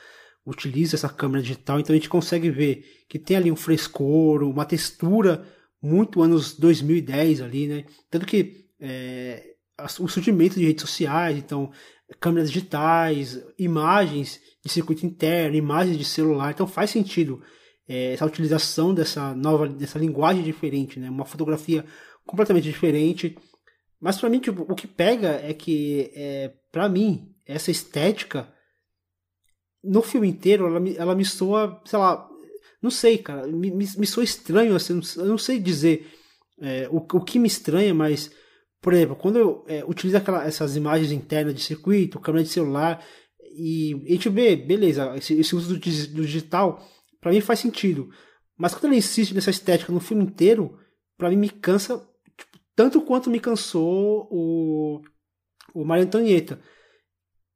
[0.46, 4.64] utiliza essa câmera digital, então a gente consegue ver que tem ali um frescor, uma
[4.64, 5.44] textura
[5.82, 7.84] muito anos 2010 ali, né?
[8.10, 9.49] Tanto que é,
[9.84, 11.70] o surgimento de redes sociais, então
[12.18, 17.42] câmeras digitais, imagens de circuito interno, imagens de celular, então faz sentido
[17.88, 21.08] é, essa utilização dessa nova, dessa linguagem diferente, né?
[21.10, 21.84] Uma fotografia
[22.26, 23.36] completamente diferente.
[24.00, 28.52] Mas para mim, tipo, o que pega é que, é, para mim, essa estética
[29.82, 32.28] no filme inteiro, ela me, ela me soa, sei lá,
[32.82, 36.10] não sei, cara, me, me, me soa estranho, assim, eu não sei dizer
[36.60, 38.30] é, o, o que me estranha, mas,
[38.80, 43.04] por exemplo, quando eu é, utilizo aquela, essas imagens internas de circuito, câmera de celular,
[43.54, 46.82] e a gente vê, beleza, esse, esse uso do, do digital,
[47.20, 48.10] para mim faz sentido.
[48.56, 50.78] Mas quando ele insiste nessa estética no filme inteiro,
[51.16, 51.98] para mim me cansa
[52.36, 55.02] tipo, tanto quanto me cansou o,
[55.74, 56.60] o Maria Antonieta.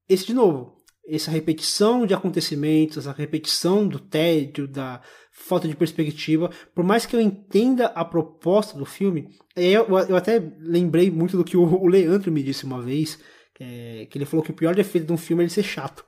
[0.08, 5.02] Esse, de novo, essa repetição de acontecimentos, essa repetição do tédio, da
[5.36, 10.40] falta de perspectiva, por mais que eu entenda a proposta do filme, eu, eu até
[10.60, 13.18] lembrei muito do que o, Leandro me disse uma vez,
[13.58, 16.04] é, que ele falou que o pior defeito de um filme é ele ser chato.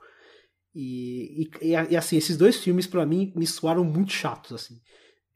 [0.73, 4.75] E, e, e assim, esses dois filmes para mim me soaram muito chatos, assim.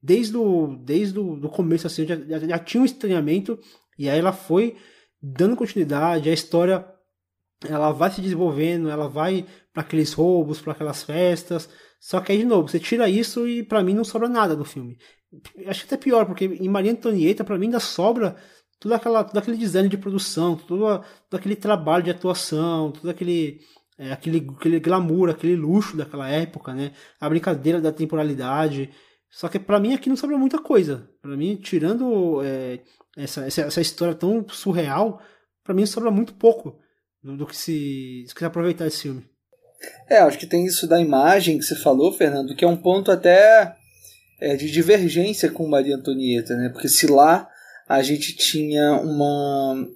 [0.02, 3.60] Desde o, desde o do começo, assim, já, já, já tinha um estranhamento,
[4.00, 4.78] e aí ela foi
[5.22, 6.86] dando continuidade, a história
[7.68, 11.70] ela vai se desenvolvendo, ela vai para aqueles roubos, para aquelas festas.
[12.02, 14.66] Só que aí, de novo, você tira isso e para mim não sobra nada do
[14.66, 14.98] filme.
[15.68, 18.36] Acho que até pior, porque em Maria Antonieta, para mim ainda sobra
[18.80, 23.62] tudo, aquela, todo aquele design de produção, todo, aquele trabalho de atuação, todo aquele,
[24.00, 26.92] é, aquele, aquele glamour, aquele luxo daquela época, né?
[27.20, 28.90] A brincadeira da temporalidade.
[29.30, 31.08] Só que para mim aqui não sobra muita coisa.
[31.22, 32.82] Para mim, tirando é,
[33.16, 35.22] essa, essa, essa história tão surreal,
[35.64, 36.80] para mim sobra muito pouco
[37.22, 39.31] do que se, se aproveitar esse filme.
[40.10, 43.12] É, acho que tem isso da imagem que você falou, Fernando, que é um ponto
[43.12, 43.76] até
[44.40, 46.70] é, de divergência com Maria Antonieta, né?
[46.70, 47.48] Porque se lá
[47.88, 49.88] a gente tinha uma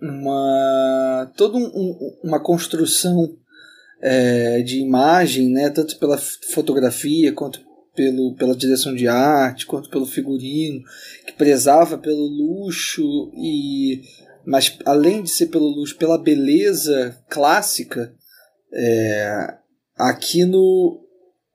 [0.00, 3.36] uma toda um, uma construção
[4.00, 5.70] é, de imagem, né?
[5.70, 7.60] Tanto pela fotografia quanto
[7.94, 10.82] pelo, pela direção de arte, quanto pelo figurino,
[11.26, 14.02] que prezava pelo luxo e
[14.44, 18.12] mas além de ser pelo luxo, pela beleza clássica,
[18.72, 19.54] é,
[19.96, 20.98] aqui no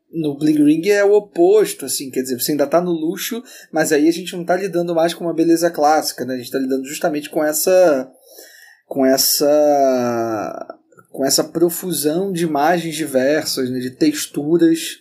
[0.09, 3.91] no Bling Ring é o oposto, assim, quer dizer, você ainda está no luxo, mas
[3.91, 6.33] aí a gente não está lidando mais com uma beleza clássica, né?
[6.33, 8.09] A gente está lidando justamente com essa
[8.85, 10.77] com essa
[11.11, 13.79] com essa profusão de imagens diversas, né?
[13.79, 14.99] de texturas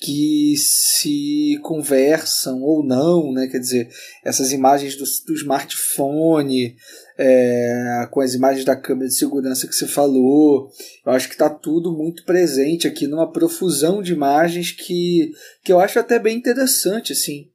[0.00, 3.46] que se conversam ou não, né?
[3.46, 3.88] Quer dizer,
[4.24, 6.76] essas imagens do, do smartphone,
[7.18, 10.70] é, com as imagens da câmera de segurança que você falou,
[11.04, 15.32] eu acho que está tudo muito presente aqui numa profusão de imagens que,
[15.62, 17.48] que eu acho até bem interessante, assim.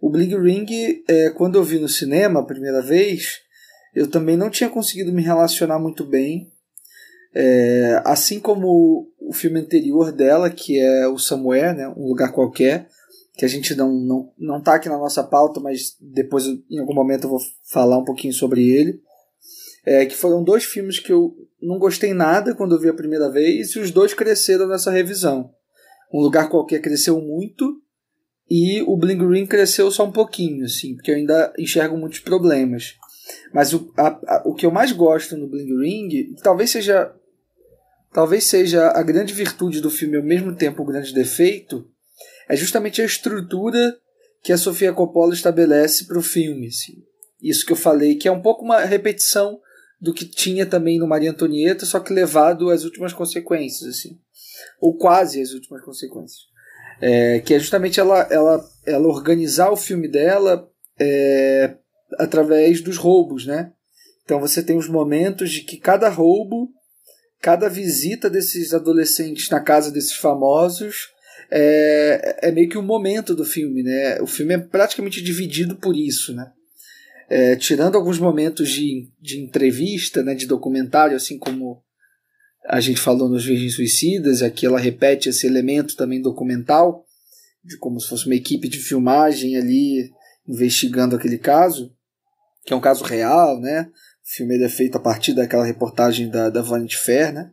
[0.00, 3.40] O Bling Ring, é, quando eu vi no cinema a primeira vez,
[3.94, 6.50] eu também não tinha conseguido me relacionar muito bem
[7.34, 12.88] é, assim como o filme anterior dela, que é o Somewhere, né, um lugar qualquer,
[13.38, 16.92] que a gente não, não, não tá aqui na nossa pauta, mas depois em algum
[16.92, 17.38] momento eu vou
[17.70, 19.00] falar um pouquinho sobre ele.
[19.86, 21.32] É, que foram dois filmes que eu
[21.62, 25.50] não gostei nada quando eu vi a primeira vez, e os dois cresceram nessa revisão.
[26.12, 27.80] Um lugar qualquer cresceu muito,
[28.50, 32.96] e o Bling Ring cresceu só um pouquinho, assim, porque eu ainda enxergo muitos problemas.
[33.54, 37.14] Mas o, a, a, o que eu mais gosto no Bling Ring, talvez seja
[38.12, 41.88] talvez seja a grande virtude do filme ao mesmo tempo o grande defeito,
[42.48, 43.96] é justamente a estrutura
[44.42, 46.68] que a Sofia Coppola estabelece para o filme.
[46.68, 47.02] Assim.
[47.42, 49.60] Isso que eu falei, que é um pouco uma repetição
[50.00, 54.18] do que tinha também no Maria Antonieta, só que levado às últimas consequências, assim.
[54.80, 56.46] ou quase às últimas consequências.
[57.00, 60.68] É, que é justamente ela, ela, ela organizar o filme dela
[60.98, 61.76] é,
[62.18, 63.72] através dos roubos, né?
[64.24, 66.68] Então você tem os momentos de que cada roubo
[67.40, 71.10] cada visita desses adolescentes na casa desses famosos
[71.50, 74.20] é, é meio que um momento do filme, né?
[74.20, 76.50] O filme é praticamente dividido por isso, né?
[77.30, 81.82] É, tirando alguns momentos de, de entrevista, né, de documentário, assim como
[82.66, 87.04] a gente falou nos Virgens Suicidas, aqui ela repete esse elemento também documental,
[87.62, 90.10] de como se fosse uma equipe de filmagem ali
[90.46, 91.94] investigando aquele caso,
[92.64, 93.90] que é um caso real, né?
[94.24, 97.50] O filme é feito a partir daquela reportagem da, da Vanity Fair, né?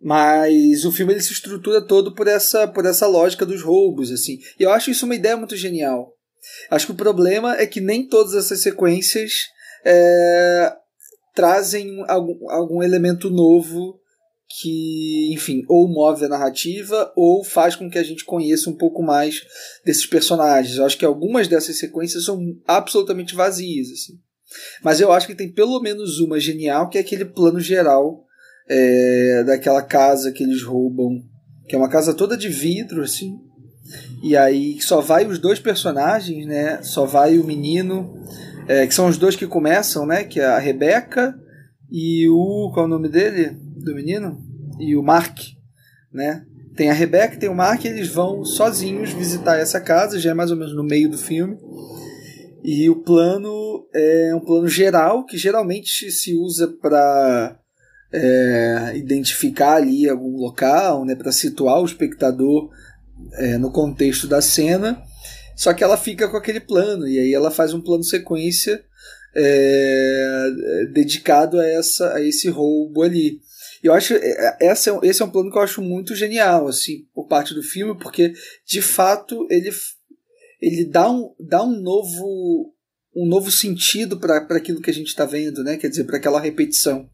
[0.00, 4.38] Mas o filme ele se estrutura todo por essa, por essa lógica dos roubos, assim.
[4.58, 6.12] E eu acho isso uma ideia muito genial.
[6.70, 9.32] Acho que o problema é que nem todas essas sequências
[9.84, 10.72] é,
[11.34, 14.00] trazem algum, algum elemento novo
[14.60, 19.02] que, enfim, ou move a narrativa ou faz com que a gente conheça um pouco
[19.02, 19.42] mais
[19.84, 20.76] desses personagens.
[20.76, 24.14] Eu acho que algumas dessas sequências são absolutamente vazias, assim.
[24.82, 28.25] Mas eu acho que tem pelo menos uma genial, que é aquele plano geral
[28.68, 31.22] é, daquela casa que eles roubam,
[31.68, 33.38] que é uma casa toda de vidro, assim.
[34.22, 36.82] E aí só vai os dois personagens, né?
[36.82, 38.14] Só vai o menino,
[38.66, 40.24] é, que são os dois que começam, né?
[40.24, 41.34] Que é a Rebeca
[41.90, 42.70] e o.
[42.72, 43.56] Qual é o nome dele?
[43.76, 44.38] Do menino?
[44.80, 45.38] E o Mark,
[46.12, 46.44] né?
[46.76, 50.34] Tem a Rebeca tem o Mark, e eles vão sozinhos visitar essa casa, já é
[50.34, 51.56] mais ou menos no meio do filme.
[52.62, 57.56] E o plano é um plano geral que geralmente se usa para
[58.16, 62.70] é, identificar ali algum local, né, para situar o espectador
[63.34, 65.02] é, no contexto da cena.
[65.54, 68.82] Só que ela fica com aquele plano e aí ela faz um plano sequência
[69.34, 70.50] é,
[70.92, 73.40] dedicado a, essa, a esse roubo ali.
[73.82, 77.06] Eu acho é, essa, é esse é um plano que eu acho muito genial assim
[77.14, 78.32] por parte do filme porque
[78.66, 79.70] de fato ele
[80.60, 82.74] ele dá um, dá um novo
[83.14, 85.76] um novo sentido para aquilo que a gente está vendo, né?
[85.78, 87.08] Quer dizer, para aquela repetição.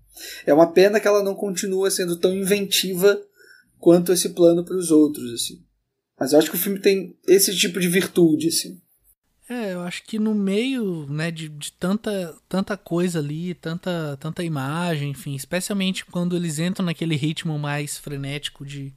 [0.47, 3.20] É uma pena que ela não continua sendo tão inventiva
[3.78, 5.62] quanto esse plano para os outros, assim.
[6.18, 8.80] Mas eu acho que o filme tem esse tipo de virtude, assim.
[9.48, 14.44] É, eu acho que no meio, né, de, de tanta, tanta coisa ali, tanta, tanta
[14.44, 18.94] imagem, enfim, especialmente quando eles entram naquele ritmo mais frenético de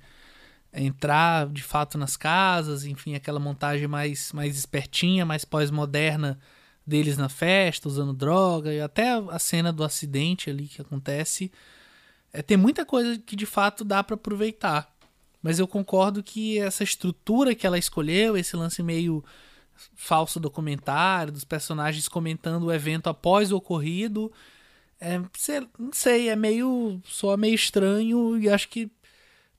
[0.71, 6.39] entrar de fato nas casas, enfim, aquela montagem mais, mais espertinha, mais pós-moderna
[6.85, 11.51] deles na festa, usando droga, e até a cena do acidente ali que acontece.
[12.31, 14.93] É, tem muita coisa que de fato dá para aproveitar.
[15.41, 19.23] Mas eu concordo que essa estrutura que ela escolheu, esse lance meio
[19.95, 24.31] falso documentário, dos personagens comentando o evento após o ocorrido,
[24.99, 27.01] é, não sei, é meio.
[27.05, 28.89] soa meio estranho e acho que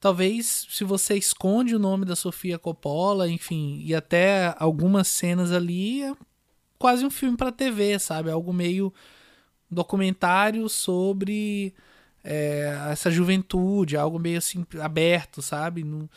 [0.00, 6.02] talvez se você esconde o nome da Sofia Coppola, enfim, e até algumas cenas ali,
[6.02, 6.12] é
[6.78, 8.30] quase um filme para TV, sabe?
[8.30, 8.92] Algo meio
[9.70, 11.74] documentário sobre
[12.24, 15.84] é, essa juventude, algo meio assim aberto, sabe?
[15.84, 16.08] Não,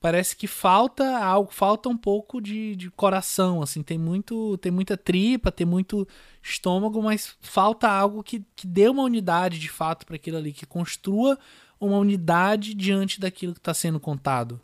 [0.00, 4.96] parece que falta algo, falta um pouco de, de coração, assim, tem muito, tem muita
[4.96, 6.06] tripa, tem muito
[6.42, 10.66] estômago, mas falta algo que, que dê uma unidade de fato para aquilo ali, que
[10.66, 11.38] construa
[11.80, 14.60] uma unidade diante daquilo que está sendo contado.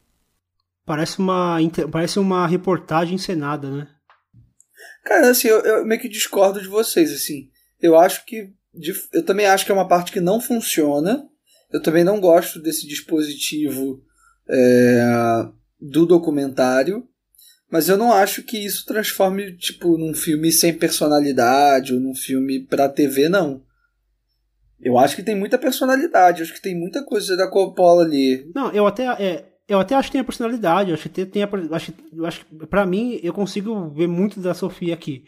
[0.84, 1.56] Parece uma,
[1.90, 3.88] parece uma reportagem encenada, né?
[5.04, 7.50] Cara, assim, eu, eu meio que discordo de vocês, assim.
[7.80, 8.50] Eu acho que.
[9.12, 11.28] Eu também acho que é uma parte que não funciona.
[11.72, 14.02] Eu também não gosto desse dispositivo
[14.48, 15.46] é,
[15.80, 17.06] do documentário,
[17.70, 22.60] mas eu não acho que isso transforme tipo num filme sem personalidade ou num filme
[22.60, 23.62] para TV não.
[24.80, 28.50] Eu acho que tem muita personalidade, acho que tem muita coisa da Coppola ali.
[28.54, 31.42] Não, eu até é, eu até acho que tem a personalidade, eu acho que tem,
[31.42, 35.24] a, acho, eu acho que para mim eu consigo ver muito da Sofia aqui.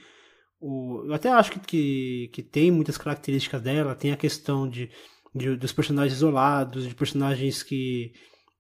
[0.61, 4.90] O, eu até acho que, que, que tem muitas características dela, tem a questão de,
[5.35, 8.12] de dos personagens isolados, de personagens que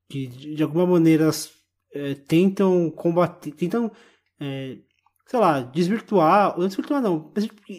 [0.08, 1.30] que de alguma maneira
[1.92, 3.90] é, tentam combater, tentam,
[4.40, 4.76] é,
[5.26, 7.32] sei lá, desvirtuar, não desvirtuar não,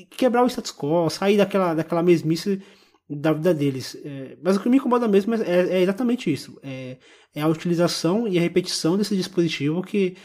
[0.09, 2.61] quebrar o status quo, sair daquela, daquela mesmice
[3.09, 3.97] da vida deles.
[4.03, 6.97] É, mas o que me incomoda mesmo é, é exatamente isso, é,
[7.33, 10.15] é, a utilização e a repetição desse dispositivo que,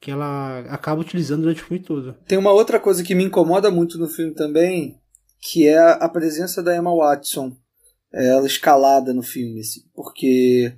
[0.00, 2.14] que ela acaba utilizando durante o filme todo.
[2.26, 4.98] Tem uma outra coisa que me incomoda muito no filme também,
[5.40, 7.56] que é a presença da Emma Watson
[8.12, 10.72] ela escalada no filme, assim, porque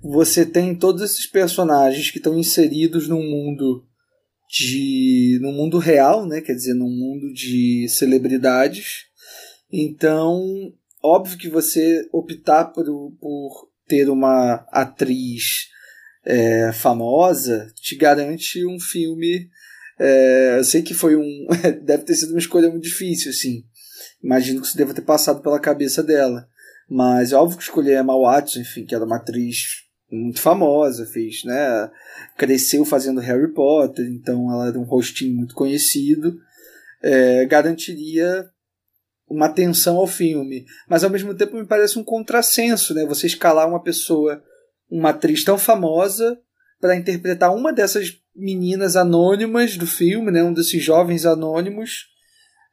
[0.00, 3.84] você tem todos esses personagens que estão inseridos num mundo
[4.48, 6.40] de num mundo real, né?
[6.40, 9.06] Quer dizer, num mundo de celebridades.
[9.70, 10.72] Então,
[11.02, 12.84] óbvio que você optar por,
[13.20, 15.68] por ter uma atriz
[16.24, 19.48] é, famosa te garante um filme.
[19.98, 21.46] É, eu sei que foi um.
[21.82, 23.64] deve ter sido uma escolha muito difícil, assim.
[24.22, 26.46] Imagino que isso deva ter passado pela cabeça dela.
[26.88, 31.06] Mas é óbvio que escolhi a Emma Watson, enfim, que era uma atriz muito famosa,
[31.06, 31.90] fez, né?
[32.36, 36.38] Cresceu fazendo Harry Potter, então ela era um rostinho muito conhecido.
[37.02, 38.48] É, garantiria
[39.28, 40.64] uma atenção ao filme.
[40.88, 43.04] Mas ao mesmo tempo me parece um contrassenso, né?
[43.06, 44.42] Você escalar uma pessoa,
[44.90, 46.38] uma atriz tão famosa,
[46.80, 50.42] para interpretar uma dessas meninas anônimas do filme, né?
[50.42, 52.06] Um desses jovens anônimos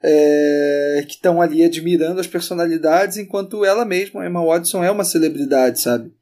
[0.04, 5.82] é, que estão ali admirando as personalidades, enquanto ela mesma, Emma Watson, é uma celebridade,
[5.82, 6.14] sabe?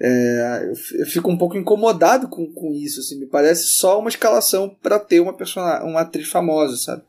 [0.00, 4.68] É, eu fico um pouco incomodado com, com isso, assim, me parece só uma escalação
[4.80, 5.36] para ter uma,
[5.82, 7.02] uma atriz famosa, sabe?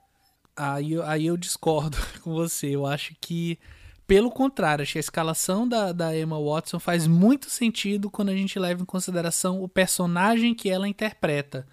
[0.60, 3.57] Aí, aí eu discordo com você, eu acho que
[4.06, 8.36] pelo contrário, acho que a escalação da, da Emma Watson faz muito sentido quando a
[8.36, 11.68] gente leva em consideração o personagem que ela interpreta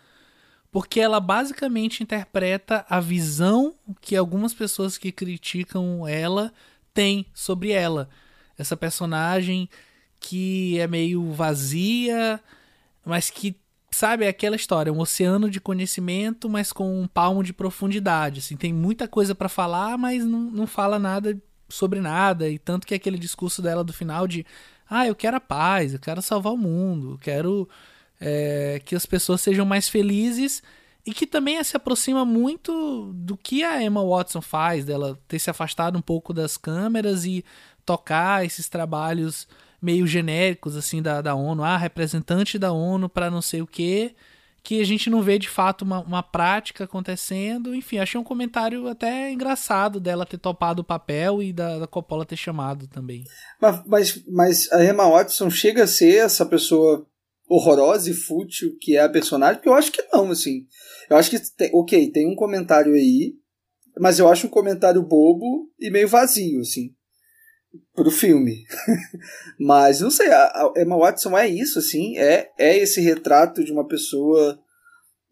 [0.77, 6.53] porque ela basicamente interpreta a visão que algumas pessoas que criticam ela
[6.93, 8.11] têm sobre ela.
[8.59, 9.71] Essa personagem
[10.21, 12.39] que é meio vazia,
[13.07, 13.57] mas que
[13.97, 18.41] sabe é aquela história, um oceano de conhecimento, mas com um palmo de profundidade.
[18.41, 22.47] Assim, tem muita coisa para falar, mas não, não fala nada sobre nada.
[22.47, 24.45] E tanto que aquele discurso dela do final de
[24.89, 27.67] ah, eu quero a paz, eu quero salvar o mundo, eu quero
[28.21, 30.63] é, que as pessoas sejam mais felizes
[31.05, 35.49] e que também se aproxima muito do que a Emma Watson faz, dela ter se
[35.49, 37.43] afastado um pouco das câmeras e
[37.87, 39.49] tocar esses trabalhos
[39.81, 44.15] meio genéricos assim da, da ONU, ah, representante da ONU para não sei o que,
[44.67, 47.73] que a gente não vê de fato uma, uma prática acontecendo.
[47.73, 52.27] Enfim, achei um comentário até engraçado dela ter topado o papel e da, da Coppola
[52.27, 53.23] ter chamado também.
[53.61, 57.07] Mas, mas, mas a Emma Watson chega a ser essa pessoa
[57.49, 60.67] horrorosa e fútil que é a personagem, porque eu acho que não, assim.
[61.09, 63.35] Eu acho que, tem, ok, tem um comentário aí,
[64.01, 66.91] mas eu acho um comentário bobo e meio vazio, assim,
[67.95, 68.65] pro filme.
[69.59, 73.87] mas, não sei, a Emma Watson é isso, assim, é, é esse retrato de uma
[73.87, 74.59] pessoa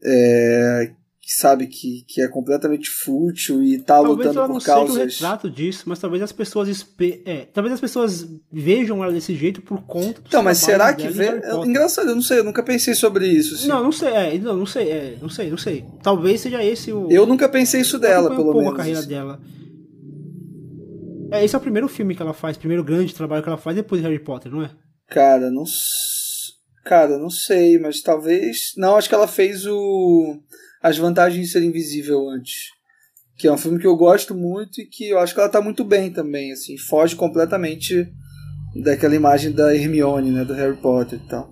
[0.04, 0.90] é,
[1.24, 4.94] que sabe que, que é completamente fútil e tá talvez lutando ela por não causas.
[4.94, 7.22] Seja o retrato disso, mas talvez as pessoas espe...
[7.24, 11.28] é, talvez as pessoas vejam ela desse jeito por conta Então, mas será que vê?
[11.28, 13.54] É, engraçado, eu não sei, eu nunca pensei sobre isso.
[13.54, 13.66] Assim.
[13.66, 15.84] Não, não sei, é, não, não sei, é, não sei, não sei.
[16.02, 18.74] Talvez seja esse o Eu nunca pensei isso dela, pelo menos.
[18.74, 19.40] a carreira dela.
[21.34, 23.74] É, esse é o primeiro filme que ela faz, primeiro grande trabalho que ela faz
[23.74, 24.70] depois de Harry Potter, não é?
[25.08, 25.64] Cara, não
[26.84, 28.72] Cara, não sei, mas talvez.
[28.76, 30.38] Não, acho que ela fez o
[30.82, 32.68] as vantagens de ser invisível antes.
[33.36, 35.60] que é um filme que eu gosto muito e que eu acho que ela tá
[35.60, 38.06] muito bem também, assim, foge completamente
[38.76, 41.50] daquela imagem da Hermione, né, do Harry Potter e tal.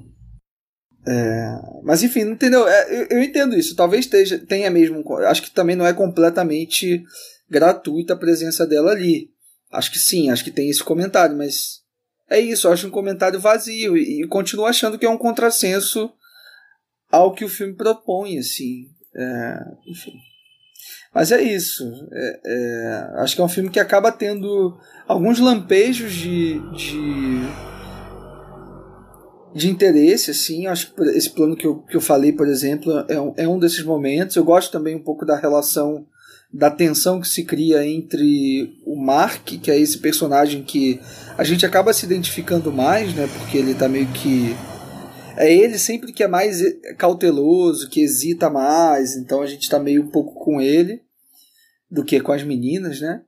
[1.09, 2.69] É, mas enfim, entendeu?
[2.69, 3.75] É, eu, eu, entendo isso.
[3.75, 5.03] Talvez esteja, tenha mesmo.
[5.27, 7.03] Acho que também não é completamente
[7.51, 9.32] gratuita a presença dela ali.
[9.73, 11.83] Acho que sim, acho que tem esse comentário, mas
[12.29, 12.69] é isso.
[12.69, 16.13] Acho um comentário vazio e, e continuo achando que é um contrassenso
[17.11, 18.87] ao que o filme propõe, assim.
[19.15, 20.13] É, enfim.
[21.15, 21.85] Mas é isso.
[22.11, 27.43] É, é, acho que é um filme que acaba tendo alguns lampejos de, de,
[29.55, 30.67] de interesse, assim.
[30.67, 33.59] Acho que esse plano que eu, que eu falei, por exemplo, é um, é um
[33.59, 34.37] desses momentos.
[34.37, 36.07] Eu gosto também um pouco da relação,
[36.51, 41.01] da tensão que se cria entre o Mark, que é esse personagem que
[41.39, 43.27] a gente acaba se identificando mais, né?
[43.39, 44.55] Porque ele tá meio que
[45.35, 46.61] é ele sempre que é mais
[46.99, 51.01] cauteloso, que hesita mais, então a gente está meio um pouco com ele
[51.91, 53.23] do que com as meninas, né?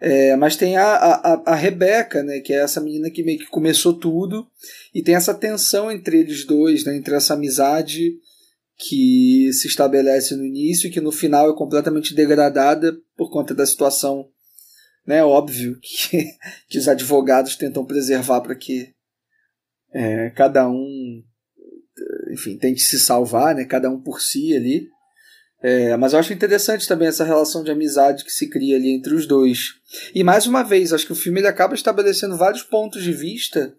[0.00, 3.46] É, mas tem a, a, a Rebeca, né, que é essa menina que meio que
[3.46, 4.46] começou tudo,
[4.94, 8.16] e tem essa tensão entre eles dois, né, entre essa amizade
[8.76, 13.66] que se estabelece no início e que no final é completamente degradada por conta da
[13.66, 14.28] situação,
[15.08, 16.24] né, óbvio que,
[16.68, 18.92] que os advogados tentam preservar para que
[19.92, 21.22] é, cada um
[22.30, 23.64] enfim, tem que se salvar, né?
[23.64, 24.88] Cada um por si ali.
[25.60, 29.14] É, mas eu acho interessante também essa relação de amizade que se cria ali entre
[29.14, 29.74] os dois.
[30.14, 33.74] E mais uma vez, acho que o filme ele acaba estabelecendo vários pontos de vista.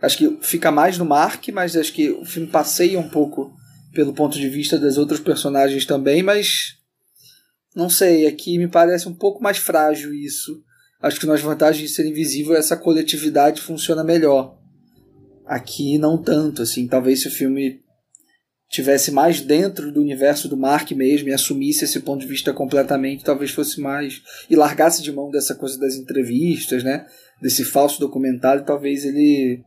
[0.00, 3.52] Acho que fica mais no Mark, mas acho que o filme passeia um pouco
[3.92, 6.74] pelo ponto de vista das outras personagens também, mas
[7.74, 10.62] não sei, aqui me parece um pouco mais frágil isso.
[11.06, 14.58] Acho que nas vantagens de ser invisível essa coletividade funciona melhor.
[15.46, 17.80] Aqui não tanto, assim, talvez se o filme
[18.68, 23.22] tivesse mais dentro do universo do Mark mesmo e assumisse esse ponto de vista completamente,
[23.22, 24.20] talvez fosse mais
[24.50, 27.06] e largasse de mão dessa coisa das entrevistas, né?
[27.40, 29.62] Desse falso documentário, talvez ele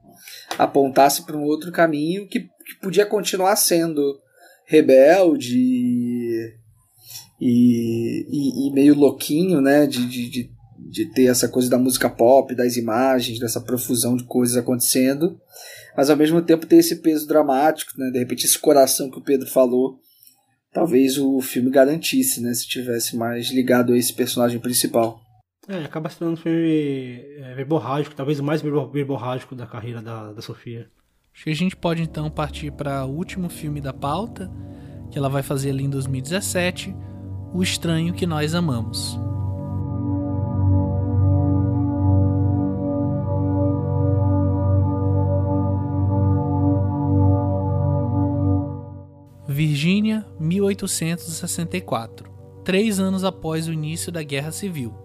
[0.58, 4.20] apontasse para um outro caminho que, que podia continuar sendo
[4.68, 5.58] rebelde
[7.40, 9.88] e, e, e meio louquinho, né?
[9.88, 10.59] De, de, de,
[10.90, 15.40] de ter essa coisa da música pop, das imagens, dessa profusão de coisas acontecendo
[15.96, 18.10] mas ao mesmo tempo ter esse peso dramático, né?
[18.10, 20.00] De repente esse coração que o Pedro falou,
[20.72, 22.54] talvez o filme garantisse, né?
[22.54, 25.20] Se tivesse mais ligado a esse personagem principal.
[25.68, 30.42] É, acaba sendo um filme é, verborrágico, talvez o mais verborrágico da carreira da, da
[30.42, 30.90] Sofia.
[31.34, 34.50] Acho que a gente pode então partir para o último filme da pauta,
[35.12, 36.96] que ela vai fazer ali em 2017,
[37.54, 39.20] O Estranho que Nós Amamos.
[49.60, 52.32] Virgínia, 1864.
[52.64, 54.96] Três anos após o início da Guerra Civil.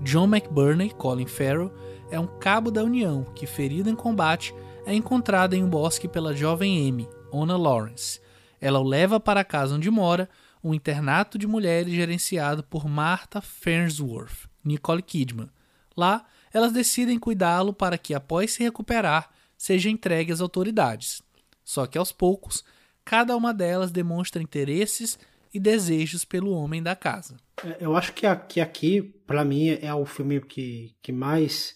[0.00, 1.70] John McBurney, Colin Farrell,
[2.10, 4.54] é um cabo da União que, ferido em combate,
[4.86, 8.18] é encontrado em um bosque pela jovem Amy, Ona Lawrence.
[8.58, 10.26] Ela o leva para a casa onde mora,
[10.64, 15.50] um internato de mulheres gerenciado por Martha Farnsworth, Nicole Kidman.
[15.94, 21.20] Lá, elas decidem cuidá-lo para que, após se recuperar, seja entregue às autoridades.
[21.62, 22.64] Só que aos poucos,
[23.08, 25.18] cada uma delas demonstra interesses
[25.52, 27.38] e desejos pelo homem da casa.
[27.64, 31.74] É, eu acho que aqui, aqui para mim, é o filme que, que mais.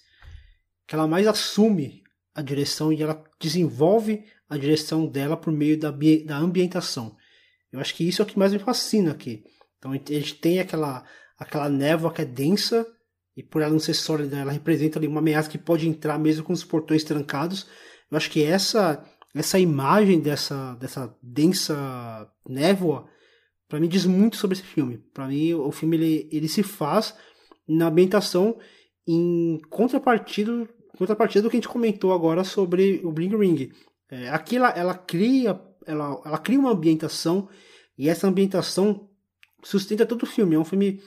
[0.87, 2.03] que ela mais assume
[2.35, 7.17] a direção e ela desenvolve a direção dela por meio da, da ambientação.
[7.73, 9.43] Eu acho que isso é o que mais me fascina aqui.
[9.79, 11.03] Então a gente tem aquela,
[11.39, 12.87] aquela névoa que é densa
[13.35, 16.45] e por ela não ser sólida, ela representa ali uma ameaça que pode entrar mesmo
[16.45, 17.67] com os portões trancados.
[18.11, 19.03] Eu acho que essa
[19.35, 23.09] essa imagem dessa, dessa densa névoa,
[23.69, 24.99] para mim diz muito sobre esse filme.
[25.15, 27.17] Para mim, o filme ele, ele se faz
[27.67, 28.59] na ambientação
[29.07, 30.69] em contrapartida,
[30.99, 33.73] contrapartida do que a gente comentou agora sobre o Bling Ring.
[34.11, 37.49] É, aqui ela, ela, cria, ela, ela cria uma ambientação
[37.97, 39.09] e essa ambientação
[39.63, 40.55] sustenta todo o filme.
[40.55, 41.01] É um filme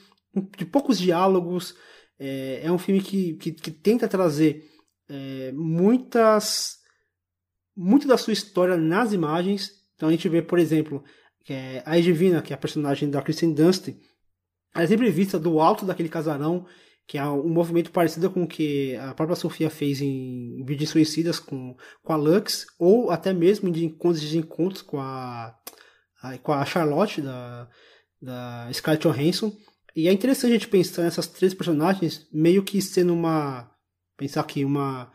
[0.58, 1.76] de poucos diálogos,
[2.18, 4.68] é, é um filme que, que, que tenta trazer
[5.08, 6.75] é, muitas
[7.76, 9.72] muito da sua história nas imagens.
[9.96, 11.04] Então a gente vê, por exemplo,
[11.48, 13.90] é a Edvina, que é a personagem da Kristen Dunst,
[14.76, 16.66] ela é sempre vista do alto daquele casarão,
[17.08, 21.40] que é um movimento parecido com o que a própria Sofia fez em Vídeos Suicidas
[21.40, 25.56] com, com a Lux, ou até mesmo em encontros de encontros com a,
[26.22, 27.70] a, com a Charlotte, da,
[28.22, 29.56] da Scarlett Johansson.
[29.96, 33.72] E é interessante a gente pensar nessas três personagens meio que sendo uma.
[34.18, 35.10] pensar aqui, uma,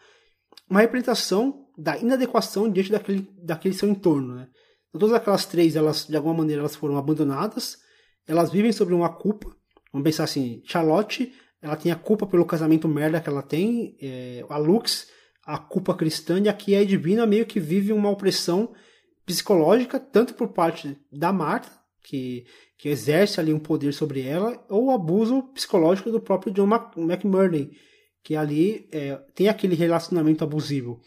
[0.70, 4.34] uma representação da inadequação diante daquele, daquele seu entorno.
[4.34, 4.48] Né?
[4.88, 7.78] Então, todas aquelas três, elas de alguma maneira elas foram abandonadas,
[8.26, 9.54] elas vivem sobre uma culpa,
[9.92, 14.44] Vamos pensar assim, Charlotte, ela tem a culpa pelo casamento merda que ela tem, é,
[14.48, 15.08] a Lux,
[15.44, 18.72] a culpa cristã, e aqui a Edwina meio que vive uma opressão
[19.26, 21.68] psicológica, tanto por parte da Marta,
[22.02, 22.46] que,
[22.78, 27.72] que exerce ali um poder sobre ela, ou o abuso psicológico do próprio John McMurray,
[28.22, 31.00] que ali é, tem aquele relacionamento abusivo.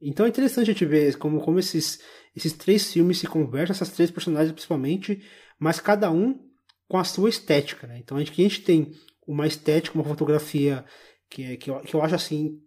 [0.00, 2.00] Então é interessante a gente ver como, como esses,
[2.34, 5.22] esses três filmes se conversam, essas três personagens principalmente,
[5.58, 6.38] mas cada um
[6.88, 7.86] com a sua estética.
[7.86, 7.98] Né?
[7.98, 8.92] Então a gente, a gente tem
[9.26, 10.84] uma estética, uma fotografia
[11.28, 12.60] que, é, que, eu, que eu acho assim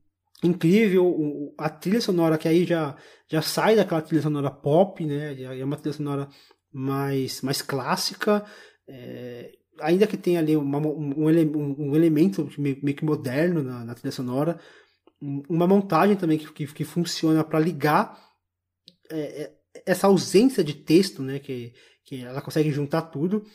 [0.43, 2.95] incrível, a trilha sonora que aí já,
[3.29, 5.41] já sai daquela trilha sonora pop, né?
[5.41, 6.27] É uma trilha sonora
[6.71, 8.43] mais, mais clássica,
[8.87, 13.95] é, ainda que tenha ali uma, um, um, elemento meio, meio que moderno na, na,
[13.95, 14.59] trilha sonora,
[15.49, 18.19] uma montagem também que, que, que funciona para ligar
[19.09, 19.53] é, é,
[19.85, 21.39] essa ausência de texto, né?
[21.39, 21.73] Que,
[22.03, 23.45] que ela consegue juntar tudo.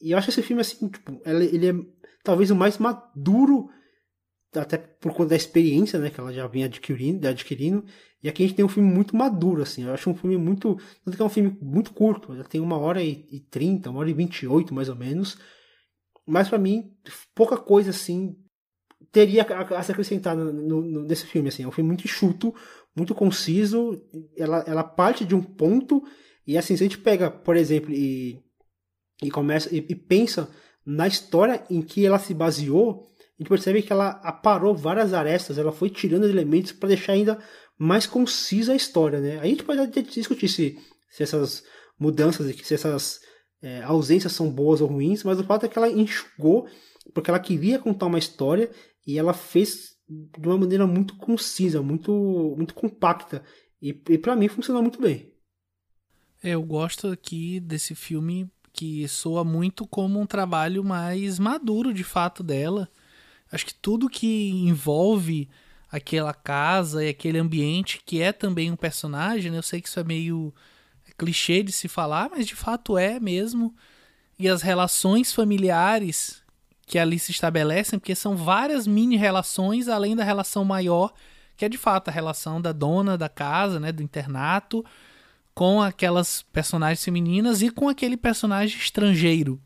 [0.00, 1.74] E eu acho esse filme assim, tipo, ele é
[2.24, 3.68] talvez o mais maduro
[4.54, 7.84] até por conta da experiência, né, que ela já vinha adquirindo, adquirindo.
[8.22, 9.84] E aqui a gente tem um filme muito maduro, assim.
[9.84, 10.76] Eu acho um filme muito.
[11.04, 14.10] Tanto que é um filme muito curto, já tem uma hora e trinta, uma hora
[14.10, 15.38] e vinte e oito, mais ou menos.
[16.26, 16.92] Mas para mim,
[17.34, 18.36] pouca coisa assim
[19.12, 21.62] teria a, se acrescentar no, no, nesse filme, assim.
[21.62, 22.54] É um filme muito enxuto,
[22.94, 24.00] muito conciso.
[24.36, 26.02] Ela, ela parte de um ponto.
[26.46, 28.40] E assim, se a gente pega, por exemplo, e,
[29.22, 30.50] e começa e, e pensa
[30.84, 33.10] na história em que ela se baseou
[33.40, 37.38] a gente percebe que ela aparou várias arestas, ela foi tirando elementos para deixar ainda
[37.78, 39.38] mais concisa a história, né?
[39.38, 40.78] Aí a gente pode discutir se,
[41.08, 41.64] se essas
[41.98, 43.18] mudanças, se essas
[43.62, 46.68] é, ausências são boas ou ruins, mas o fato é que ela enxugou,
[47.14, 48.70] porque ela queria contar uma história
[49.06, 53.44] e ela fez de uma maneira muito concisa, muito, muito compacta.
[53.80, 55.32] E, e para mim funcionou muito bem.
[56.42, 62.04] É, eu gosto aqui desse filme que soa muito como um trabalho mais maduro de
[62.04, 62.88] fato dela
[63.50, 65.48] Acho que tudo que envolve
[65.90, 69.58] aquela casa e aquele ambiente que é também um personagem, né?
[69.58, 70.54] eu sei que isso é meio
[71.18, 73.74] clichê de se falar, mas de fato é mesmo.
[74.38, 76.39] E as relações familiares
[76.90, 81.12] que ali se estabelecem, porque são várias mini relações além da relação maior,
[81.56, 84.84] que é de fato a relação da dona da casa, né, do internato,
[85.54, 89.60] com aquelas personagens femininas e com aquele personagem estrangeiro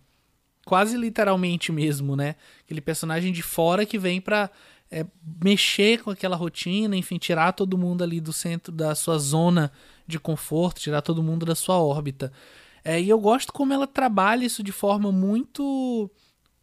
[0.67, 2.37] quase literalmente mesmo, né?
[2.65, 4.51] Aquele personagem de fora que vem pra
[4.91, 5.05] é,
[5.45, 9.71] mexer com aquela rotina, enfim, tirar todo mundo ali do centro da sua zona
[10.07, 12.33] de conforto, tirar todo mundo da sua órbita.
[12.83, 16.11] É, e eu gosto como ela trabalha isso de forma muito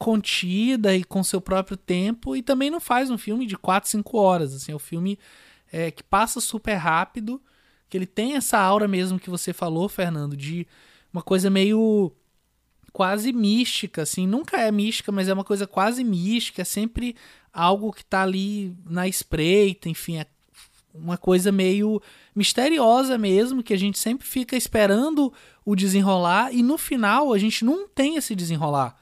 [0.02, 4.18] contida e com seu próprio tempo e também não faz um filme de 4, 5
[4.18, 5.20] horas, assim, é um filme
[5.72, 7.40] é, que passa super rápido,
[7.88, 10.66] que ele tem essa aura mesmo que você falou, Fernando, de
[11.14, 12.12] uma coisa meio
[12.92, 14.26] quase mística, assim.
[14.26, 16.64] Nunca é mística, mas é uma coisa quase mística.
[16.64, 17.16] É sempre
[17.54, 20.18] algo que tá ali na espreita, enfim.
[20.18, 20.26] É
[20.96, 22.02] uma coisa meio
[22.34, 25.32] misteriosa mesmo, que a gente sempre fica esperando
[25.64, 29.00] o desenrolar e no final a gente não tem esse desenrolar.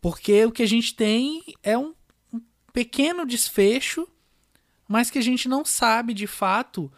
[0.00, 1.94] Porque o que a gente tem é um,
[2.32, 2.40] um
[2.72, 4.06] pequeno desfecho,
[4.88, 6.92] mas que a gente não sabe de fato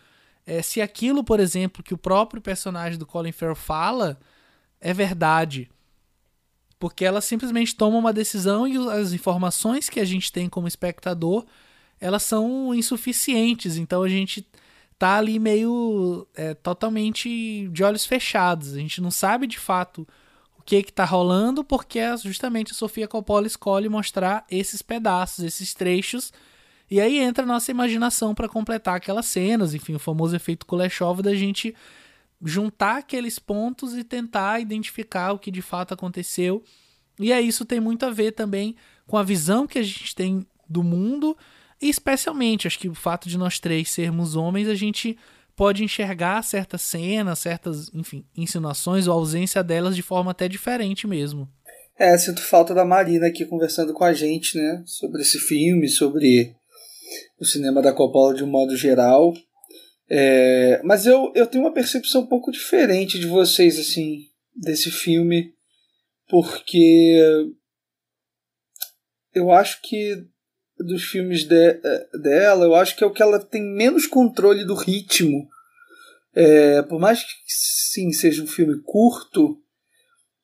[0.46, 4.18] é, se aquilo, por exemplo, que o próprio personagem do Colin Farrell fala
[4.80, 5.70] é verdade.
[6.78, 11.44] Porque ela simplesmente toma uma decisão e as informações que a gente tem como espectador
[12.00, 14.46] elas são insuficientes, então a gente
[14.98, 20.06] tá ali meio é, totalmente de olhos fechados, a gente não sabe de fato
[20.68, 25.72] que que tá rolando, porque é justamente a Sofia Coppola escolhe mostrar esses pedaços, esses
[25.72, 26.30] trechos,
[26.90, 31.22] e aí entra a nossa imaginação para completar aquelas cenas, enfim, o famoso efeito Kuleshov
[31.22, 31.74] da gente
[32.44, 36.62] juntar aqueles pontos e tentar identificar o que de fato aconteceu.
[37.18, 38.76] E é isso tem muito a ver também
[39.06, 41.34] com a visão que a gente tem do mundo,
[41.80, 45.16] e especialmente, acho que o fato de nós três sermos homens, a gente
[45.58, 51.48] pode enxergar certas cenas, certas, enfim, insinuações ou ausência delas de forma até diferente mesmo.
[51.98, 56.54] É, sinto falta da Marina aqui conversando com a gente, né, sobre esse filme, sobre
[57.40, 59.34] o cinema da Coppola de um modo geral.
[60.08, 65.52] É, mas eu, eu tenho uma percepção um pouco diferente de vocês, assim, desse filme,
[66.28, 67.50] porque
[69.34, 70.24] eu acho que
[70.78, 74.64] dos filmes de, é, dela, eu acho que é o que ela tem menos controle
[74.64, 75.48] do ritmo.
[76.34, 79.58] É, por mais que sim seja um filme curto,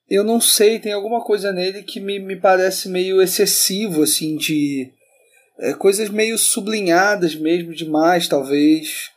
[0.08, 4.92] eu não sei, tem alguma coisa nele que me, me parece meio excessivo, assim, de
[5.58, 9.10] é, coisas meio sublinhadas mesmo demais, talvez.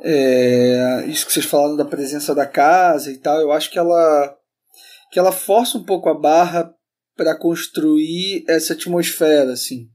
[0.00, 4.36] É, isso que vocês falaram da presença da casa e tal, eu acho que ela
[5.10, 6.72] que ela força um pouco a barra
[7.16, 9.88] para construir essa atmosfera, assim.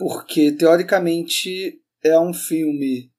[0.00, 3.12] Porque, teoricamente, é um filme.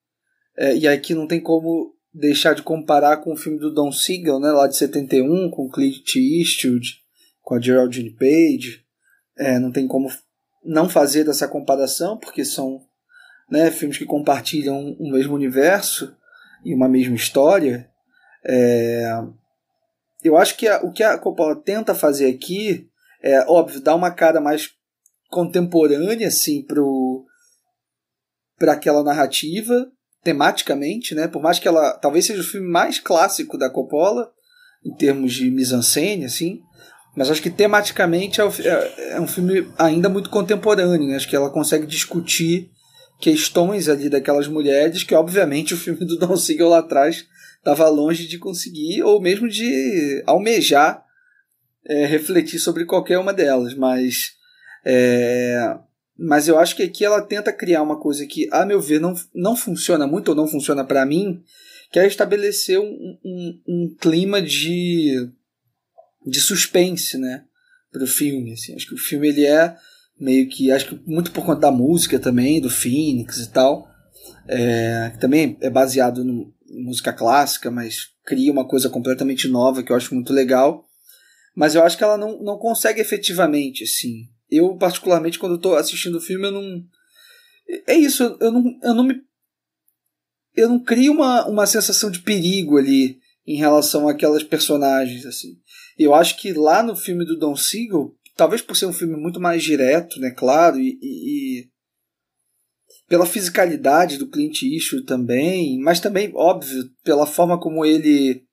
[0.58, 4.40] É, e aqui não tem como deixar de comparar com o filme do Don Siegel,
[4.40, 7.00] né, lá de 71, com Clint Eastwood,
[7.40, 8.84] com a Geraldine Page.
[9.38, 10.10] É, não tem como
[10.64, 12.84] não fazer essa comparação, porque são
[13.48, 16.12] né, filmes que compartilham o mesmo universo
[16.64, 17.88] e uma mesma história.
[18.44, 19.22] É,
[20.24, 22.90] eu acho que a, o que a Coppola tenta fazer aqui
[23.22, 24.74] é, óbvio, dar uma cara mais
[25.32, 26.62] contemporânea, assim,
[28.58, 29.90] para aquela narrativa,
[30.22, 31.26] tematicamente, né?
[31.26, 34.30] Por mais que ela talvez seja o filme mais clássico da Coppola,
[34.84, 36.60] em termos de mise-en-scène, assim,
[37.16, 41.16] mas acho que tematicamente é, é, é, um filme ainda muito contemporâneo, né?
[41.16, 42.70] Acho que ela consegue discutir
[43.18, 47.24] questões ali daquelas mulheres que, obviamente, o filme do Don Siegel lá atrás
[47.56, 51.02] estava longe de conseguir ou mesmo de almejar
[51.86, 54.41] é, refletir sobre qualquer uma delas, mas
[54.84, 55.78] é,
[56.18, 59.14] mas eu acho que aqui ela tenta criar uma coisa que, a meu ver, não,
[59.34, 61.42] não funciona muito ou não funciona para mim,
[61.90, 65.28] que é estabelecer um, um, um, clima de,
[66.26, 67.44] de suspense, né,
[67.90, 68.52] para o filme.
[68.52, 68.74] Assim.
[68.74, 69.76] Acho que o filme ele é
[70.18, 73.88] meio que, acho que muito por conta da música também, do Phoenix e tal,
[74.48, 76.52] é, que também é baseado em
[76.84, 80.88] música clássica, mas cria uma coisa completamente nova que eu acho muito legal
[81.54, 84.28] mas eu acho que ela não, não consegue efetivamente, assim.
[84.52, 86.84] Eu, particularmente, quando estou assistindo o filme, eu não.
[87.86, 89.22] É isso, eu não, eu não me.
[90.54, 95.56] Eu não crio uma, uma sensação de perigo ali em relação àquelas personagens, assim.
[95.98, 99.40] Eu acho que lá no filme do Don Siegel, talvez por ser um filme muito
[99.40, 101.68] mais direto, né, claro, e, e, e
[103.08, 108.44] pela fisicalidade do Clint Eastwood também, mas também, óbvio, pela forma como ele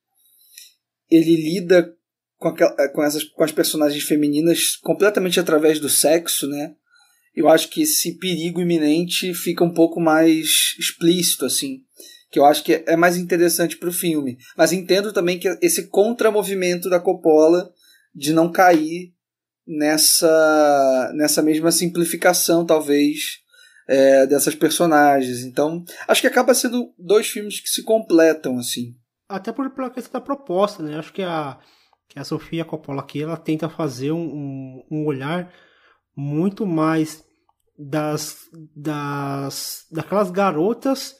[1.09, 1.93] ele lida
[2.39, 6.73] com, eh, com, essas, com as personagens femininas completamente através do sexo, né?
[7.35, 11.81] Eu acho que esse perigo iminente fica um pouco mais explícito, assim.
[12.31, 14.37] Que eu acho que é mais interessante para o filme.
[14.57, 17.71] Mas entendo também que esse contramovimento da Coppola
[18.15, 19.13] de não cair
[19.67, 23.39] nessa, nessa mesma simplificação, talvez,
[23.87, 25.43] é, dessas personagens.
[25.43, 28.95] Então, acho que acaba sendo dois filmes que se completam, assim.
[29.27, 30.97] Até por, pela questão da proposta, né?
[30.97, 31.59] Acho que a
[32.09, 35.53] que a Sofia Coppola aqui ela tenta fazer um, um olhar
[36.15, 37.23] muito mais
[37.77, 41.15] das, das daquelas garotas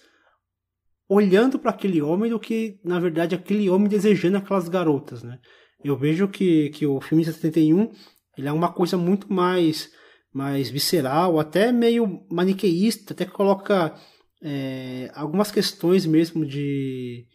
[1.08, 5.40] olhando para aquele homem do que na verdade aquele homem desejando aquelas garotas, né?
[5.84, 7.92] Eu vejo que, que o filme de 71
[8.38, 9.92] ele é uma coisa muito mais
[10.34, 13.96] mais visceral, até meio maniqueísta, até que coloca
[14.42, 17.26] é, algumas questões mesmo de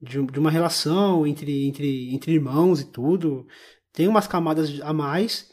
[0.00, 3.46] de, de uma relação entre, entre, entre irmãos e tudo.
[3.92, 5.50] Tem umas camadas a mais.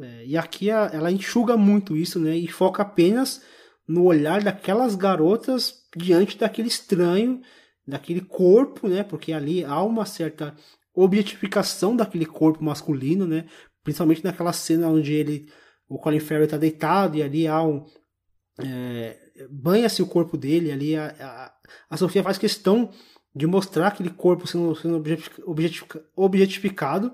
[0.00, 2.36] É, e aqui a, ela enxuga muito isso, né?
[2.36, 3.42] E foca apenas
[3.86, 7.40] no olhar daquelas garotas diante daquele estranho,
[7.86, 9.02] daquele corpo, né?
[9.02, 10.54] Porque ali há uma certa
[10.94, 13.46] objetificação daquele corpo masculino, né?
[13.82, 15.48] Principalmente naquela cena onde ele,
[15.88, 17.84] o Colin Farrell está deitado e ali há um
[18.60, 19.16] é,
[19.50, 21.52] banha-se o corpo dele, ali a, a,
[21.90, 22.90] a Sofia faz questão
[23.34, 25.02] de mostrar aquele corpo sendo, sendo
[26.16, 27.12] objetificado.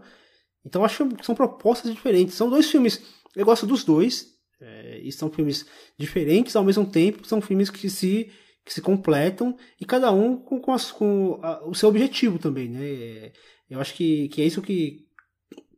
[0.64, 2.34] Então acho que são propostas diferentes.
[2.34, 3.02] São dois filmes,
[3.36, 5.66] eu gosto dos dois, é, e são filmes
[5.98, 8.30] diferentes ao mesmo tempo, são filmes que se,
[8.64, 12.68] que se completam, e cada um com, com, as, com a, o seu objetivo também.
[12.68, 13.32] Né?
[13.68, 15.06] Eu acho que, que é isso que,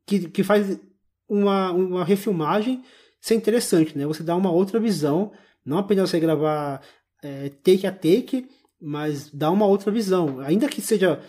[0.07, 0.79] que, que faz
[1.29, 2.83] uma, uma refilmagem
[3.21, 4.07] ser interessante, né?
[4.07, 5.33] Você dá uma outra visão,
[5.65, 6.81] não apenas você gravar
[7.23, 8.49] é, take a take,
[8.81, 10.41] mas dá uma outra visão.
[10.41, 11.21] Ainda que seja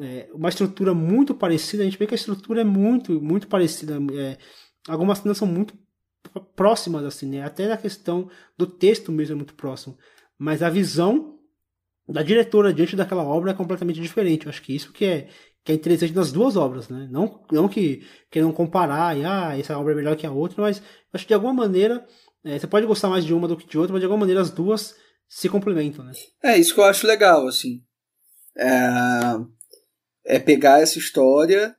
[0.00, 3.98] é, uma estrutura muito parecida, a gente vê que a estrutura é muito, muito parecida.
[4.12, 4.38] É,
[4.88, 5.74] algumas cenas são muito
[6.56, 7.42] próximas, assim, né?
[7.42, 9.96] Até na questão do texto mesmo é muito próximo.
[10.38, 11.38] Mas a visão
[12.08, 14.46] da diretora diante daquela obra é completamente diferente.
[14.46, 15.28] Eu acho que isso que é,
[15.64, 17.08] que é interessante nas duas obras, né?
[17.10, 20.82] Não, não que queiram comparar e ah, essa obra é melhor que a outra, mas
[21.12, 22.06] acho que de alguma maneira
[22.44, 24.40] é, você pode gostar mais de uma do que de outra, mas de alguma maneira
[24.40, 24.94] as duas
[25.34, 26.12] se complementam, né?
[26.40, 27.82] É isso que eu acho legal, assim.
[28.56, 31.74] É, é pegar essa história,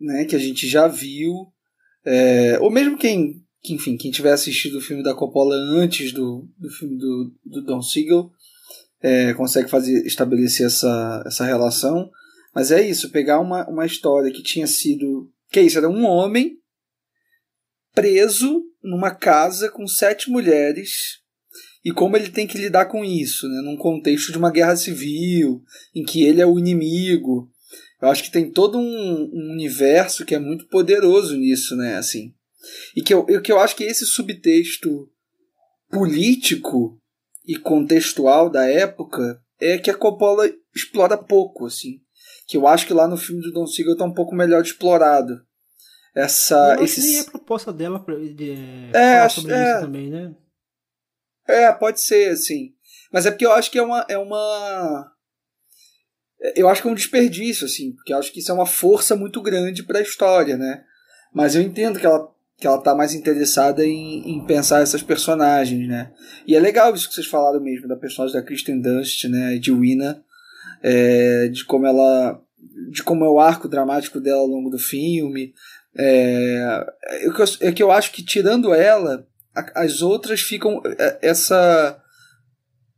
[0.00, 1.52] né, que a gente já viu,
[2.04, 6.48] é, ou mesmo quem, que, enfim, quem tiver assistido o filme da Coppola antes do,
[6.56, 8.30] do filme do, do Don Siegel,
[9.02, 12.08] é, consegue fazer estabelecer essa, essa relação.
[12.54, 15.28] Mas é isso, pegar uma, uma história que tinha sido.
[15.50, 15.78] Que é isso?
[15.78, 16.58] Era um homem
[17.92, 21.23] preso numa casa com sete mulheres
[21.84, 23.60] e como ele tem que lidar com isso, né?
[23.62, 25.62] num contexto de uma guerra civil,
[25.94, 27.50] em que ele é o inimigo.
[28.00, 31.96] Eu acho que tem todo um, um universo que é muito poderoso nisso, né?
[31.96, 32.32] Assim,
[32.96, 35.10] E que eu, eu, que eu acho que esse subtexto
[35.90, 36.98] político
[37.46, 42.00] e contextual da época é que a Coppola explora pouco, assim.
[42.46, 45.40] Que eu acho que lá no filme do Don Siegel tá um pouco melhor explorado.
[46.14, 46.76] Essa.
[46.80, 47.00] Esse...
[47.00, 48.52] nem é a proposta dela pra, de,
[48.92, 49.72] É, falar sobre é.
[49.72, 50.34] isso também, né?
[51.46, 52.72] É, pode ser, assim.
[53.12, 54.04] Mas é porque eu acho que é uma.
[54.08, 55.10] É uma...
[56.56, 59.16] Eu acho que é um desperdício, assim, porque eu acho que isso é uma força
[59.16, 60.84] muito grande para a história, né?
[61.32, 65.88] Mas eu entendo que ela, que ela tá mais interessada em, em pensar essas personagens,
[65.88, 66.12] né?
[66.46, 69.56] E é legal isso que vocês falaram mesmo, da personagem da Kristen Dunst, né?
[69.56, 70.22] De Wina,
[70.82, 72.40] é, de como ela.
[72.90, 75.54] de como é o arco dramático dela ao longo do filme.
[75.96, 79.26] É, é que eu- é que eu acho que tirando ela,
[79.74, 82.00] as outras ficam é, essa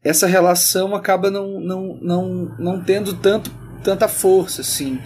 [0.03, 3.51] essa relação acaba não não, não, não tendo tanto
[3.83, 4.99] tanta força assim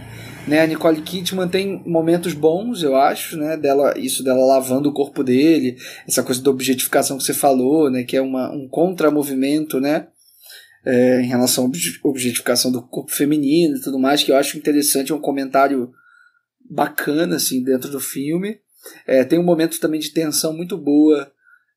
[0.47, 0.63] né?
[0.63, 3.57] A Nicole Kidman tem momentos bons eu acho né?
[3.57, 5.77] Dela isso dela lavando o corpo dele
[6.09, 8.05] essa coisa da objetificação que você falou né?
[8.05, 10.09] Que é uma, um contramovimento né?
[10.85, 14.57] É, em relação à obje- objetificação do corpo feminino e tudo mais que eu acho
[14.57, 15.93] interessante é um comentário
[16.71, 18.59] bacana assim dentro do filme.
[19.07, 21.31] É, tem um momento também de tensão muito boa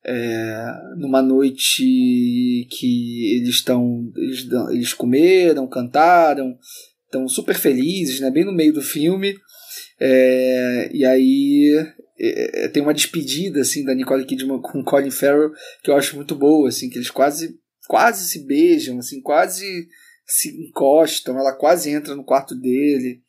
[0.05, 0.65] é,
[0.97, 6.57] numa noite que eles estão eles, eles comeram cantaram
[7.05, 9.35] estão super felizes né bem no meio do filme.
[9.99, 15.51] É, e aí é, é, tem uma despedida assim da Nicole Kidman com Colin Farrell
[15.81, 17.55] que eu acho muito boa assim que eles quase
[17.88, 19.88] quase se beijam assim quase
[20.25, 23.21] se encostam ela quase entra no quarto dele.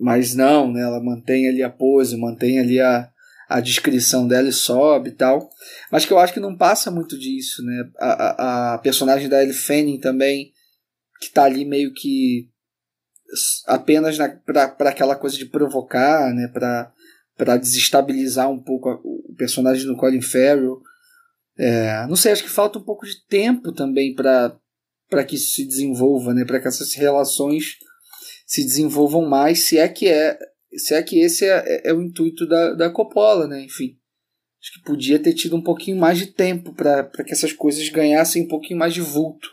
[0.00, 3.10] Mas não né ela mantém ali a pose mantém ali a
[3.48, 5.50] a descrição dela e sobe e tal.
[5.90, 7.90] Mas que eu acho que não passa muito disso, né?
[7.98, 10.52] A, a, a personagem da Elle Fanning também,
[11.20, 12.48] que tá ali meio que
[13.66, 16.48] apenas pra aquela coisa de provocar, né?
[16.48, 16.92] Pra,
[17.36, 20.82] pra desestabilizar um pouco o personagem do Colin Farrell.
[21.56, 24.54] É, não sei, acho que falta um pouco de tempo também para
[25.08, 26.44] para que isso se desenvolva, né?
[26.44, 27.78] Para que essas relações
[28.46, 30.38] se desenvolvam mais, se é que é
[30.76, 33.62] se é que esse é, é- é o intuito da, da Coppola, né?
[33.62, 33.96] Enfim,
[34.60, 38.42] acho que podia ter tido um pouquinho mais de tempo para que essas coisas ganhassem
[38.42, 39.48] um pouquinho mais de vulto.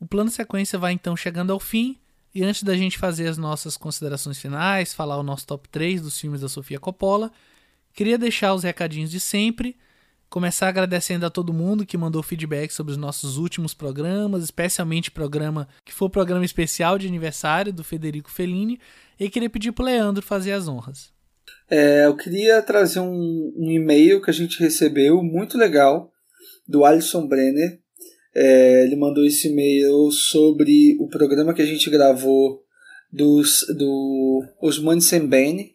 [0.00, 1.98] O plano sequência vai então chegando ao fim.
[2.32, 6.18] E antes da gente fazer as nossas considerações finais, falar o nosso top 3 dos
[6.18, 7.32] filmes da Sofia Coppola,
[7.92, 9.76] queria deixar os recadinhos de sempre.
[10.30, 15.66] Começar agradecendo a todo mundo que mandou feedback sobre os nossos últimos programas, especialmente programa
[15.84, 18.78] que foi o programa especial de aniversário do Federico Fellini.
[19.18, 21.10] E queria pedir pro Leandro fazer as honras.
[21.68, 26.12] É, eu queria trazer um, um e-mail que a gente recebeu, muito legal,
[26.66, 27.80] do Alisson Brenner.
[28.32, 32.62] É, ele mandou esse e-mail sobre o programa que a gente gravou
[33.12, 35.74] dos, do Osman Sembene,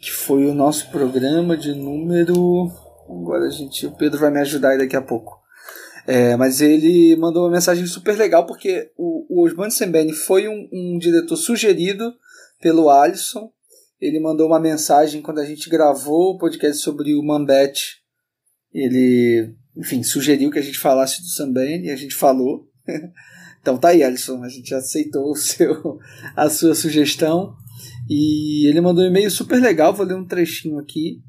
[0.00, 2.70] que foi o nosso programa de número.
[3.08, 5.38] Agora a gente, o Pedro vai me ajudar aí daqui a pouco.
[6.06, 10.68] É, mas ele mandou uma mensagem super legal porque o, o Osman Sembene foi um,
[10.72, 12.14] um diretor sugerido
[12.60, 13.50] pelo Alisson.
[14.00, 17.98] Ele mandou uma mensagem quando a gente gravou o podcast sobre o Mambete.
[18.72, 22.66] Ele, enfim, sugeriu que a gente falasse do Sambene e a gente falou.
[23.60, 25.98] então tá aí, Alisson, a gente aceitou o seu,
[26.34, 27.54] a sua sugestão.
[28.08, 31.20] E ele mandou um e-mail super legal, vou ler um trechinho aqui.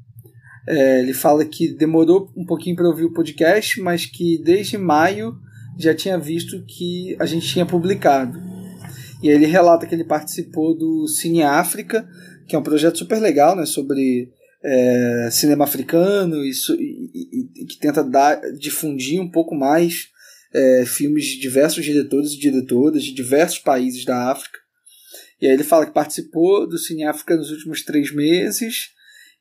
[0.66, 5.34] É, ele fala que demorou um pouquinho para ouvir o podcast, mas que desde maio
[5.78, 8.38] já tinha visto que a gente tinha publicado.
[9.22, 12.08] E ele relata que ele participou do Cine África,
[12.46, 14.30] que é um projeto super legal, né, sobre
[14.62, 20.08] é, cinema africano e, e- e- e que tenta dar, difundir um pouco mais
[20.52, 24.58] é, filmes de diversos diretores e diretoras de diversos países da África.
[25.40, 28.88] E aí ele fala que participou do Cine África nos últimos três meses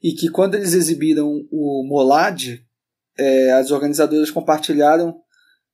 [0.01, 2.59] e que quando eles exibiram o Molad,
[3.17, 5.21] é, as organizadoras compartilharam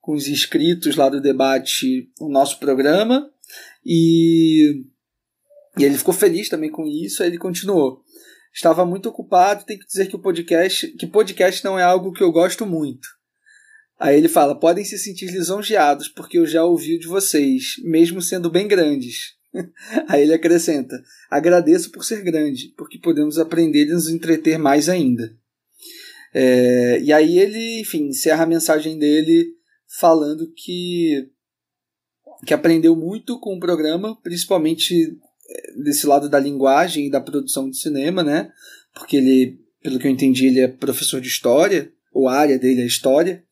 [0.01, 3.29] com os inscritos lá do debate o nosso programa
[3.85, 4.83] e,
[5.77, 8.03] e ele ficou feliz também com isso, aí ele continuou.
[8.53, 12.23] Estava muito ocupado, tem que dizer que o podcast, que podcast não é algo que
[12.23, 13.07] eu gosto muito.
[13.99, 18.49] Aí ele fala: podem se sentir lisonjeados, porque eu já ouvi de vocês, mesmo sendo
[18.49, 19.35] bem grandes.
[20.07, 20.95] Aí ele acrescenta:
[21.37, 25.35] agradeço por ser grande, porque podemos aprender e nos entreter mais ainda.
[26.33, 29.53] É, e aí ele, enfim, encerra a mensagem dele
[29.99, 31.29] falando que
[32.45, 35.17] que aprendeu muito com o programa, principalmente
[35.49, 38.51] eh, desse lado da linguagem e da produção de cinema, né?
[38.93, 42.81] Porque ele, pelo que eu entendi, ele é professor de história, ou a área dele
[42.81, 43.43] é história.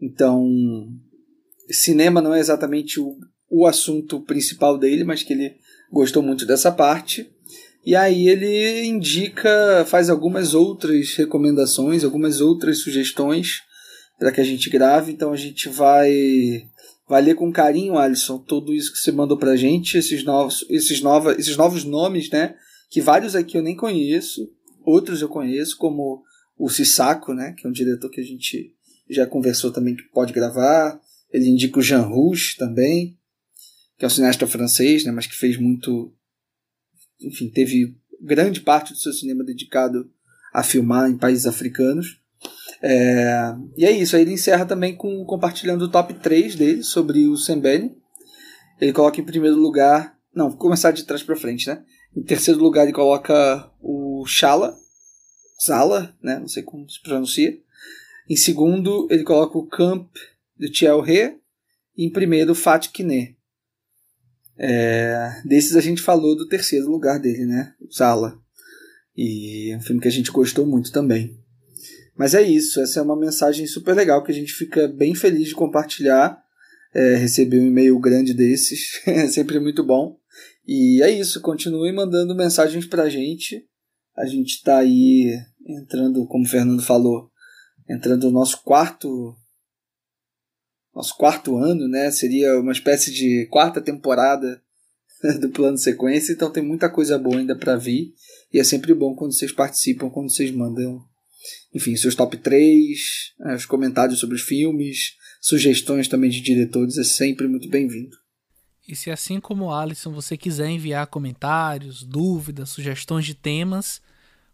[0.00, 0.48] Então,
[1.70, 3.16] cinema não é exatamente o,
[3.48, 5.56] o assunto principal dele, mas que ele
[5.90, 7.30] gostou muito dessa parte.
[7.84, 13.62] E aí ele indica, faz algumas outras recomendações, algumas outras sugestões
[14.18, 15.12] para que a gente grave.
[15.12, 16.68] Então a gente vai
[17.08, 21.00] vai ler com carinho, Alisson, tudo isso que você mandou pra gente, esses novos, esses
[21.00, 22.54] nova, esses novos nomes, né?
[22.88, 24.48] Que vários aqui eu nem conheço,
[24.84, 26.22] outros eu conheço, como
[26.56, 27.52] o Sissaco, né?
[27.58, 28.72] Que é um diretor que a gente
[29.08, 31.00] já conversou também que pode gravar.
[31.32, 33.18] Ele indica o Jean Rouge também,
[34.00, 35.12] que é um cineasta francês, né?
[35.12, 36.10] Mas que fez muito
[37.22, 40.10] enfim, teve grande parte do seu cinema dedicado
[40.52, 42.18] a filmar em países africanos.
[42.82, 47.26] É, e é isso, aí ele encerra também com compartilhando o top 3 dele sobre
[47.26, 47.94] o Sembene.
[48.80, 50.18] Ele coloca em primeiro lugar.
[50.34, 51.84] Não, vou começar de trás para frente, né?
[52.16, 54.74] Em terceiro lugar ele coloca o Shala,
[55.62, 56.38] Zala, né?
[56.38, 57.58] Não sei como se pronuncia.
[58.28, 60.08] Em segundo ele coloca o Camp
[60.58, 61.36] de Thiel He.
[61.96, 63.36] E em primeiro o Fatih Kine.
[64.62, 67.72] É, desses a gente falou do terceiro lugar dele, né?
[67.90, 68.38] Sala.
[69.16, 71.34] E é um filme que a gente gostou muito também.
[72.14, 75.48] Mas é isso, essa é uma mensagem super legal que a gente fica bem feliz
[75.48, 76.38] de compartilhar.
[76.92, 80.18] É, receber um e-mail grande desses é sempre muito bom.
[80.66, 83.64] E é isso, continue mandando mensagens pra gente.
[84.14, 87.30] A gente tá aí entrando, como o Fernando falou,
[87.88, 89.34] entrando no nosso quarto
[91.00, 92.10] nosso quarto ano, né?
[92.10, 94.62] Seria uma espécie de quarta temporada
[95.40, 98.12] do plano sequência, então tem muita coisa boa ainda para vir.
[98.52, 101.02] E é sempre bom quando vocês participam, quando vocês mandam,
[101.74, 102.98] enfim, seus top 3,
[103.38, 108.16] né, os comentários sobre os filmes, sugestões também de diretores, é sempre muito bem-vindo.
[108.86, 114.02] E se assim como o Alisson você quiser enviar comentários, dúvidas, sugestões de temas,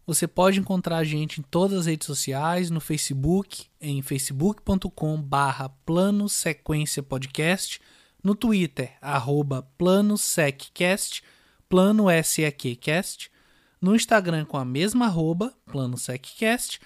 [0.07, 5.21] você pode encontrar a gente em todas as redes sociais, no Facebook, em facebook.com
[5.85, 7.81] Plano Sequência Podcast,
[8.23, 11.21] no Twitter, arroba PlanoSecCast,
[11.67, 13.29] Plano SEQcast,
[13.81, 16.79] no Instagram com a mesma arroba, PlanoSecCast,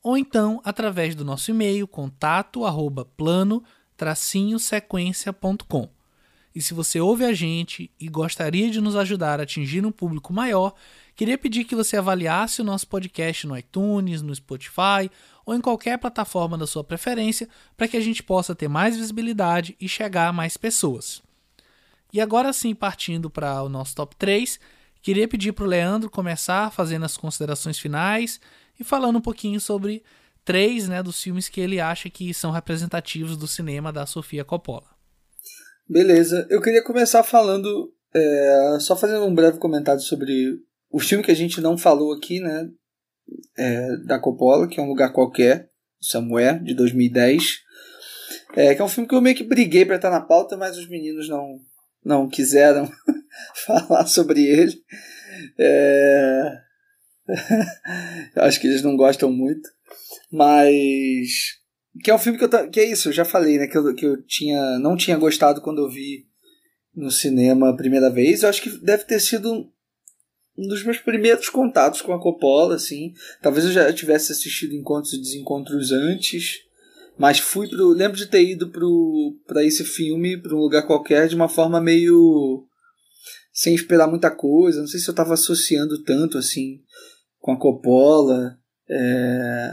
[0.00, 5.88] ou então através do nosso e-mail, contato arroba plano-sequência.com.
[6.54, 10.32] E se você ouve a gente e gostaria de nos ajudar a atingir um público
[10.32, 10.74] maior,
[11.18, 15.10] Queria pedir que você avaliasse o nosso podcast no iTunes, no Spotify
[15.44, 19.76] ou em qualquer plataforma da sua preferência para que a gente possa ter mais visibilidade
[19.80, 21.20] e chegar a mais pessoas.
[22.12, 24.60] E agora sim, partindo para o nosso top 3,
[25.02, 28.40] queria pedir para o Leandro começar fazendo as considerações finais
[28.78, 30.04] e falando um pouquinho sobre
[30.44, 34.86] três né, dos filmes que ele acha que são representativos do cinema da Sofia Coppola.
[35.88, 41.30] Beleza, eu queria começar falando, é, só fazendo um breve comentário sobre o filme que
[41.30, 42.68] a gente não falou aqui, né?
[43.56, 45.70] É, da Coppola, que é um lugar qualquer,
[46.00, 47.58] Somewhere, de 2010.
[48.56, 50.78] É, que é um filme que eu meio que briguei para estar na pauta, mas
[50.78, 51.60] os meninos não,
[52.04, 52.90] não quiseram
[53.66, 54.82] falar sobre ele.
[55.58, 56.68] É...
[58.36, 59.68] acho que eles não gostam muito.
[60.30, 61.58] Mas.
[62.02, 62.70] Que é um filme que eu.
[62.70, 63.66] Que é isso, eu já falei, né?
[63.66, 66.26] Que eu, que eu tinha, não tinha gostado quando eu vi
[66.94, 68.42] no cinema a primeira vez.
[68.42, 69.70] Eu acho que deve ter sido
[70.58, 73.14] um dos meus primeiros contatos com a Coppola, assim.
[73.40, 76.56] Talvez eu já tivesse assistido Encontros e Desencontros antes,
[77.16, 77.90] mas fui pro.
[77.90, 81.80] Lembro de ter ido pro, pra esse filme, pra um lugar qualquer, de uma forma
[81.80, 82.66] meio.
[83.52, 84.80] sem esperar muita coisa.
[84.80, 86.80] Não sei se eu tava associando tanto, assim,
[87.38, 88.58] com a Coppola.
[88.90, 89.70] É,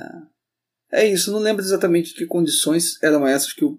[0.91, 3.77] é isso, não lembro exatamente que condições eram essas que eu,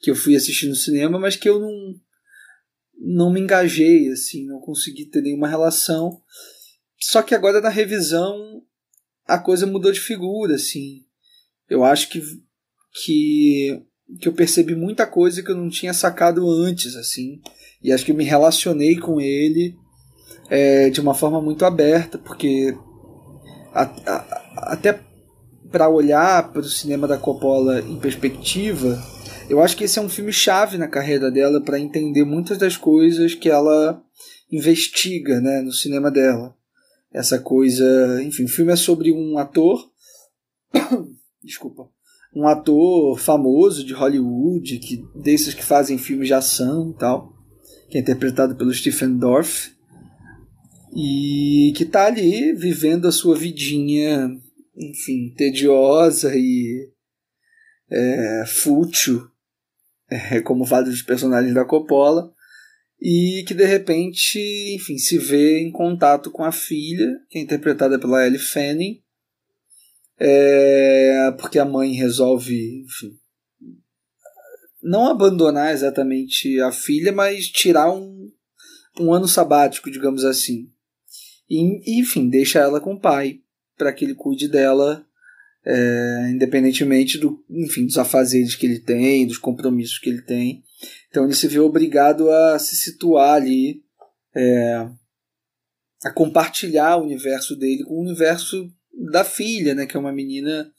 [0.00, 1.94] que eu fui assistir no cinema, mas que eu não
[2.98, 6.20] não me engajei, assim, não consegui ter nenhuma relação.
[7.00, 8.62] Só que agora na revisão
[9.26, 11.02] a coisa mudou de figura, assim.
[11.68, 12.22] Eu acho que,
[13.02, 13.82] que,
[14.20, 17.40] que eu percebi muita coisa que eu não tinha sacado antes, assim.
[17.82, 19.76] E acho que me relacionei com ele
[20.48, 22.76] é, de uma forma muito aberta, porque
[23.72, 25.00] a, a, até
[25.70, 29.02] para olhar para o cinema da Coppola em perspectiva,
[29.48, 32.76] eu acho que esse é um filme chave na carreira dela para entender muitas das
[32.76, 34.02] coisas que ela
[34.50, 36.56] investiga né, no cinema dela.
[37.12, 38.22] Essa coisa.
[38.22, 39.90] Enfim, o filme é sobre um ator.
[41.42, 41.88] Desculpa.
[42.34, 47.32] Um ator famoso de Hollywood, que desses que fazem filmes de ação e tal,
[47.88, 49.72] que é interpretado pelo Stephen Dorff,
[50.92, 54.28] e que está ali vivendo a sua vidinha,
[54.76, 56.90] enfim, tediosa e
[57.88, 59.30] é, fútil
[60.10, 62.32] é, como vários personagens da Coppola,
[63.00, 64.38] e que de repente,
[64.74, 69.02] enfim, se vê em contato com a filha, que é interpretada pela Ellie Fanning,
[70.18, 73.18] é, porque a mãe resolve, enfim,
[74.82, 78.30] não abandonar exatamente a filha, mas tirar um,
[79.00, 80.70] um ano sabático, digamos assim.
[81.48, 83.40] E, enfim, deixa ela com o pai
[83.76, 85.04] para que ele cuide dela,
[85.66, 90.62] é, independentemente do, enfim, dos afazeres que ele tem, dos compromissos que ele tem.
[91.08, 93.82] Então ele se vê obrigado a se situar ali,
[94.34, 94.88] é,
[96.04, 98.70] a compartilhar o universo dele com o universo
[99.10, 100.70] da filha, né, que é uma menina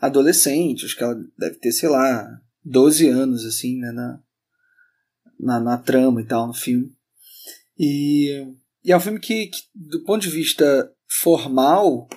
[0.00, 2.28] adolescente, acho que ela deve ter, sei lá,
[2.64, 4.20] 12 anos, assim, né, na,
[5.38, 6.92] na, na trama e tal, no filme.
[7.78, 8.46] E,
[8.84, 12.08] e é um filme que, que, do ponto de vista formal,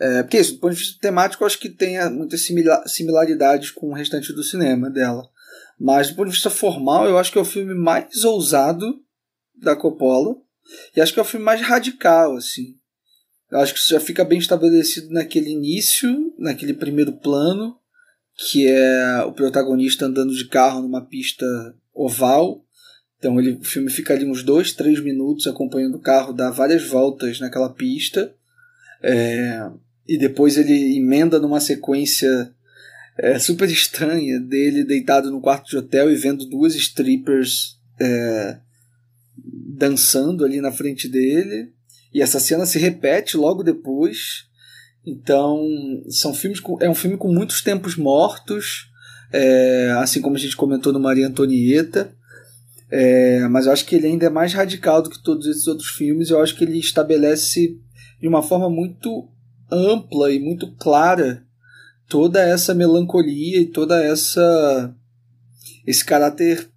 [0.00, 2.42] é, porque isso, do ponto de vista temático, eu acho que tem muitas
[2.86, 5.28] similaridades com o restante do cinema dela.
[5.78, 8.98] Mas do ponto de vista formal, eu acho que é o filme mais ousado
[9.54, 10.36] da Coppola.
[10.96, 12.78] E acho que é o filme mais radical, assim.
[13.50, 17.76] Eu acho que isso já fica bem estabelecido naquele início, naquele primeiro plano,
[18.36, 21.44] que é o protagonista andando de carro numa pista
[21.92, 22.64] oval.
[23.18, 26.86] Então ele, o filme fica ali uns dois, três minutos acompanhando o carro, dá várias
[26.86, 28.34] voltas naquela pista.
[29.02, 29.70] É,
[30.06, 32.52] e depois ele emenda numa sequência
[33.18, 38.58] é, super estranha dele deitado no quarto de hotel e vendo duas strippers é,
[39.36, 41.72] dançando ali na frente dele.
[42.12, 44.46] E essa cena se repete logo depois.
[45.06, 45.62] Então,
[46.08, 48.90] são filmes com, é um filme com muitos tempos mortos,
[49.32, 52.14] é, assim como a gente comentou no Maria Antonieta.
[52.90, 55.90] É, mas eu acho que ele ainda é mais radical do que todos esses outros
[55.90, 56.30] filmes.
[56.30, 57.78] Eu acho que ele estabelece
[58.20, 59.28] de uma forma muito
[59.70, 61.44] ampla e muito clara
[62.08, 64.94] toda essa melancolia e toda essa
[65.86, 66.68] esse caráter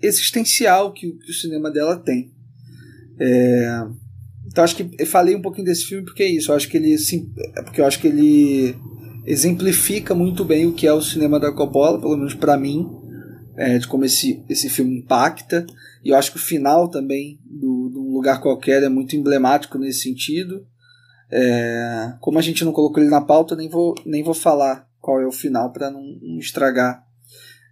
[0.00, 2.32] existencial que, que o cinema dela tem.
[3.18, 3.86] É,
[4.46, 6.50] então acho que eu falei um pouquinho desse filme porque é isso.
[6.50, 8.76] Eu acho que ele é porque eu acho que ele
[9.24, 12.88] exemplifica muito bem o que é o cinema da Coppola, pelo menos para mim,
[13.56, 15.66] é, de como esse, esse filme impacta.
[16.02, 19.78] E eu acho que o final também do, do um lugar qualquer é muito emblemático
[19.78, 20.66] nesse sentido.
[21.30, 25.20] É, como a gente não colocou ele na pauta, nem vou, nem vou falar qual
[25.20, 27.06] é o final para não, não estragar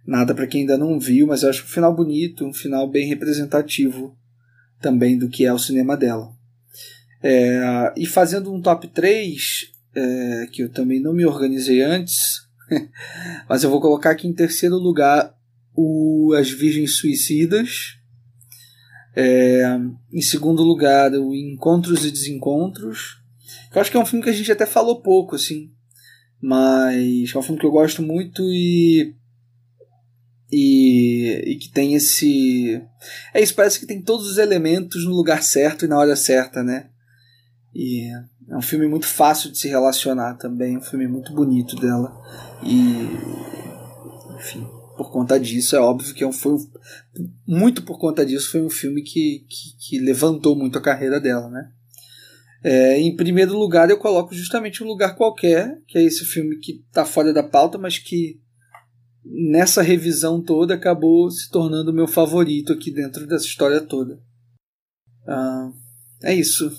[0.05, 3.07] nada para quem ainda não viu, mas eu acho um final bonito, um final bem
[3.07, 4.17] representativo
[4.79, 6.31] também do que é o cinema dela.
[7.21, 12.15] É, e fazendo um top 3, é, que eu também não me organizei antes,
[13.49, 15.35] mas eu vou colocar aqui em terceiro lugar
[15.75, 17.97] o As Virgens Suicidas.
[19.15, 19.79] É,
[20.13, 23.21] em segundo lugar, o Encontros e Desencontros.
[23.73, 25.71] Eu acho que é um filme que a gente até falou pouco, assim.
[26.41, 29.15] Mas é um filme que eu gosto muito e
[30.51, 32.81] e, e que tem esse.
[33.33, 36.63] É isso, parece que tem todos os elementos no lugar certo e na hora certa,
[36.63, 36.89] né?
[37.75, 38.09] E
[38.49, 42.13] é um filme muito fácil de se relacionar também, é um filme muito bonito dela.
[42.63, 43.07] E.
[44.37, 44.65] Enfim,
[44.95, 46.71] por conta disso, é óbvio que é foi um,
[47.45, 51.49] muito por conta disso, foi um filme que, que, que levantou muito a carreira dela,
[51.49, 51.71] né?
[52.63, 56.83] É, em primeiro lugar, eu coloco justamente um lugar qualquer, que é esse filme que
[56.87, 58.39] está fora da pauta, mas que
[59.23, 64.19] nessa revisão toda acabou se tornando o meu favorito aqui dentro dessa história toda.
[65.27, 65.71] Ah,
[66.23, 66.71] é isso.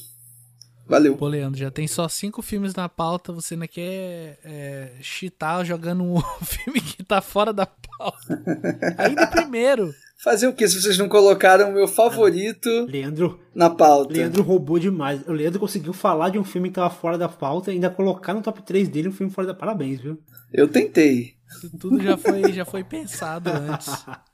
[0.86, 1.18] Valeu.
[1.18, 6.02] Pô, Leandro, já tem só cinco filmes na pauta, você ainda quer é, cheatar jogando
[6.02, 8.42] um filme que tá fora da pauta.
[8.96, 9.92] Ainda primeiro.
[10.20, 14.12] Fazer o que se vocês não colocaram o meu favorito Leandro, na pauta?
[14.12, 15.24] Leandro roubou demais.
[15.28, 18.34] O Leandro conseguiu falar de um filme que tava fora da pauta e ainda colocar
[18.34, 19.54] no top 3 dele um filme fora da.
[19.54, 20.20] Parabéns, viu?
[20.52, 21.34] Eu tentei.
[21.78, 24.04] Tudo já foi, já foi pensado antes.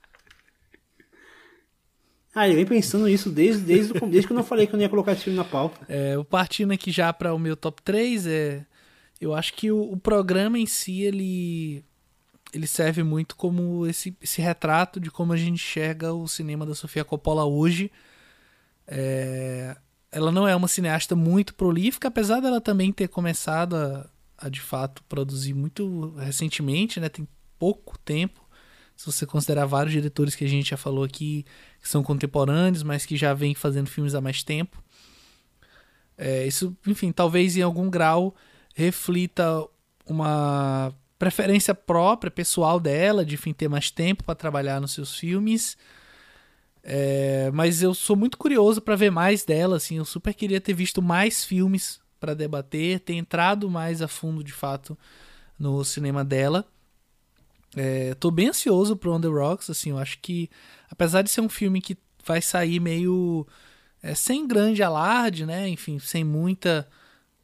[2.37, 4.83] Ah, ele vem pensando nisso desde, desde, desde que eu não falei que eu não
[4.83, 5.79] ia colocar esse filme na pauta.
[5.87, 8.65] É, eu partindo aqui já para o meu top 3, é,
[9.21, 11.85] eu acho que o, o, programa em si, ele,
[12.53, 16.75] ele serve muito como esse, esse retrato de como a gente enxerga o cinema da
[16.75, 17.91] Sofia Coppola hoje.
[18.87, 19.75] É,
[20.11, 24.61] ela não é uma cineasta muito prolífica, apesar dela também ter começado a, a de
[24.61, 27.09] fato produzir muito recentemente, né?
[27.09, 27.27] Tem
[27.59, 28.45] pouco tempo.
[28.95, 31.45] Se você considerar vários diretores que a gente já falou aqui,
[31.81, 34.81] que são contemporâneos, mas que já vêm fazendo filmes há mais tempo.
[36.17, 38.33] É, isso, enfim, talvez em algum grau
[38.73, 39.67] reflita
[40.05, 40.93] uma
[41.25, 45.75] preferência própria, pessoal dela, de enfim, ter mais tempo para trabalhar nos seus filmes.
[46.83, 50.73] É, mas eu sou muito curioso para ver mais dela, assim, eu super queria ter
[50.73, 54.95] visto mais filmes para debater, ter entrado mais a fundo de fato
[55.57, 56.63] no cinema dela.
[57.75, 60.47] É, tô bem ansioso pro On The Rocks, assim, eu acho que
[60.91, 63.47] apesar de ser um filme que vai sair meio
[64.03, 66.87] é, sem grande alarde, né, enfim, sem muita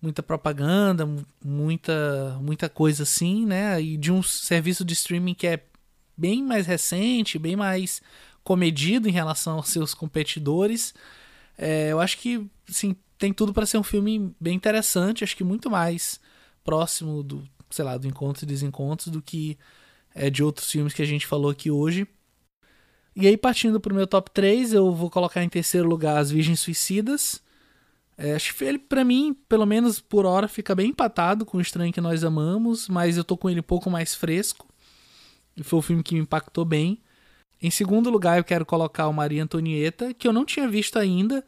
[0.01, 1.07] muita propaganda,
[1.43, 5.63] muita muita coisa assim, né, e de um serviço de streaming que é
[6.17, 8.01] bem mais recente, bem mais
[8.43, 10.93] comedido em relação aos seus competidores,
[11.57, 15.43] é, eu acho que, assim, tem tudo para ser um filme bem interessante, acho que
[15.43, 16.19] muito mais
[16.63, 19.57] próximo do, sei lá, do Encontros e Desencontros do que
[20.15, 22.07] é, de outros filmes que a gente falou aqui hoje.
[23.15, 26.59] E aí, partindo pro meu top 3, eu vou colocar em terceiro lugar As Virgens
[26.59, 27.41] Suicidas.
[28.23, 31.61] É, acho que ele, pra mim, pelo menos por hora, fica bem empatado com o
[31.61, 34.68] Estranho que Nós Amamos, mas eu tô com ele um pouco mais fresco.
[35.57, 37.02] E foi um filme que me impactou bem.
[37.60, 41.43] Em segundo lugar, eu quero colocar o Maria Antonieta, que eu não tinha visto ainda.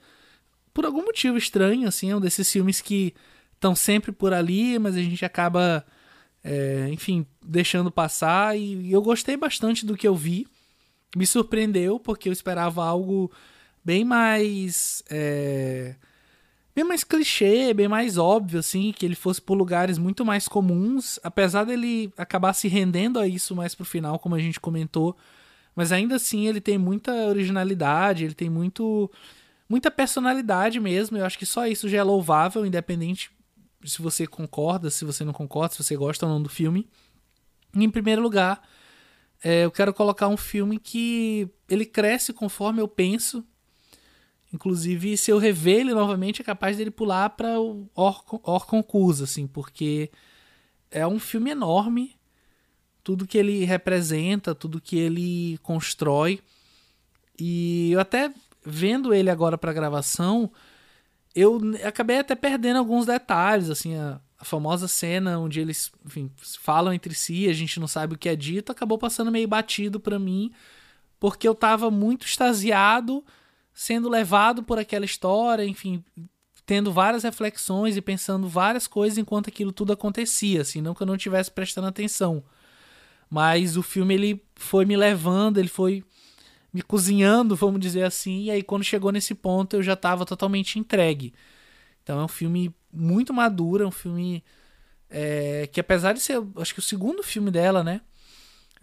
[0.74, 3.14] Por algum motivo estranho, assim, é um desses filmes que
[3.54, 5.86] estão sempre por ali, mas a gente acaba,
[6.44, 8.58] é, enfim, deixando passar.
[8.58, 10.48] E eu gostei bastante do que eu vi
[11.16, 13.32] me surpreendeu porque eu esperava algo
[13.86, 15.96] bem mais é,
[16.76, 21.20] bem mais clichê, bem mais óbvio assim, que ele fosse por lugares muito mais comuns,
[21.24, 25.16] apesar dele acabar se rendendo a isso mais pro final, como a gente comentou,
[25.76, 29.10] mas ainda assim ele tem muita originalidade, ele tem muito
[29.68, 31.18] muita personalidade mesmo.
[31.18, 33.32] Eu acho que só isso já é louvável, independente
[33.86, 36.88] se você concorda, se você não concorda, se você gosta ou não do filme.
[37.76, 38.62] E, em primeiro lugar,
[39.44, 43.46] é, eu quero colocar um filme que ele cresce conforme eu penso.
[44.54, 49.48] Inclusive, se eu rever ele novamente, é capaz dele pular para o Or concurso, assim,
[49.48, 50.12] porque
[50.92, 52.16] é um filme enorme.
[53.04, 56.40] Tudo que ele representa, tudo que ele constrói.
[57.38, 58.32] E eu até
[58.64, 60.52] vendo ele agora para gravação,
[61.36, 66.94] eu acabei até perdendo alguns detalhes, assim, a, a famosa cena onde eles, enfim, falam
[66.94, 70.20] entre si, a gente não sabe o que é dito, acabou passando meio batido para
[70.20, 70.52] mim,
[71.20, 73.26] porque eu tava muito extasiado,
[73.74, 76.04] sendo levado por aquela história, enfim,
[76.66, 81.08] tendo várias reflexões e pensando várias coisas enquanto aquilo tudo acontecia, assim, não que eu
[81.08, 82.44] não estivesse prestando atenção.
[83.30, 86.04] Mas o filme ele foi me levando, ele foi
[86.72, 90.80] me cozinhando, vamos dizer assim, e aí quando chegou nesse ponto eu já estava totalmente
[90.80, 91.34] entregue.
[92.02, 94.44] Então é um filme muito madura, um filme
[95.10, 98.02] é, que apesar de ser, acho que o segundo filme dela, né?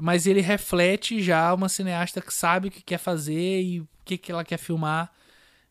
[0.00, 4.16] Mas ele reflete já uma cineasta que sabe o que quer fazer e o que,
[4.16, 5.12] que ela quer filmar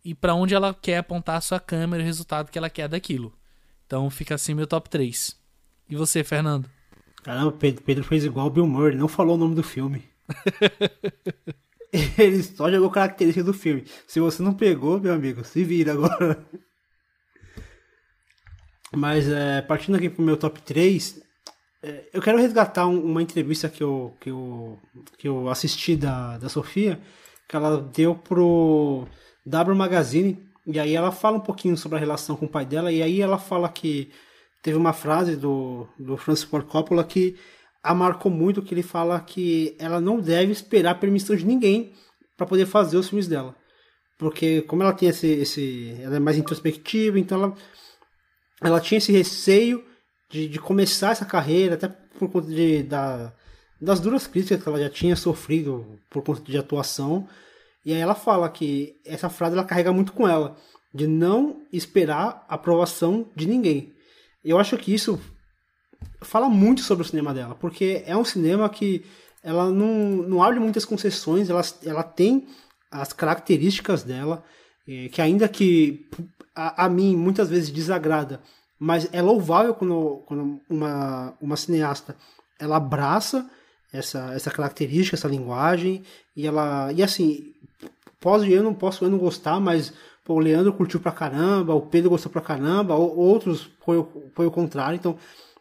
[0.04, 2.88] e para onde ela quer apontar a sua câmera e o resultado que ela quer
[2.88, 3.34] daquilo.
[3.86, 5.38] Então fica assim meu top 3.
[5.90, 6.70] E você, Fernando?
[7.24, 10.04] Caramba, Pedro, Pedro fez igual o Bill Murray, não falou o nome do filme.
[12.18, 13.86] ele só jogou características do filme.
[14.08, 16.44] Se você não pegou, meu amigo, se vira agora.
[18.96, 21.24] Mas é, partindo aqui pro meu top 3, é,
[22.14, 24.80] eu quero resgatar um, uma entrevista que eu, que eu,
[25.18, 27.00] que eu assisti da, da Sofia,
[27.48, 29.08] que ela deu pro
[29.46, 32.92] W Magazine, e aí ela fala um pouquinho sobre a relação com o pai dela,
[32.92, 34.12] e aí ela fala que
[34.62, 37.38] teve uma frase do, do Francis Ford Coppola que
[37.82, 41.94] a marcou muito, que ele fala que ela não deve esperar permissão de ninguém
[42.36, 43.56] para poder fazer os filmes dela.
[44.18, 45.96] Porque como ela tem esse, esse.
[46.02, 47.56] Ela é mais introspectiva, então ela
[48.62, 49.84] ela tinha esse receio
[50.30, 53.34] de, de começar essa carreira, até por conta de, da,
[53.82, 57.28] das duras críticas que ela já tinha sofrido por conta de atuação.
[57.86, 60.56] E aí ela fala que essa frase ela carrega muito com ela,
[60.94, 63.94] de não esperar aprovação de ninguém.
[64.44, 65.20] Eu acho que isso
[66.22, 69.04] fala muito sobre o cinema dela, porque é um cinema que
[69.44, 72.48] ela não, não abre muitas concessões, ela, ela tem
[72.92, 74.44] as características dela,
[74.88, 76.10] é, que ainda que
[76.56, 78.42] a, a, mim muitas vezes desagrada,
[78.80, 82.16] mas é louvável quando, quando uma, uma cineasta
[82.58, 83.50] ela abraça
[83.92, 86.04] essa, essa característica, essa linguagem,
[86.36, 86.92] e ela.
[86.94, 87.54] E assim,
[88.20, 89.94] pode eu não posso eu não gostar, mas
[90.24, 94.52] pô, o Leandro curtiu pra caramba, o Pedro gostou pra caramba, outros foi, foi o
[94.52, 94.96] contrário.
[94.96, 95.18] Então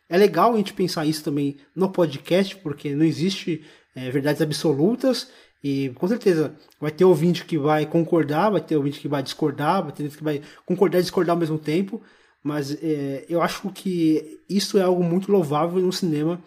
[0.08, 3.64] é legal a gente pensar isso também no podcast, porque não existe
[3.94, 5.28] é, verdades absolutas
[5.62, 9.82] e com certeza vai ter ouvinte que vai concordar, vai ter ouvinte que vai discordar,
[9.82, 12.02] vai ter ouvinte que vai concordar e discordar ao mesmo tempo.
[12.42, 16.42] Mas é, eu acho que isso é algo muito louvável no cinema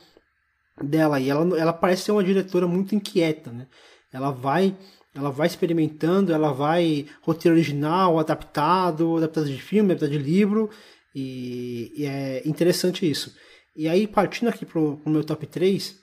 [0.81, 1.19] dela.
[1.19, 3.67] E ela, ela parece ser uma diretora muito inquieta, né?
[4.11, 4.75] Ela vai,
[5.13, 10.69] ela vai experimentando, ela vai roteiro original, adaptado, adaptado de filme, adaptado de livro.
[11.13, 13.35] E, e é interessante isso.
[13.75, 15.99] E aí, partindo aqui pro, pro meu top 3,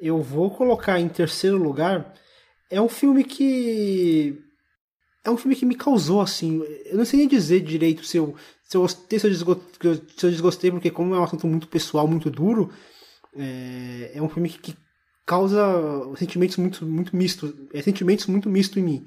[0.00, 2.14] eu vou colocar em terceiro lugar
[2.70, 4.38] é um filme que.
[5.28, 6.62] É um filme que me causou, assim.
[6.86, 8.34] Eu não sei nem dizer direito se eu,
[8.64, 11.68] se eu gostei, se eu, desgostei, se eu desgostei, porque, como é um assunto muito
[11.68, 12.70] pessoal, muito duro,
[13.36, 14.74] é, é um filme que,
[15.28, 15.62] causa
[16.16, 17.52] sentimentos muito, muito mistos.
[17.74, 19.06] É sentimentos muito mistos em mim.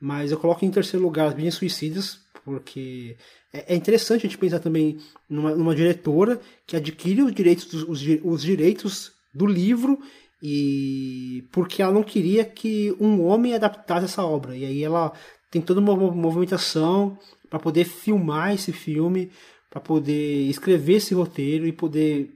[0.00, 3.16] Mas eu coloco em terceiro lugar As Minhas Suicidas, porque
[3.52, 4.98] é, é interessante a gente pensar também
[5.30, 10.00] numa, numa diretora que adquire os direitos, os, os direitos do livro
[10.42, 14.56] e porque ela não queria que um homem adaptasse essa obra.
[14.56, 15.12] E aí ela
[15.54, 17.16] tem toda uma movimentação
[17.48, 19.30] para poder filmar esse filme,
[19.70, 22.28] para poder escrever esse roteiro e poder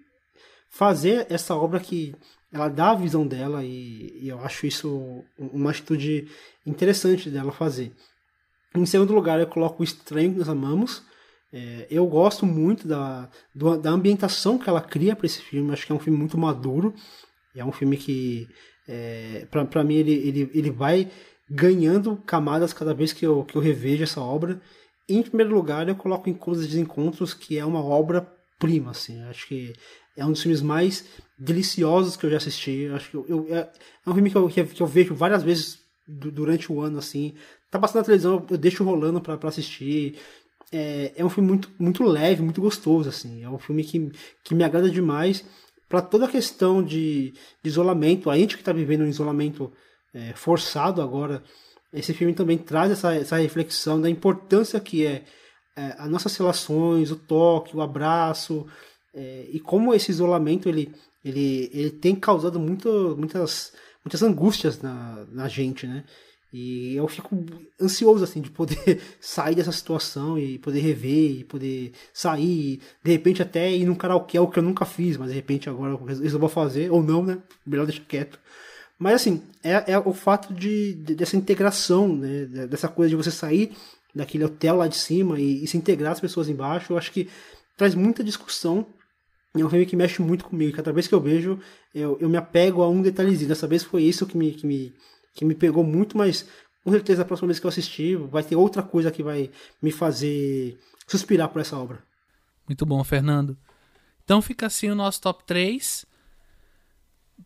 [0.70, 2.14] fazer essa obra que
[2.52, 6.28] ela dá a visão dela e, e eu acho isso uma atitude
[6.64, 7.92] interessante dela fazer.
[8.72, 11.02] Em segundo lugar, eu coloco o Estranho que Nós Amamos.
[11.52, 15.72] É, eu gosto muito da, da ambientação que ela cria para esse filme.
[15.72, 16.94] Acho que é um filme muito maduro.
[17.56, 18.46] É um filme que,
[18.86, 21.10] é, para mim, ele, ele, ele vai
[21.50, 24.60] ganhando camadas cada vez que eu, que eu revejo essa obra.
[25.08, 28.90] Em primeiro lugar, eu coloco Encontros e Desencontros, que é uma obra-prima.
[28.90, 29.22] Assim.
[29.22, 29.72] Acho que
[30.16, 31.06] é um dos filmes mais
[31.38, 32.88] deliciosos que eu já assisti.
[32.92, 33.70] Acho que eu, eu é,
[34.06, 37.34] é, um filme que eu, que eu vejo várias vezes durante o ano, assim.
[37.70, 40.18] Tá passando na televisão, eu deixo rolando para assistir.
[40.70, 43.42] É, é um filme muito, muito leve, muito gostoso, assim.
[43.42, 44.10] É um filme que,
[44.44, 45.44] que me agrada demais
[45.88, 48.28] para toda a questão de, de, isolamento.
[48.28, 49.72] A gente que está vivendo um isolamento
[50.14, 51.42] é, forçado agora,
[51.92, 55.24] esse filme também traz essa, essa reflexão da importância que é,
[55.76, 58.66] é as nossas relações, o toque, o abraço,
[59.14, 60.94] é, e como esse isolamento ele,
[61.24, 63.72] ele, ele tem causado muito, muitas,
[64.04, 66.04] muitas angústias na, na gente, né?
[66.50, 67.36] E eu fico
[67.80, 73.42] ansioso assim de poder sair dessa situação e poder rever, e poder sair, de repente
[73.42, 76.48] até ir num karaokê, o que eu nunca fiz, mas de repente agora eu vou
[76.48, 77.42] fazer, ou não, né?
[77.66, 78.38] Melhor deixar quieto.
[78.98, 82.46] Mas assim, é, é o fato de, de, dessa integração, né?
[82.66, 83.72] Dessa coisa de você sair
[84.14, 87.28] daquele hotel lá de cima e, e se integrar as pessoas embaixo, eu acho que
[87.76, 88.86] traz muita discussão
[89.54, 90.76] é um filme que mexe muito comigo.
[90.76, 91.58] Cada vez que eu vejo,
[91.94, 93.48] eu, eu me apego a um detalhezinho.
[93.48, 94.94] Dessa vez foi isso que me, que, me,
[95.34, 96.46] que me pegou muito, mas
[96.84, 99.50] com certeza a próxima vez que eu assistir, vai ter outra coisa que vai
[99.82, 102.02] me fazer suspirar por essa obra.
[102.68, 103.56] Muito bom, Fernando.
[104.24, 106.04] Então fica assim o nosso top 3.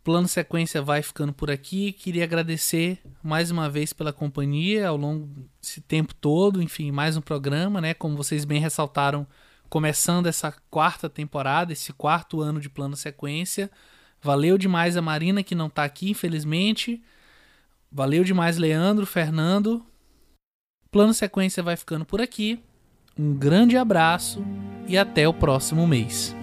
[0.02, 1.92] Plano sequência vai ficando por aqui.
[1.92, 5.28] Queria agradecer mais uma vez pela companhia ao longo
[5.60, 6.62] desse tempo todo.
[6.62, 7.94] Enfim, mais um programa, né?
[7.94, 9.26] Como vocês bem ressaltaram,
[9.68, 13.70] começando essa quarta temporada, esse quarto ano de plano sequência.
[14.20, 17.02] Valeu demais a Marina que não está aqui, infelizmente.
[17.90, 19.84] Valeu demais Leandro, Fernando.
[20.90, 22.60] Plano sequência vai ficando por aqui.
[23.18, 24.44] Um grande abraço
[24.88, 26.34] e até o próximo mês.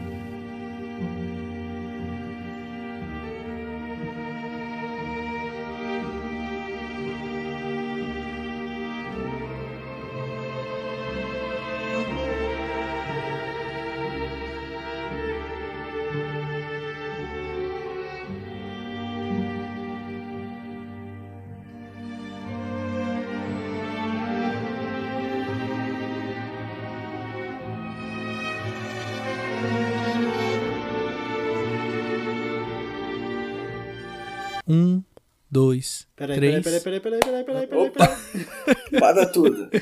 [36.20, 36.64] Peraí, três.
[36.64, 39.00] Peraí, peraí, peraí, peraí, peraí, peraí, peraí.
[39.00, 39.70] Para tudo.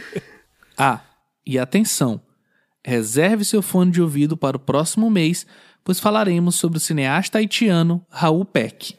[0.80, 1.01] Ah,
[1.43, 2.22] e atenção!
[2.85, 5.43] Reserve seu fone de ouvido para o próximo mês,
[5.84, 8.95] pois falaremos sobre o cineasta haitiano Raul Peck.